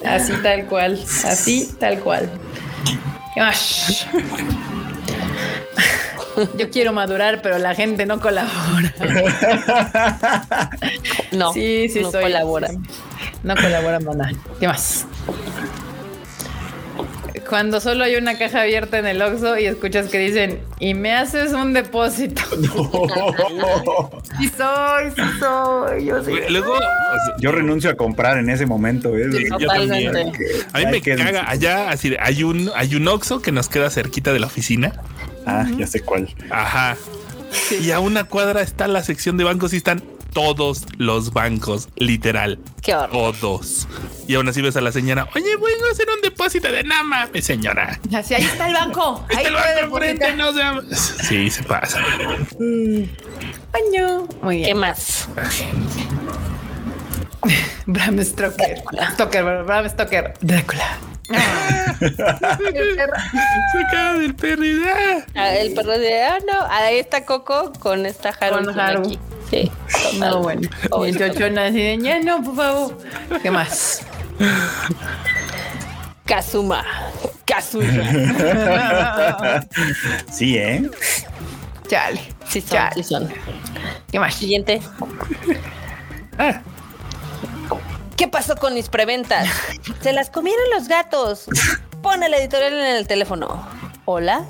[0.05, 1.03] así tal cual.
[1.25, 2.31] Así tal cual.
[3.35, 4.07] ¿Qué más?
[6.57, 8.95] Yo quiero madurar, pero la gente no colabora.
[11.33, 12.23] No, Sí, sí, no soy.
[12.23, 12.69] colabora.
[13.43, 14.33] No colabora, mana.
[14.61, 15.05] ¿Qué más?
[17.49, 21.15] Cuando solo hay una caja abierta en el Oxxo y escuchas que dicen, y me
[21.15, 22.43] haces un depósito.
[24.39, 26.05] Sí soy, sí soy.
[26.05, 26.33] Yo sí.
[26.49, 26.75] Luego,
[27.41, 29.17] Yo renuncio a comprar en ese momento.
[29.17, 29.27] ¿eh?
[29.31, 30.13] yo también.
[30.13, 30.43] Totalmente.
[30.73, 33.69] A mí me qué- caga allá, así de, hay un, hay un Oxxo que nos
[33.69, 34.93] queda cerquita de la oficina.
[35.47, 36.29] Ah, ya sé cuál.
[36.51, 36.97] Ajá.
[37.81, 40.03] Y a una cuadra está la sección de bancos y están
[40.33, 42.59] todos los bancos, literal.
[42.83, 43.35] Qué horror.
[43.41, 43.89] Todos.
[44.27, 47.29] Y aún así ves a la señora, oye, vengo a hacer un depósito de nama,
[47.33, 47.99] mi señora.
[48.15, 49.25] Así, ahí está el banco.
[49.31, 50.53] Ahí Este puede banco enfrente, no.
[50.95, 52.01] Sí, se pasa.
[53.73, 54.29] Baño.
[54.43, 54.79] Muy ¿Qué bien.
[54.79, 55.29] más?
[57.87, 58.83] Bram Stoker.
[59.15, 60.35] Stoker, Bram Stoker.
[60.41, 60.99] Drácula.
[61.99, 62.23] Se
[63.87, 64.81] acaba del perro y.
[65.35, 68.65] Ah, el perro de ah, no, ahí está Coco con esta Haru.
[68.65, 69.19] Con Haru.
[69.51, 69.71] Sí.
[70.19, 70.69] No, bueno.
[70.91, 72.99] Oh, Y el está chochón así de, ya no, por favor.
[73.43, 74.03] ¿Qué más?
[76.25, 76.85] Kazuma.
[77.47, 79.63] Kazuya.
[80.31, 80.89] Sí, ¿eh?
[81.89, 82.21] Chale.
[82.47, 82.95] Sí son, Chale.
[82.97, 83.33] sí son.
[84.13, 84.35] ¿Qué más?
[84.35, 84.83] Siguiente.
[86.39, 86.61] Ah,
[88.17, 89.49] ¿Qué pasó con mis preventas?
[90.03, 91.47] Se las comieron los gatos.
[92.03, 93.67] Pon el editorial en el teléfono.
[94.05, 94.45] Hola.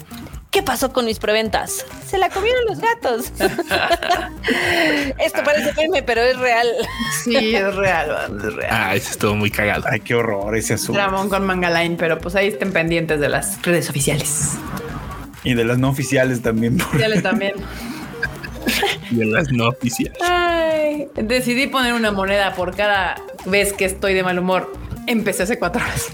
[0.51, 1.85] ¿Qué pasó con mis preventas?
[2.07, 3.33] Se la comieron los gatos.
[5.19, 6.67] Esto parece meme, pero es real.
[7.23, 8.71] Sí, es real, es real.
[8.73, 9.85] ah, ese estuvo muy cagado.
[9.91, 10.99] Ay, qué horror ese asunto.
[10.99, 14.53] Ramón con Mangaline, pero pues ahí estén pendientes de las redes oficiales.
[15.45, 16.81] Y de las no oficiales también.
[16.81, 17.53] Oficiales también.
[19.11, 20.19] Y en las no oficiales.
[20.23, 23.17] Ay, decidí poner una moneda por cada
[23.47, 24.71] vez que estoy de mal humor.
[25.07, 26.09] Empecé hace cuatro horas.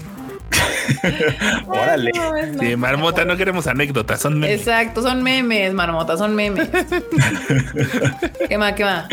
[1.67, 2.11] Órale.
[2.15, 2.77] No, Sí, no.
[2.77, 4.59] marmota, no queremos anécdotas, son memes.
[4.59, 6.67] Exacto, son memes, marmota, son memes.
[8.49, 9.07] ¿Qué más, qué más?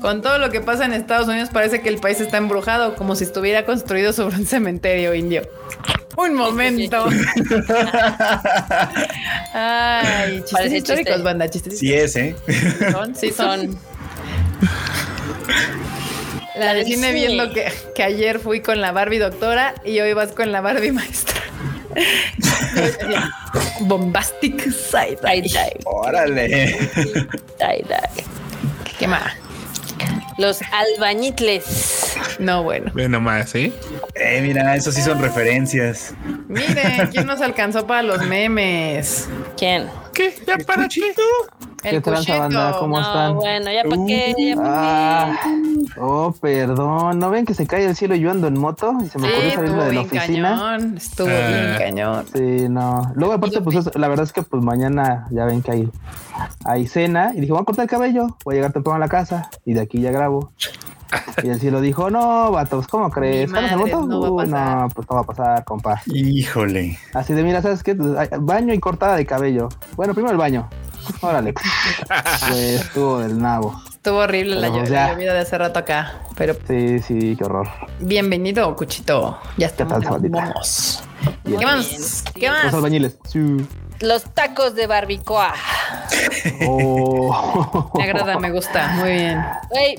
[0.00, 3.14] Con todo lo que pasa en Estados Unidos parece que el país está embrujado, como
[3.16, 5.42] si estuviera construido sobre un cementerio indio.
[6.16, 7.06] Un momento.
[9.54, 11.22] Ay, chistes Parece históricos, chiste.
[11.24, 12.34] banda, chistes Sí es, ¿eh?
[12.92, 13.78] Son, sí son.
[16.58, 16.94] La de Sí.
[16.94, 20.60] cine viendo que, que ayer fui con la Barbie doctora y hoy vas con la
[20.60, 21.40] Barbie maestra.
[23.80, 25.18] Bombastic side.
[25.24, 25.42] Ay,
[25.84, 26.76] Órale.
[27.60, 28.24] ay, ay.
[28.98, 29.32] ¿Qué más?
[30.36, 32.16] Los albañitles.
[32.38, 32.90] No, bueno.
[32.94, 33.72] Ve nomás, ¿eh?
[34.14, 36.12] Eh, mira, eso sí son referencias.
[36.48, 39.28] Miren, ¿quién nos alcanzó para los memes?
[39.56, 39.88] ¿Quién?
[40.14, 40.34] ¿Qué?
[40.46, 41.02] ¿Ya para ti?
[41.84, 42.76] El tranza, banda?
[42.78, 43.34] ¿Cómo No, están?
[43.36, 45.38] bueno, ya para qué, ya pa' Ah,
[46.00, 47.18] oh, perdón.
[47.18, 48.94] ¿No ven que se cae el cielo y yo ando en moto?
[49.04, 50.48] Y se me ocurrió Sí, salirme estuvo de la bien oficina.
[50.50, 50.96] cañón.
[50.96, 51.48] Estuvo Ah.
[51.48, 52.26] bien cañón.
[52.34, 53.12] Sí, no.
[53.14, 55.88] Luego, aparte, pues eso- la verdad es que pues mañana ya ven que hay,
[56.64, 57.32] hay cena.
[57.34, 58.26] Y dije, voy a cortar el cabello.
[58.44, 59.48] Voy a llegar temprano a la casa.
[59.64, 60.50] Y de aquí ya grabo.
[61.42, 63.48] Y el cielo dijo, no, vatos, ¿cómo crees?
[63.50, 64.06] Ni ¿Jalas en madres, moto?
[64.06, 64.78] no va a pasar.
[64.78, 66.02] no, pues no va a pasar, compa.
[66.06, 66.98] Híjole.
[67.14, 67.94] Así de, mira, ¿sabes qué?
[67.94, 68.10] Pues,
[68.40, 69.68] Baño y cortada de cabello.
[69.96, 70.68] Bueno, primero el baño.
[71.20, 71.54] Órale.
[72.48, 73.80] Pues estuvo del nabo.
[73.90, 76.20] Estuvo horrible la Pero lluvia, la lluvia de hace rato acá.
[76.36, 77.68] Pero Sí, sí, qué horror.
[78.00, 79.38] bienvenido, Cuchito.
[79.56, 80.22] Ya tal, estamos.
[80.30, 81.02] Vamos.
[81.44, 81.58] Bien.
[81.60, 82.24] ¿Qué más?
[82.34, 82.74] ¿Qué Los más?
[82.74, 83.18] albañiles.
[83.28, 83.40] Sí.
[84.00, 85.54] Los tacos de barbacoa.
[86.66, 87.90] Oh.
[87.96, 88.88] Me agrada, me gusta.
[88.96, 89.44] Muy bien.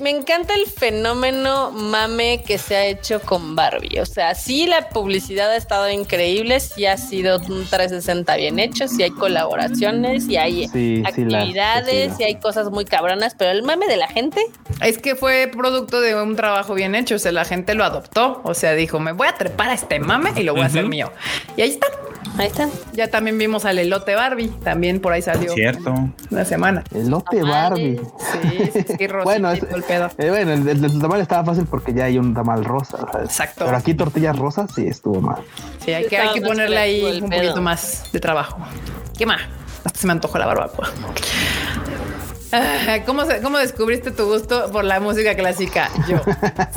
[0.00, 4.00] Me encanta el fenómeno mame que se ha hecho con Barbie.
[4.00, 8.88] O sea, sí la publicidad ha estado increíble, sí ha sido un 360 bien hecho,
[8.88, 13.34] sí hay colaboraciones, sí hay Sí, sí, la- actividades, sí, sí hay cosas muy cabronas,
[13.36, 14.40] pero el mame de la gente,
[14.80, 17.16] Es que fue producto de un trabajo bien hecho.
[17.16, 18.40] O sea, la gente lo adoptó.
[18.44, 20.86] O sea, dijo, me voy a trepar a este mame y lo voy a hacer
[20.86, 21.12] mío.
[21.56, 21.86] Y ahí está.
[22.40, 22.68] Ahí está.
[22.92, 24.48] Ya también vimos al elote Barbie.
[24.64, 25.94] También por ahí salió Cierto.
[26.30, 26.82] una semana.
[26.94, 27.46] Elote Tamales.
[27.70, 28.00] Barbie.
[28.32, 30.10] Sí, sí, sí, Bueno, y es- el pedo.
[30.18, 32.98] Eh, bueno, el, el, el tamal estaba fácil porque ya hay un tamal rosa.
[33.12, 33.28] ¿sabes?
[33.30, 33.64] Exacto.
[33.64, 35.42] Pero aquí tortillas rosas sí estuvo mal.
[35.84, 37.40] Sí, hay que, hay ponerle ahí un pedo.
[37.42, 38.58] poquito más de trabajo.
[39.16, 39.40] ¿Qué más?
[39.84, 40.88] Hasta se me antojó la barbacoa.
[43.06, 45.88] ¿Cómo, se- ¿Cómo descubriste tu gusto por la música clásica?
[46.08, 46.18] Yo.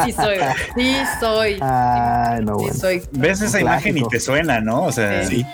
[0.06, 0.38] Sí soy.
[0.76, 1.58] Sí soy.
[1.62, 2.74] Ay, no, Sí bueno.
[2.80, 3.04] soy.
[3.12, 4.84] Ves esa imagen y te suena, ¿no?
[4.84, 5.46] O sea, Sí.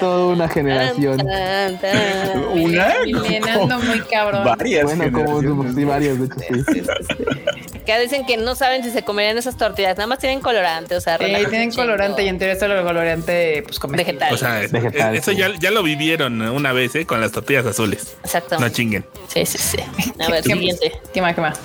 [0.00, 1.16] Toda una generación.
[1.18, 2.44] tararán, tararán.
[2.52, 2.94] una.
[3.04, 4.44] Milenando muy cabrón.
[4.44, 4.84] Varias.
[4.84, 6.36] Bueno, como sí, varios, de hecho,
[6.72, 6.82] sí.
[7.84, 11.00] Que dicen que no saben si se comerían esas tortillas, nada más tienen colorante, o
[11.00, 13.78] sea, Sí, relájense tienen colorante y en teoría solo el colorante pues.
[13.90, 14.32] Vegetal.
[14.32, 15.36] O sea, Vegetal, eso sí.
[15.36, 17.06] ya, ya lo vivieron una vez, ¿eh?
[17.06, 18.16] Con las tortillas azules.
[18.24, 18.58] Exacto.
[18.58, 19.04] No chinguen.
[19.28, 19.78] Sí, sí, sí.
[20.20, 20.92] A ver, ¿Qué- siguiente.
[21.12, 21.34] ¿Qué más?
[21.34, 21.58] ¿Qué más?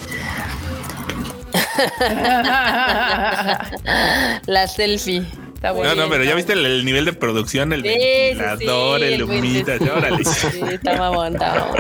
[4.46, 5.26] La selfie.
[5.60, 5.94] Está bueno.
[5.94, 9.14] No, no, pero ya viste el, el nivel de producción, el Sí, ventilador, sí, el
[9.16, 10.24] el humita, órale.
[10.24, 11.78] Sí, está mamón, está mamón.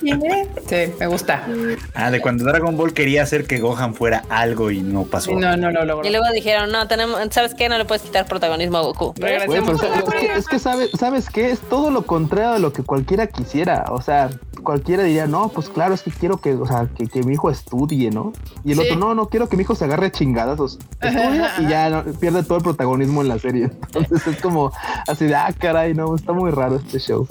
[0.68, 1.46] Sí, me gusta.
[1.94, 5.30] Ah, de cuando Dragon Ball quería hacer que Gohan fuera algo y no pasó.
[5.30, 6.08] Sí, no, no lo logró.
[6.08, 7.68] Y luego dijeron, no, tenemos, ¿sabes qué?
[7.68, 9.14] No le puedes quitar protagonismo a Goku.
[9.14, 9.64] Pero es
[10.10, 13.84] que, es que sabes, sabes qué es todo lo contrario de lo que cualquiera quisiera.
[13.90, 14.30] O sea,
[14.60, 17.50] cualquiera diría, no, pues claro, es que quiero que, o sea, que, que mi hijo
[17.50, 18.32] estudie, ¿no?
[18.64, 18.84] Y el Sí.
[18.86, 20.78] otro, no, no quiero que mi hijo se agarre a chingadazos.
[21.00, 23.64] Estudia y ya no- pierde todo el protagonismo en la serie.
[23.94, 24.72] Entonces es como
[25.08, 27.26] así de, ah, caray, no, está muy raro este show.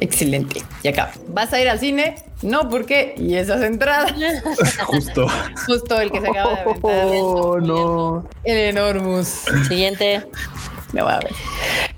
[0.00, 0.62] Excelente.
[0.82, 2.16] Y acá, ¿vas a ir al cine?
[2.42, 3.14] No, ¿por qué?
[3.18, 4.14] Y esas entradas.
[4.86, 5.26] Justo.
[5.66, 6.80] Justo el que se acaba de aventar.
[6.82, 8.24] Oh, no.
[8.44, 9.26] El Enormous.
[9.68, 10.24] Siguiente.
[10.92, 11.32] No va a ver.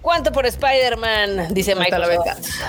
[0.00, 1.54] ¿Cuánto por Spider-Man?
[1.54, 2.60] Dice Hasta la Microsoft.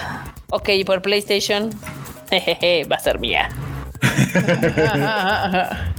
[0.50, 1.70] Ok, ¿y por PlayStation?
[2.30, 3.50] Jejeje, va a ser mía.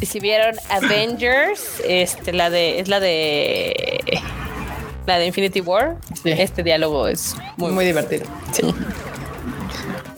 [0.01, 4.21] Y si vieron Avengers, este, la de, es la de
[5.07, 5.97] la de Infinity War.
[6.23, 6.31] Sí.
[6.31, 8.27] Este diálogo es muy, muy, muy divertido.
[8.53, 8.75] Sí.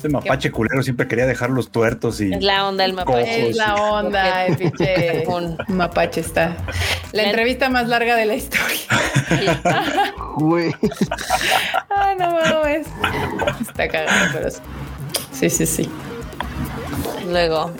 [0.07, 3.51] Ese mapache culero siempre quería dejar los tuertos y es la onda del mapache.
[3.51, 6.57] Es la onda, el pinche Un- mapache está.
[7.12, 8.77] La entrevista más larga de la historia.
[10.37, 10.73] Güey.
[11.91, 12.87] Ay, no mames.
[13.61, 14.59] Está cagado, pero sí.
[15.33, 15.91] Sí, sí, sí.
[17.28, 17.73] Luego,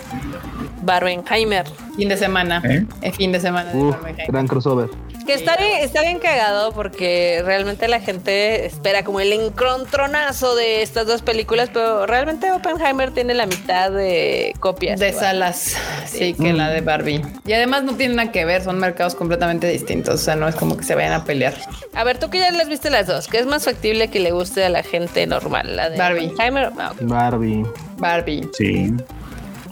[0.83, 1.65] Barbenheimer.
[1.95, 2.61] Fin de semana.
[2.65, 2.85] ¿Eh?
[3.01, 4.27] El fin de semana de Barbenheimer.
[4.27, 4.89] gran crossover.
[5.27, 10.81] Que está bien, está bien cagado porque realmente la gente espera como el encontronazo de
[10.81, 15.01] estas dos películas, pero realmente Oppenheimer tiene la mitad de copias.
[15.01, 15.75] De salas,
[16.05, 17.21] sí, que la de Barbie.
[17.45, 20.15] Y además no tienen nada que ver, son mercados completamente distintos.
[20.15, 21.55] O sea, no es como que se vayan a pelear.
[21.93, 24.31] A ver, tú que ya las viste las dos, ¿qué es más factible que le
[24.31, 25.75] guste a la gente normal?
[25.75, 26.27] ¿La de Barbie.
[26.27, 26.71] Oppenheimer?
[26.79, 26.93] Ah.
[27.01, 27.65] Barbie.
[27.97, 28.49] Barbie.
[28.53, 28.93] sí.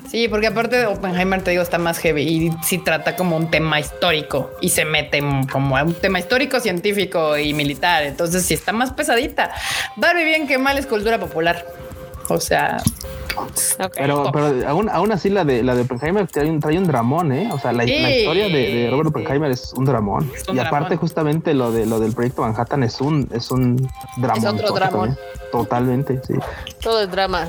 [0.09, 3.49] Sí, porque aparte de Oppenheimer, te digo, está más heavy y sí trata como un
[3.49, 8.03] tema histórico y se mete como a un tema histórico, científico y militar.
[8.03, 9.51] Entonces sí está más pesadita.
[9.95, 11.65] Barbie bien que mal es cultura popular.
[12.29, 12.77] O sea.
[13.95, 17.33] Pero, pero aún, aún así la de la de Oppenheimer trae un, trae un dramón,
[17.33, 17.49] ¿eh?
[17.51, 20.31] O sea, la, historia de, de Robert Oppenheimer es un dramón.
[20.33, 20.97] Es un y aparte dramón.
[20.99, 24.55] justamente lo de lo del proyecto Manhattan es un es un dramón.
[24.55, 25.17] otro dramón.
[25.51, 26.33] Totalmente, sí.
[26.81, 27.47] Todo es drama.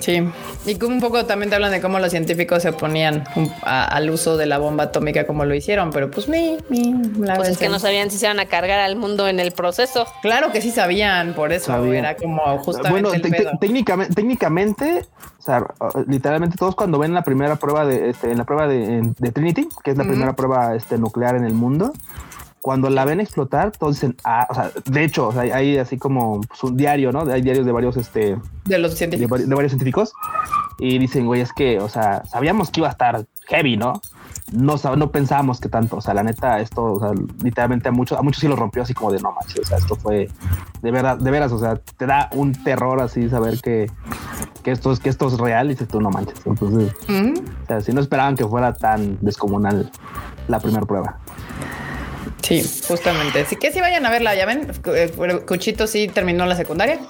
[0.00, 0.28] Sí.
[0.66, 3.24] Y como un poco también te hablan de cómo los científicos se oponían
[3.62, 7.36] a- al uso de la bomba atómica como lo hicieron, pero pues mi, mi, la
[7.36, 10.06] Pues es que no sabían si se iban a cargar al mundo en el proceso.
[10.22, 11.96] Claro que sí sabían, por eso Sabían.
[12.04, 13.50] era como justamente Bueno, el pedo.
[13.60, 15.06] técnicamente, técnicamente,
[15.38, 15.64] o sea,
[16.08, 19.32] literalmente todos cuando ven la primera prueba de, este, en la prueba de, en- de
[19.32, 21.92] Trinity, que es la primera prueba este, nuclear en el mundo,
[22.66, 25.98] cuando la ven explotar, todos dicen, ah, o sea, de hecho, o sea, hay, así
[25.98, 27.20] como pues, un diario, ¿no?
[27.30, 29.38] Hay diarios de varios, este, de los de, científicos.
[29.40, 30.12] vari- de varios científicos
[30.80, 34.02] y dicen, güey, es que, o sea, sabíamos que iba a estar heavy, ¿no?
[34.50, 37.12] No, no pensábamos que tanto, o sea, la neta, esto, o sea,
[37.44, 39.78] literalmente a muchos, a muchos sí lo rompió así como de no manches, o sea,
[39.78, 40.28] esto fue
[40.82, 43.88] de verdad, de veras, o sea, te da un terror así saber que,
[44.64, 46.44] que esto es, que esto es real y dices tú no manches.
[46.44, 47.34] Entonces, Ujú.
[47.62, 49.88] o sea, si no esperaban que fuera tan descomunal
[50.48, 51.18] la primera prueba.
[52.46, 53.40] Sí, justamente.
[53.40, 55.10] Así que sí vayan a verla, ya ven, eh,
[55.46, 57.00] Cuchito sí terminó la secundaria.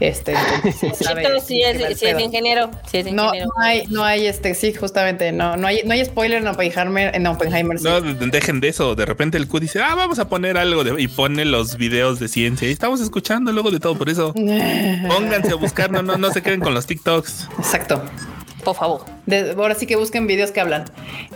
[0.00, 2.70] Este, entonces, sabe Chito sí es, sí es ingeniero.
[2.90, 3.50] Sí es No, ingeniero.
[3.56, 7.14] no hay, no hay este, sí, justamente, no, no hay, no hay spoiler en Oppenheimer,
[7.14, 7.78] en Oppenheimer.
[7.78, 7.84] sí.
[7.84, 8.94] No, de- dejen de eso.
[8.94, 12.18] De repente el Q dice, ah, vamos a poner algo de- y pone los videos
[12.18, 12.68] de ciencia.
[12.68, 14.32] Y estamos escuchando luego de todo por eso.
[15.08, 17.48] Pónganse a buscar, no, no, no se queden con los TikToks.
[17.58, 18.02] Exacto.
[18.66, 19.04] Por favor.
[19.26, 20.86] De- ahora sí que busquen videos que hablan.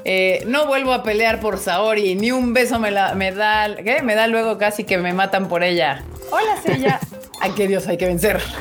[0.05, 4.03] Eh, no vuelvo a pelear por Saori, ni un beso me, la, me da, ¿qué?
[4.03, 6.03] Me da luego casi que me matan por ella.
[6.33, 6.99] Hola, Sella.
[7.41, 8.41] Ay, qué Dios hay que vencer.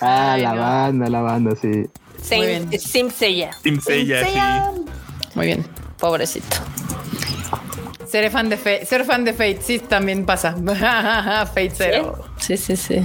[0.00, 0.60] Ah, Ay, la no.
[0.62, 1.84] banda, la banda, sí.
[2.22, 3.50] Sim, Sim Seiya.
[3.62, 4.32] Team Seiya, sí.
[5.34, 5.66] Muy bien.
[5.98, 6.46] Pobrecito.
[8.06, 10.54] Ser fan de Fate, ser fan de Fate, sí, también pasa.
[11.46, 12.24] Fate cero.
[12.38, 12.94] Sí, sí, sí.
[12.96, 13.04] Sí,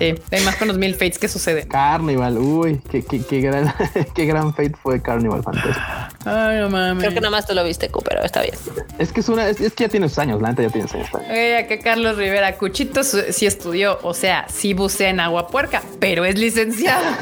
[0.00, 1.66] hay más con los mil Fates que sucede.
[1.66, 3.72] Carnival, uy, qué, qué, qué gran,
[4.14, 5.78] qué gran fate fue Carnival Fantasy.
[6.24, 7.02] Ay, no mames.
[7.02, 8.54] Creo que nada más tú lo viste, Q, pero está bien.
[8.98, 10.88] Es que es una, es, es que ya tiene sus años, la neta ya tiene
[10.88, 11.10] sus años.
[11.14, 16.24] Oye, acá Carlos Rivera, Cuchito sí estudió, o sea, sí bucea en agua puerca, pero
[16.24, 17.04] es licenciado.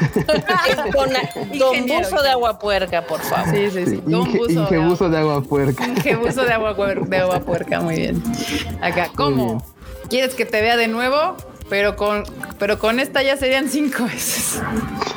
[0.65, 0.77] Es
[1.59, 1.85] Don.
[1.85, 3.53] Buzo de agua puerca, por favor.
[3.53, 4.03] Sí, sí, sí.
[4.05, 5.87] Don Inge, buzo de ingebuzo de agua puerca.
[5.87, 8.23] Ingebuzo de agua, de agua puerca, muy bien.
[8.81, 9.63] Acá, ¿cómo?
[10.09, 11.35] ¿Quieres que te vea de nuevo?
[11.69, 12.23] Pero con,
[12.59, 14.61] pero con esta ya serían cinco veces.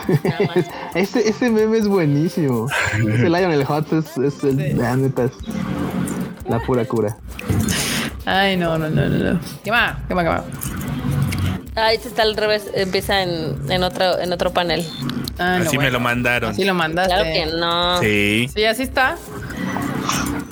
[0.95, 2.69] ese, ese meme es buenísimo.
[2.97, 4.73] Ese Lionel Hutz es, es el, Sí.
[4.75, 5.33] la neta es
[6.49, 7.17] la pura cura.
[8.25, 9.33] Ay, no, no, no, no.
[9.33, 9.41] no.
[9.63, 9.97] ¿Qué más?
[10.09, 10.25] ¿Qué más?
[10.25, 10.43] ¿Qué más?
[11.77, 14.85] Ah, este está al revés, empieza en, en otro, en otro panel.
[15.39, 16.51] Ah, no, Así me lo mandaron.
[16.51, 17.15] Así lo mandaste.
[17.15, 18.01] Claro que no.
[18.01, 18.51] Sí.
[18.53, 19.17] Sí, así está.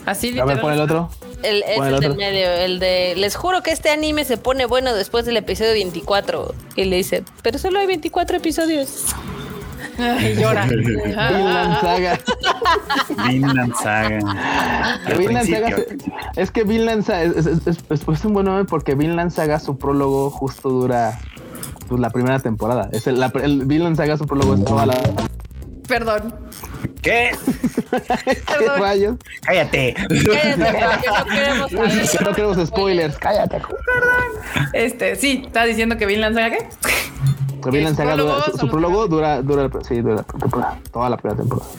[0.05, 1.11] Así A ver, pon el otro.
[1.47, 4.67] El, es ¿Cuál el del medio, el de les juro que este anime se pone
[4.67, 6.55] bueno después del episodio 24.
[6.77, 9.05] Y le dice, pero solo hay 24 episodios.
[9.99, 10.67] Ay, llora.
[10.67, 12.21] Vinland Saga.
[13.29, 14.19] Vinland Saga.
[15.17, 15.97] Vinland
[16.37, 19.79] es que Vinland Saga es, es- es- es- un buen nombre porque Vinland Saga su
[19.79, 21.19] prólogo justo dura
[21.89, 22.89] pues, la primera temporada.
[22.93, 24.97] Es el, la- el Vinland Saga su prólogo es toda la
[25.89, 26.35] Perdón.
[27.03, 27.31] ¿Qué?
[27.91, 29.17] ¿Qué rayos?
[29.43, 29.95] Cállate.
[29.95, 30.57] Cállate,
[31.09, 32.09] no queremos saber.
[32.11, 33.17] Que no queremos spoilers.
[33.19, 33.63] Cállate.
[34.73, 36.69] Este, sí, estás diciendo que Vinland Saga qué?
[37.65, 41.11] El Vinland su Saga prólogo dura- su, su prólogo dura, dura, sí, dura temporada, toda
[41.11, 41.71] la primera temporada.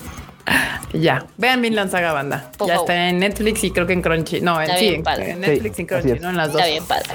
[0.94, 2.52] Ya, vean Vinland Saga Banda.
[2.66, 4.40] Ya está en Netflix y creo que en Crunchy.
[4.42, 6.20] No, en, sí, en, Netflix Sí, y Crunchy.
[6.20, 6.30] ¿no?
[6.30, 6.62] En las dos.
[6.62, 7.10] Está bien, padre.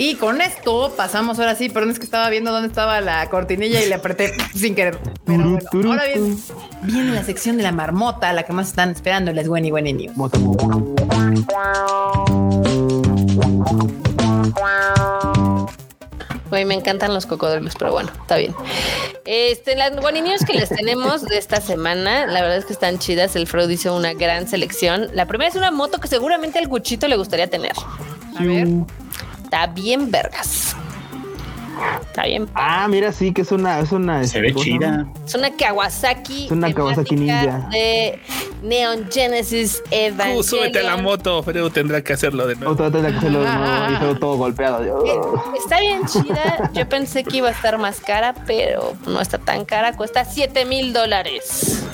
[0.00, 3.82] Y con esto pasamos ahora sí, perdón, es que estaba viendo dónde estaba la cortinilla
[3.82, 4.96] y le apreté sin querer.
[5.24, 6.54] Pero bueno, ahora bien, tu.
[6.82, 10.12] viene la sección de la marmota, la que más están esperando, les Wenny Wenny News.
[16.48, 18.54] Güey, me encantan los cocodrilos, pero bueno, está bien.
[19.24, 23.00] Este, las Guani News que les tenemos de esta semana, la verdad es que están
[23.00, 23.34] chidas.
[23.34, 25.08] El Freud hizo una gran selección.
[25.12, 27.72] La primera es una moto que seguramente al Guchito le gustaría tener.
[28.38, 28.68] A ver.
[29.48, 30.76] Está bien vergas.
[32.02, 32.48] Está bien.
[32.54, 34.24] Ah, mira, sí, que es una, es una.
[34.24, 35.06] Se ve ¿cómo se chida.
[35.24, 36.46] Es una Kawasaki.
[36.46, 37.68] Es una Kawasaki Ninja.
[37.70, 38.20] De
[38.62, 40.44] Neon Genesis Uh, Evangelion.
[40.44, 42.72] súbete a la moto, pero tendrá que hacerlo de nuevo.
[42.72, 45.04] Otra vez que hacerlo de nuevo y todo, todo golpeado.
[45.06, 45.20] Eh,
[45.62, 46.70] Está bien chida.
[46.74, 49.92] Yo pensé que iba a estar más cara, pero no está tan cara.
[49.96, 51.84] Cuesta 7 mil dólares.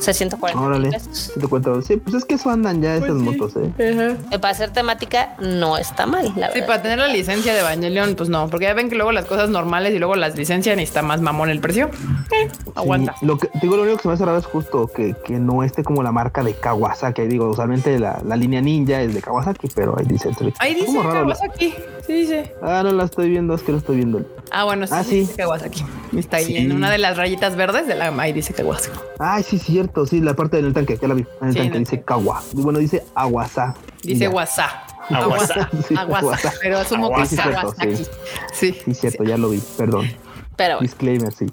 [0.00, 1.30] O sea, 140 mil Órale, pesos.
[1.34, 1.82] sí te cuento.
[1.82, 3.70] Sí, pues es que eso andan ya estas motos, eh.
[3.78, 6.66] Eh, Para hacer temática, no está mal, la Sí, verdad.
[6.66, 9.50] para tener la licencia de Evangelion, pues no, porque ya ven que luego las cosas
[9.50, 11.90] normales y luego las licencias y está más mamón el precio.
[12.32, 13.14] Eh, aguanta.
[13.20, 15.34] Sí, lo que digo, lo único que se me hace raro es justo que, que
[15.38, 17.22] no esté como la marca de Kawasaki.
[17.22, 20.30] Digo, usualmente la, la línea ninja es de Kawasaki, pero ahí dice.
[20.60, 21.74] Ahí dice la- Kawasaki.
[22.06, 22.54] Sí, dice.
[22.62, 24.24] Ah, no la estoy viendo, es que lo estoy viendo.
[24.50, 25.10] Ah, bueno, sí, Ah, sí.
[25.10, 25.16] sí.
[25.20, 25.84] dice Kawasaki.
[26.16, 26.56] Está ahí Sí.
[26.56, 28.98] en una de las rayitas verdes de la ahí dice Kawasaki.
[29.18, 29.89] Ay, sí, cierto.
[30.06, 31.26] Sí, la parte del tanque, ya la vi.
[31.40, 32.42] En el Sí, tanque en el dice Kawa.
[32.52, 33.74] Bueno, dice Awasa.
[34.02, 34.30] Dice Ya.
[34.30, 34.70] WhatsApp.
[35.10, 35.68] Aguasa.
[35.88, 36.18] Sí, Aguasa.
[36.26, 36.52] Aguasa.
[36.62, 37.74] Pero asumo que es Aguasa.
[37.82, 38.04] Sí,
[38.52, 38.78] Sí.
[38.84, 39.58] Sí, cierto, ya lo vi.
[39.76, 40.10] Perdón.
[40.56, 40.82] Pero bueno.
[40.88, 41.46] Disclaimer, sí.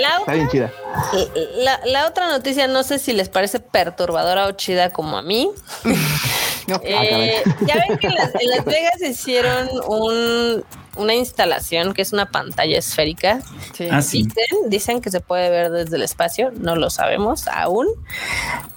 [0.00, 0.70] La Está bien chida.
[1.56, 5.50] la, la otra noticia, no sé si les parece perturbadora o chida como a mí.
[6.68, 6.78] No.
[6.84, 10.62] Eh, ya ven que en Las, en Las Vegas hicieron un,
[10.98, 13.40] una instalación que es una pantalla esférica.
[13.72, 13.88] Sí.
[13.90, 14.24] Ah, sí.
[14.24, 17.86] Dicen, dicen que se puede ver desde el espacio, no lo sabemos aún.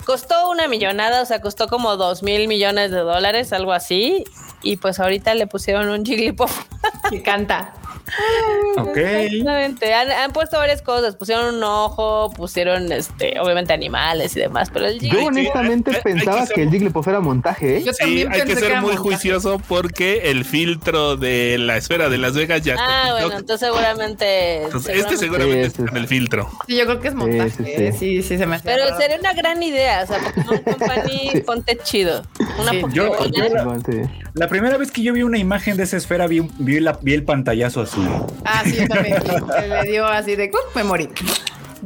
[0.05, 4.23] Costó una millonada, o sea, costó como dos mil millones de dólares, algo así.
[4.63, 6.65] Y pues ahorita le pusieron un Jigglypuff.
[7.09, 7.73] Que canta.
[8.77, 8.97] Ok.
[8.97, 9.93] Exactamente.
[9.93, 11.15] Han, han puesto varias cosas.
[11.15, 14.69] Pusieron un ojo, pusieron este, obviamente animales y demás.
[14.73, 17.83] Pero el Yo honestamente hay pensaba que ser- que el Jigglypuff era montaje, ¿eh?
[17.83, 18.97] Yo Sí, hay que ser era muy montaje.
[18.97, 23.39] juicioso porque el filtro de la esfera de Las Vegas ya está Ah, en bueno,
[23.39, 24.63] entonces seguramente.
[24.63, 25.83] Entonces, este seguramente- Sí, sí.
[25.89, 26.49] en el filtro.
[26.67, 27.49] Sí, yo creo que es montaje.
[27.51, 27.91] Sí, sí, ¿eh?
[27.91, 27.99] sí.
[28.01, 28.65] Sí, sí, se me hace.
[28.65, 28.97] Pero raro.
[28.97, 30.03] sería una gran idea.
[30.03, 32.23] O sea, Pokémon Company, ponte chido.
[32.59, 32.81] Una Sí.
[32.93, 33.43] Yo- yo-
[33.85, 34.01] Sí.
[34.33, 37.13] La primera vez que yo vi una imagen de esa esfera, vi, vi, la- vi
[37.13, 38.07] el pantallazo azul.
[38.45, 39.21] Ah, sí, yo también.
[39.21, 40.75] Se le dio así de ¡uh!
[40.75, 41.09] me morí.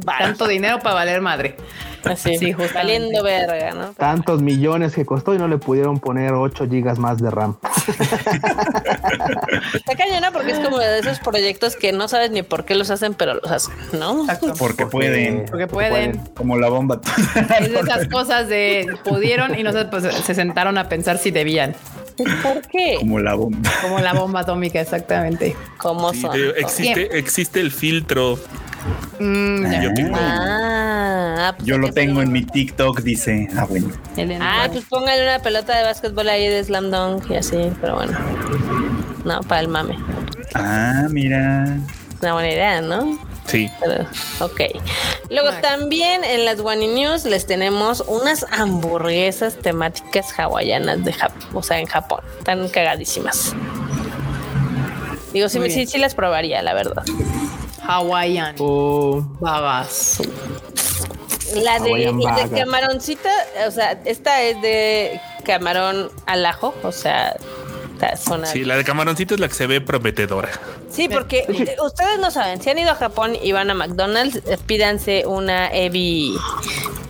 [0.04, 1.56] Tanto dinero para valer madre.
[2.04, 3.86] Así, Sí, valiendo verga, ¿no?
[3.94, 7.56] Tantos millones que costó y no le pudieron poner 8 gigas más de RAM.
[9.74, 12.90] Está cañona porque es como de esos proyectos que no sabes ni por qué los
[12.90, 14.24] hacen, pero los hacen, ¿no?
[14.56, 15.46] Porque pueden.
[15.46, 16.18] Porque pueden.
[16.36, 17.00] Como la bomba.
[17.58, 21.32] Es de esas cosas de pudieron y no sé, pues se sentaron a pensar si
[21.32, 21.74] debían.
[22.16, 22.96] ¿Por qué?
[22.98, 23.70] Como la bomba.
[23.82, 25.54] Como la bomba atómica, exactamente.
[25.78, 26.32] ¿Cómo Sí, son?
[26.32, 28.38] digo, existe, existe el filtro.
[29.18, 29.82] Mm.
[29.82, 33.48] Yo tengo- Ah, pues Yo lo tengo en mi TikTok, dice.
[33.56, 33.88] Ah, bueno.
[34.40, 38.16] Ah, pues póngale una pelota de básquetbol ahí de slam dunk y así, pero bueno.
[39.24, 39.96] No, para el mame.
[40.54, 41.64] Ah, mira.
[42.14, 43.18] Es una buena idea, ¿no?
[43.46, 43.70] Sí.
[44.40, 44.60] Ok.
[45.30, 51.62] Luego también en las One News les tenemos unas hamburguesas temáticas hawaianas de Japón, o
[51.62, 52.20] sea, en Japón.
[52.38, 53.54] Están cagadísimas.
[55.32, 57.04] Digo, sí, sí, sí las probaría, la verdad.
[57.86, 58.56] Hawaiian.
[58.58, 60.24] O Bagazo.
[61.54, 63.30] La de, de camaroncita,
[63.68, 67.36] o sea, esta es de camarón al ajo, o sea,
[68.46, 70.50] Sí, la de camaroncito es la que se ve prometedora.
[70.90, 71.44] Sí, porque
[71.82, 75.72] ustedes no saben, si han ido a Japón y van a McDonald's, eh, pídanse una
[75.72, 76.34] Ebi,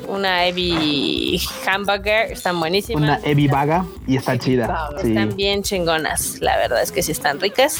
[0.09, 3.03] una Ebi hamburger, están buenísimas.
[3.03, 4.91] una Evi Vaga y está chida.
[5.03, 5.09] Sí.
[5.09, 7.77] Están bien chingonas, la verdad es que sí están ricas.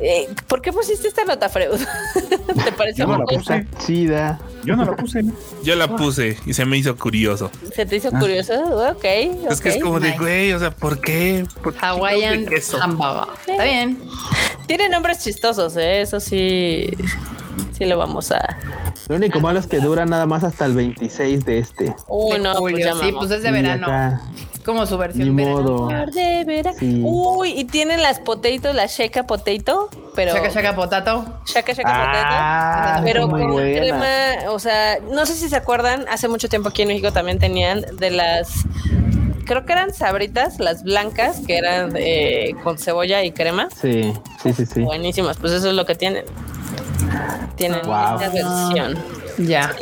[0.00, 1.80] Eh, ¿Por qué pusiste esta nota, Freud?
[2.64, 3.66] ¿Te pareció Yo no la muy- puse.
[3.86, 4.38] Chida.
[4.64, 5.22] Yo no la puse.
[5.22, 5.32] ¿no?
[5.62, 7.50] Yo la puse y se me hizo curioso.
[7.74, 8.18] ¿Se te hizo Ah.
[8.18, 8.54] curioso?
[8.90, 9.04] Ok.
[9.50, 10.18] Es que es como de, nice.
[10.20, 11.44] güey, o sea, ¿por qué?
[11.62, 13.34] ¿Por Hawaiian de hamburger.
[13.46, 13.98] Está bien.
[14.66, 16.00] Tiene nombres chistosos, ¿eh?
[16.00, 16.88] Eso sí.
[17.76, 18.56] Sí lo vamos a.
[19.08, 21.94] Lo único malo es que dura nada más hasta el 26 de este.
[22.08, 23.86] Uy, no, pues sí, pues es de verano.
[23.86, 24.20] acá,
[24.54, 25.60] Es como su versión Ni verano.
[25.62, 25.88] modo.
[26.12, 26.76] De veras.
[26.78, 27.02] Sí.
[27.04, 30.32] Uy, y tienen las potato, la shaka potato, pero.
[30.32, 31.24] Chaca, chaca, potato.
[31.46, 33.04] Shaka shaka Ah, potato.
[33.04, 33.78] Pero con buena.
[33.80, 37.38] crema, o sea, no sé si se acuerdan, hace mucho tiempo aquí en México también
[37.38, 38.64] tenían de las,
[39.44, 43.68] creo que eran sabritas, las blancas, que eran eh, con cebolla y crema.
[43.82, 44.12] Sí,
[44.42, 44.80] sí, sí, sí.
[44.80, 46.24] Buenísimas, pues eso es lo que tienen.
[47.56, 48.18] Tienen Wow.
[48.20, 48.98] esta versión.
[49.38, 49.72] Ya.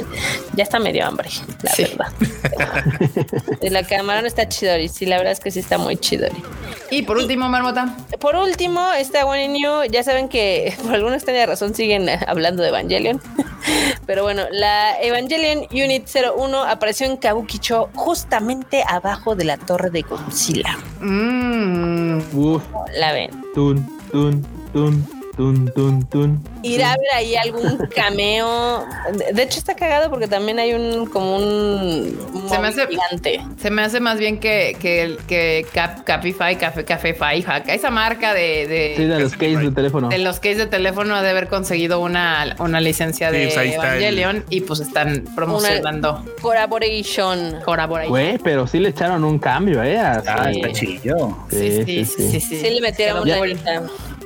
[0.54, 1.28] Ya está medio hambre,
[1.62, 1.82] la Sí.
[1.84, 2.06] verdad.
[3.60, 6.42] Y la camarón está chidori, sí, la verdad es que sí está muy chidori.
[6.90, 7.94] Y por último, Marmota.
[8.18, 12.62] Por último, esta One New, ya saben que por alguna extraña razón siguen eh, hablando
[12.62, 13.20] de Evangelion.
[14.06, 20.02] Pero bueno, la Evangelion Unit 01 apareció en Kabukicho justamente abajo de la torre de
[20.02, 20.76] Godzilla.
[21.00, 22.18] Mmm.
[22.36, 22.62] Uf,
[22.98, 23.30] La ven.
[23.54, 26.42] tun, tun, tun, tun, tun, tun.
[26.62, 28.84] Ir a ver ahí algún cameo.
[29.32, 32.16] De- hecho, está cagado porque también hay un como un
[32.48, 33.40] Se me hace- gigante.
[33.60, 37.90] Se me hace más bien que, que, el- que Cap, Capify, Café, Caféfy, Jaca, esa
[37.90, 40.08] marca de, de, Sí, de los cases de teléfono.
[40.08, 43.56] de los cases de teléfono ha de haber conseguido una, una licencia Sí, de pues
[43.56, 47.56] está el- Evangelion y pues están promocionando Collaboration.
[47.64, 48.10] Collaboration.
[48.10, 49.98] Güey, pero sí le echaron un cambio, ¿eh?
[49.98, 50.22] Ah,
[50.52, 50.60] Sí.
[50.60, 51.36] está chillo.
[51.50, 52.56] Sí, sí, sí, sí.
[52.60, 53.58] Sí, le metieron una cool.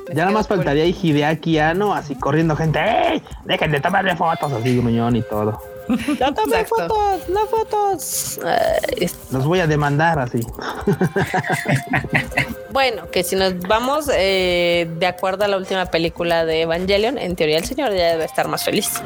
[0.08, 2.78] Ya nada más faltaría ahí Hideaki Anno, así corriendo gente.
[2.78, 3.22] ¡Ey!
[3.44, 5.60] Dejen de tomarle fotos, así, muñón y todo.
[5.88, 6.88] No tomen Exacto.
[6.88, 8.40] fotos, no fotos.
[8.44, 10.40] Ay, Los voy a demandar así.
[12.72, 17.34] Bueno, que si nos vamos eh, de acuerdo a la última película de Evangelion, en
[17.34, 19.00] teoría el señor ya debe estar más feliz.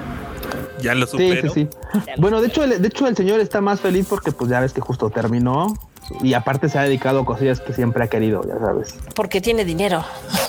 [0.81, 1.53] Ya lo Sí, sí, supero.
[1.53, 1.69] sí.
[2.17, 4.73] Bueno, de hecho, el, de hecho, el señor está más feliz porque, pues, ya ves
[4.73, 5.75] que justo terminó.
[6.23, 8.95] Y aparte se ha dedicado a cosillas que siempre ha querido, ya sabes.
[9.15, 10.05] Porque tiene dinero.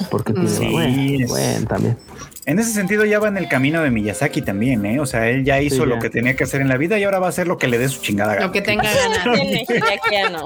[0.09, 1.97] Porque tiene, Sí, bueno, también.
[2.45, 4.99] En ese sentido ya va en el camino de Miyazaki también, ¿eh?
[4.99, 6.01] O sea, él ya hizo Sí, lo ya.
[6.01, 7.77] que tenía que hacer en la vida y ahora va a hacer lo que le
[7.77, 8.47] dé su chingada gana.
[8.47, 9.23] Lo que tenga ganas.
[9.41, 10.45] Tiene Hideakiano.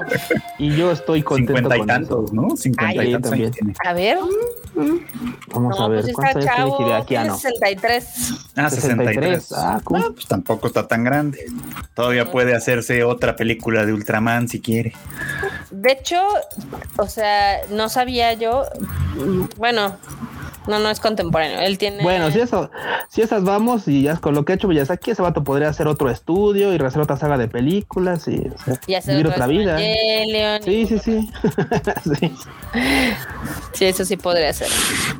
[0.58, 2.34] Y yo estoy contento Cincuenta y con tantos, eso.
[2.34, 2.56] ¿no?
[2.56, 3.46] Cincuenta Ay, y tantos también.
[3.48, 3.74] años tiene.
[3.84, 4.18] A ver,
[5.54, 7.36] Vamos a no, ver, pues ¿cuántos está años tiene chavo, Hideaki tiene Anno?
[7.38, 8.04] 63.
[8.56, 9.14] Ah, 63.
[9.14, 9.52] 63.
[9.56, 10.00] Ah, cool.
[10.04, 11.46] Ah, pues tampoco está tan grande.
[11.94, 14.92] Todavía puede hacerse otra película de Ultraman si quiere.
[15.70, 16.22] De hecho,
[16.98, 18.64] o sea, no sabía yo.
[19.56, 19.96] Bueno,
[20.66, 21.60] no, no es contemporáneo.
[21.60, 22.02] Él tiene.
[22.02, 22.70] Bueno, si, eso,
[23.08, 25.86] si esas vamos y ya con lo que ha hecho Miyazaki, ese vato podría hacer
[25.86, 29.46] otro estudio y hacer otra saga de películas y o sea, y hacer vivir otra
[29.46, 29.78] vida.
[29.78, 31.30] Sí, y- sí, sí.
[32.20, 32.32] sí.
[33.72, 34.68] Sí, eso sí podría ser.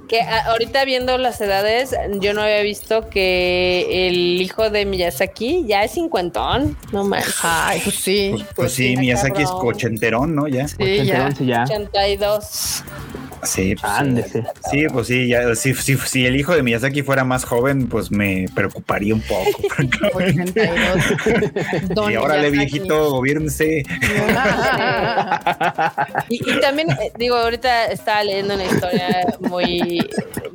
[0.09, 5.65] Que a- ahorita viendo las edades, yo no había visto que el hijo de Miyazaki
[5.67, 6.77] ya es cincuentón.
[6.93, 7.35] No manches.
[7.43, 8.31] Ay, pues sí.
[8.33, 9.69] Pues, pues sí, Miyazaki es cabrón.
[9.75, 10.49] ochenterón, ¿no?
[10.49, 10.67] Ya.
[10.69, 11.31] Sí, ya.
[11.33, 11.65] Sí, ya.
[11.65, 12.83] 82.
[13.43, 14.45] Sí, pues, Ándese.
[14.71, 18.11] sí, pues sí, ya, si, si, si el hijo de Miyazaki fuera más joven, pues
[18.11, 19.69] me preocuparía un poco.
[19.75, 20.71] francamente.
[20.71, 21.95] 82.
[21.95, 23.85] Don y ahora le viejito, gobiernse.
[26.29, 30.01] Y, y también, eh, digo, ahorita estaba leyendo una historia muy,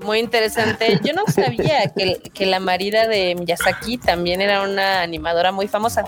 [0.03, 0.99] muy interesante.
[1.03, 6.03] Yo no sabía que, que la marida de Miyazaki también era una animadora muy famosa.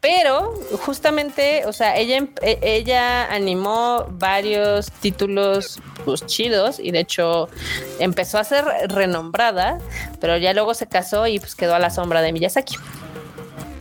[0.00, 0.54] Pero
[0.84, 7.48] justamente, o sea, ella, em- e- ella animó varios títulos pues, chidos y de hecho
[7.98, 9.78] empezó a ser renombrada,
[10.20, 12.76] pero ya luego se casó y pues quedó a la sombra de Miyazaki.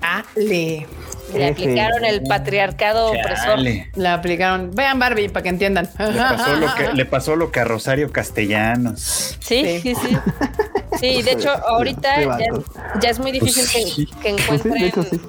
[0.02, 0.88] Ale.
[1.34, 3.60] Le aplicaron el patriarcado opresor.
[3.96, 4.72] La aplicaron.
[4.74, 5.90] Vean Barbie para que entiendan.
[5.98, 9.38] Le pasó, lo que, le pasó lo que a Rosario Castellanos.
[9.40, 9.80] Sí, Sí.
[9.82, 10.18] sí, sí.
[11.00, 12.38] Sí, de hecho, ahorita
[13.02, 14.06] ya, es muy difícil Pues sí.
[14.22, 14.84] que, que Pues sí, de encuentren.
[14.86, 15.22] hecho, sí.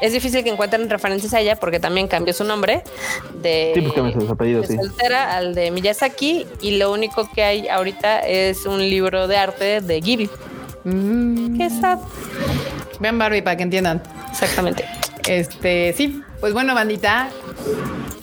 [0.00, 2.82] Es difícil que encuentren referencias a ella porque también cambió su nombre
[3.42, 4.80] de, Sí, pues cambió sus apellidos, de sí.
[4.80, 9.80] soltera al de Miyazaki y lo único que hay ahorita es un libro de arte
[9.82, 10.30] de Ghibli.
[10.84, 11.58] Mm.
[11.58, 11.98] Qué sad.
[12.98, 14.02] Vean Barbie para que entiendan.
[14.30, 14.84] Exactamente.
[15.28, 16.22] Este, sí.
[16.40, 17.28] Pues bueno, bandita.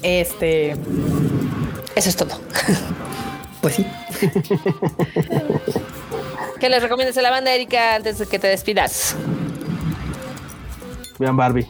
[0.01, 0.71] Este,
[1.95, 2.39] Eso es todo.
[3.61, 3.85] pues sí.
[6.59, 9.15] ¿Qué les recomiendas a la banda, Erika, antes de que te despidas?
[11.17, 11.67] Vean Barbie.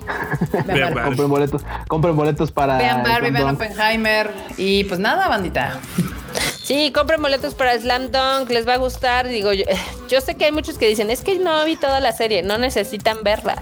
[0.66, 0.94] Vean Barbie.
[0.94, 1.02] Barbie.
[1.04, 2.78] compren boletos, compren boletos para.
[2.78, 3.56] Vean Barbie, vean.
[3.56, 4.32] Oppenheimer.
[4.58, 5.80] Y pues nada, bandita.
[6.66, 9.28] Sí, compren boletos para Slam Dunk, les va a gustar.
[9.28, 9.66] Digo, yo,
[10.10, 12.58] yo sé que hay muchos que dicen, es que no vi toda la serie, no
[12.58, 13.62] necesitan verla.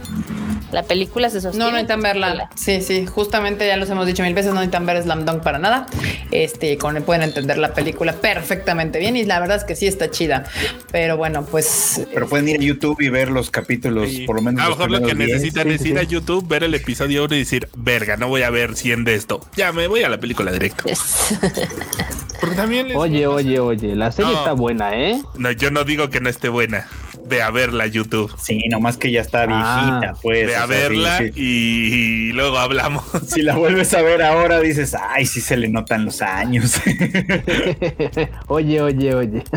[0.73, 1.63] La película se sostiene.
[1.65, 2.49] No, no necesitan verla.
[2.55, 5.59] Sí, sí, justamente ya los hemos dicho mil veces, no necesitan ver Slam Dunk para
[5.59, 5.85] nada.
[6.31, 9.85] Este, con él pueden entender la película perfectamente bien y la verdad es que sí
[9.87, 10.45] está chida.
[10.91, 12.01] Pero bueno, pues.
[12.13, 14.61] Pero pueden ir a YouTube y ver los capítulos, por lo menos.
[14.61, 15.53] A lo los mejor lo que primeros 10.
[15.53, 18.49] necesitan es ir a YouTube, ver el episodio 1 y decir, verga, no voy a
[18.49, 19.45] ver 100 de esto.
[19.55, 20.85] Ya me voy a la película directo.
[22.41, 24.39] Porque también les- Oye, oye, oye, la serie No.
[24.39, 25.21] está buena, ¿eh?
[25.37, 26.87] No, yo no digo que no esté buena.
[27.25, 28.33] Ve a verla YouTube.
[28.41, 30.47] Sí, nomás que ya está Ah, viejita, pues.
[30.47, 31.31] Ve a o sea, sí, verla sí.
[31.35, 33.03] y, luego hablamos.
[33.27, 36.79] Si la vuelves a ver ahora, dices, ay, sí se le notan los años.
[38.47, 39.43] oye, oye, oye.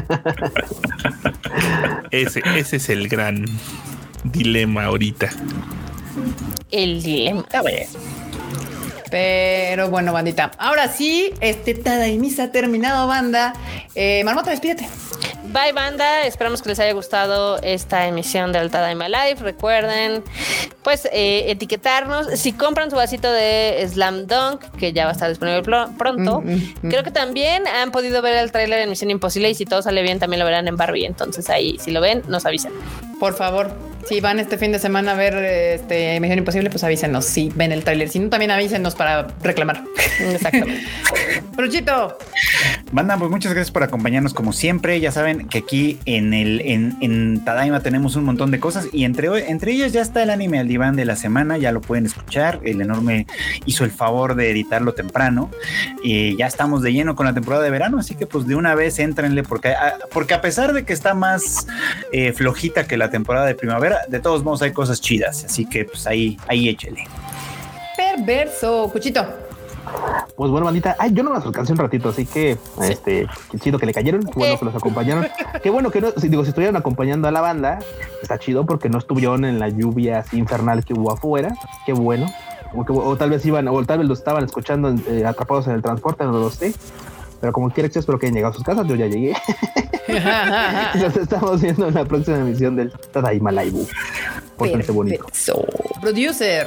[2.11, 3.45] Ese, ese es el gran
[4.25, 5.31] dilema ahorita.
[6.71, 7.45] El dilema.
[9.11, 10.53] Pero bueno, bandita.
[10.59, 13.53] Ahora sí, este Tadaimisa ha terminado, banda.
[13.95, 14.89] Eh, Marmota, despídete.
[15.57, 19.43] Bye banda, esperamos que les haya gustado esta emisión de Altada My Life.
[19.43, 20.23] Recuerden,
[20.83, 22.27] pues, eh, etiquetarnos.
[22.39, 26.51] Si compran su vasito de Slam Dunk, que ya va a estar disponible pronto, Mm,
[26.51, 26.91] mm, mm.
[26.91, 30.03] creo que también han podido ver el tráiler en Misión Imposible y si todo sale
[30.03, 31.07] bien también lo verán en Barbie.
[31.07, 32.73] Entonces ahí, si lo ven, nos avisen.
[33.19, 33.71] Por favor,
[34.09, 37.73] si van este fin de semana a ver este Misión Imposible, pues avísenos si ven
[37.73, 38.09] el tráiler.
[38.09, 39.83] Si no, también avísenos para reclamar.
[40.21, 40.83] Exactamente.
[41.57, 42.17] Bruchito.
[42.93, 45.01] Banda, pues muchas gracias por acompañarnos como siempre.
[45.01, 49.05] Ya saben que aquí en el en, en Tadaima tenemos un montón de cosas y
[49.05, 52.07] entre, entre ellas ya está el anime al diván de la semana, ya lo pueden
[52.07, 52.61] escuchar.
[52.63, 53.27] El enorme
[53.65, 55.51] hizo el favor de editarlo temprano.
[56.03, 58.75] Y ya estamos de lleno con la temporada de verano, así que pues de una
[58.75, 61.67] vez éntrenle porque, a- porque a pesar de que está más
[62.13, 65.85] eh, flojita que la temporada de primavera, de todos modos hay cosas chidas, así que
[65.85, 67.05] pues ahí, ahí échele.
[67.97, 68.89] Perverso.
[68.93, 69.25] Cuchito.
[70.37, 73.79] Pues bueno, bandita, ay, yo no las alcancé un ratito, así que este, qué chido
[73.79, 75.27] que le cayeron, qué bueno que los acompañaron.
[75.63, 77.79] Qué bueno que no, si, digo, si estuvieron acompañando a la banda,
[78.21, 81.55] está chido porque no estuvieron en la lluvia así infernal que hubo afuera.
[81.87, 82.27] Qué bueno.
[82.75, 85.75] O, que- o tal vez iban, o tal vez lo estaban escuchando eh, atrapados en
[85.75, 86.75] el transporte, no lo sé.
[87.41, 89.35] Pero como quiera que espero que hayan llegado a sus casas, yo ya llegué.
[91.01, 93.87] Nos estamos viendo en la próxima emisión del Tadaima Live.
[94.57, 95.27] Pórtense bonito.
[96.01, 96.67] Producer.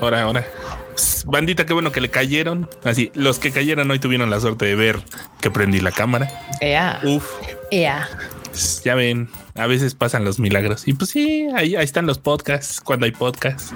[0.00, 0.44] Ahora, ahora.
[1.26, 2.68] Bandita, qué bueno que le cayeron.
[2.84, 5.00] Así, los que cayeron hoy tuvieron la suerte de ver
[5.40, 6.28] que prendí la cámara.
[6.60, 7.00] Ea.
[7.04, 7.24] Uf,
[7.70, 8.08] Ea.
[8.84, 9.28] ya ven,
[9.58, 10.86] a veces pasan los milagros.
[10.86, 13.72] Y pues sí, ahí, ahí están los podcasts, cuando hay podcasts.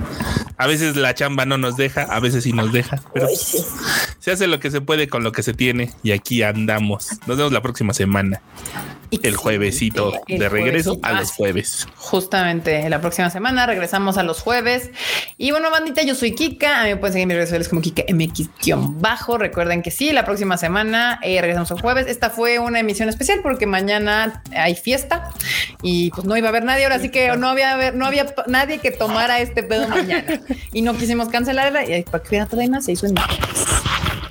[0.56, 3.26] A veces la chamba no nos deja, a veces sí nos deja, pero
[4.18, 7.10] se hace lo que se puede con lo que se tiene y aquí andamos.
[7.26, 8.40] Nos vemos la próxima semana,
[9.22, 11.06] el juevesito El de regreso juevesito.
[11.06, 11.86] a los jueves.
[11.96, 14.90] Justamente la próxima semana regresamos a los jueves.
[15.38, 16.80] Y bueno, bandita, yo soy Kika.
[16.80, 19.38] A mí me pueden seguir en mis redes sociales como Kika MX-bajo.
[19.38, 22.06] Recuerden que sí, la próxima semana eh, regresamos el jueves.
[22.06, 25.30] Esta fue una emisión especial porque mañana hay fiesta
[25.82, 28.78] y pues no iba a haber nadie ahora, así que no había no había nadie
[28.78, 30.40] que tomara este pedo mañana
[30.72, 33.14] y no quisimos cancelarla y para que hubiera todavía más se hizo en.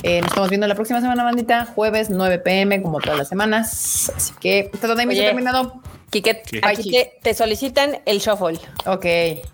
[0.03, 4.11] Eh, nos estamos viendo la próxima semana, bandita, jueves 9 pm, como todas las semanas.
[4.15, 5.23] Así que esta todavía Oye.
[5.23, 5.81] terminado.
[6.09, 8.59] Quique, aquí te, te solicitan el shuffle.
[8.85, 9.05] Ok,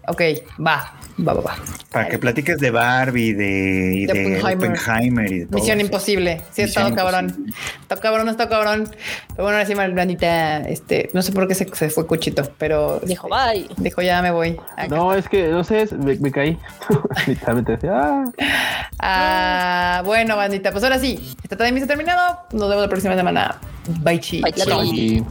[0.07, 0.21] ok,
[0.65, 1.55] va, va, va, va.
[1.91, 4.69] Para que platiques de Barbie, de, y De de Oppenheimer.
[4.71, 5.31] Oppenheimer.
[5.31, 5.85] y de todo Misión eso.
[5.87, 6.41] imposible.
[6.51, 7.25] Sí, Misión cabrón.
[7.29, 7.53] Imposible.
[7.81, 8.89] Está cabrón, está cabrón.
[9.29, 12.99] Pero bueno, ahora sí, Blandita, este, no sé por qué se, se fue Cuchito, pero
[13.03, 13.75] Dijo, este, bye.
[13.77, 14.57] dijo ya me voy.
[14.75, 14.87] Acá.
[14.87, 16.57] No, es que no sé, me, me caí.
[17.27, 18.25] Literalmente decía, ah.
[18.99, 22.39] Ah, bueno, bandita, pues ahora sí, esta también se ha terminado.
[22.51, 23.59] Nos vemos la próxima semana.
[24.01, 24.41] Bye, chi.
[24.41, 25.23] Bye, chi.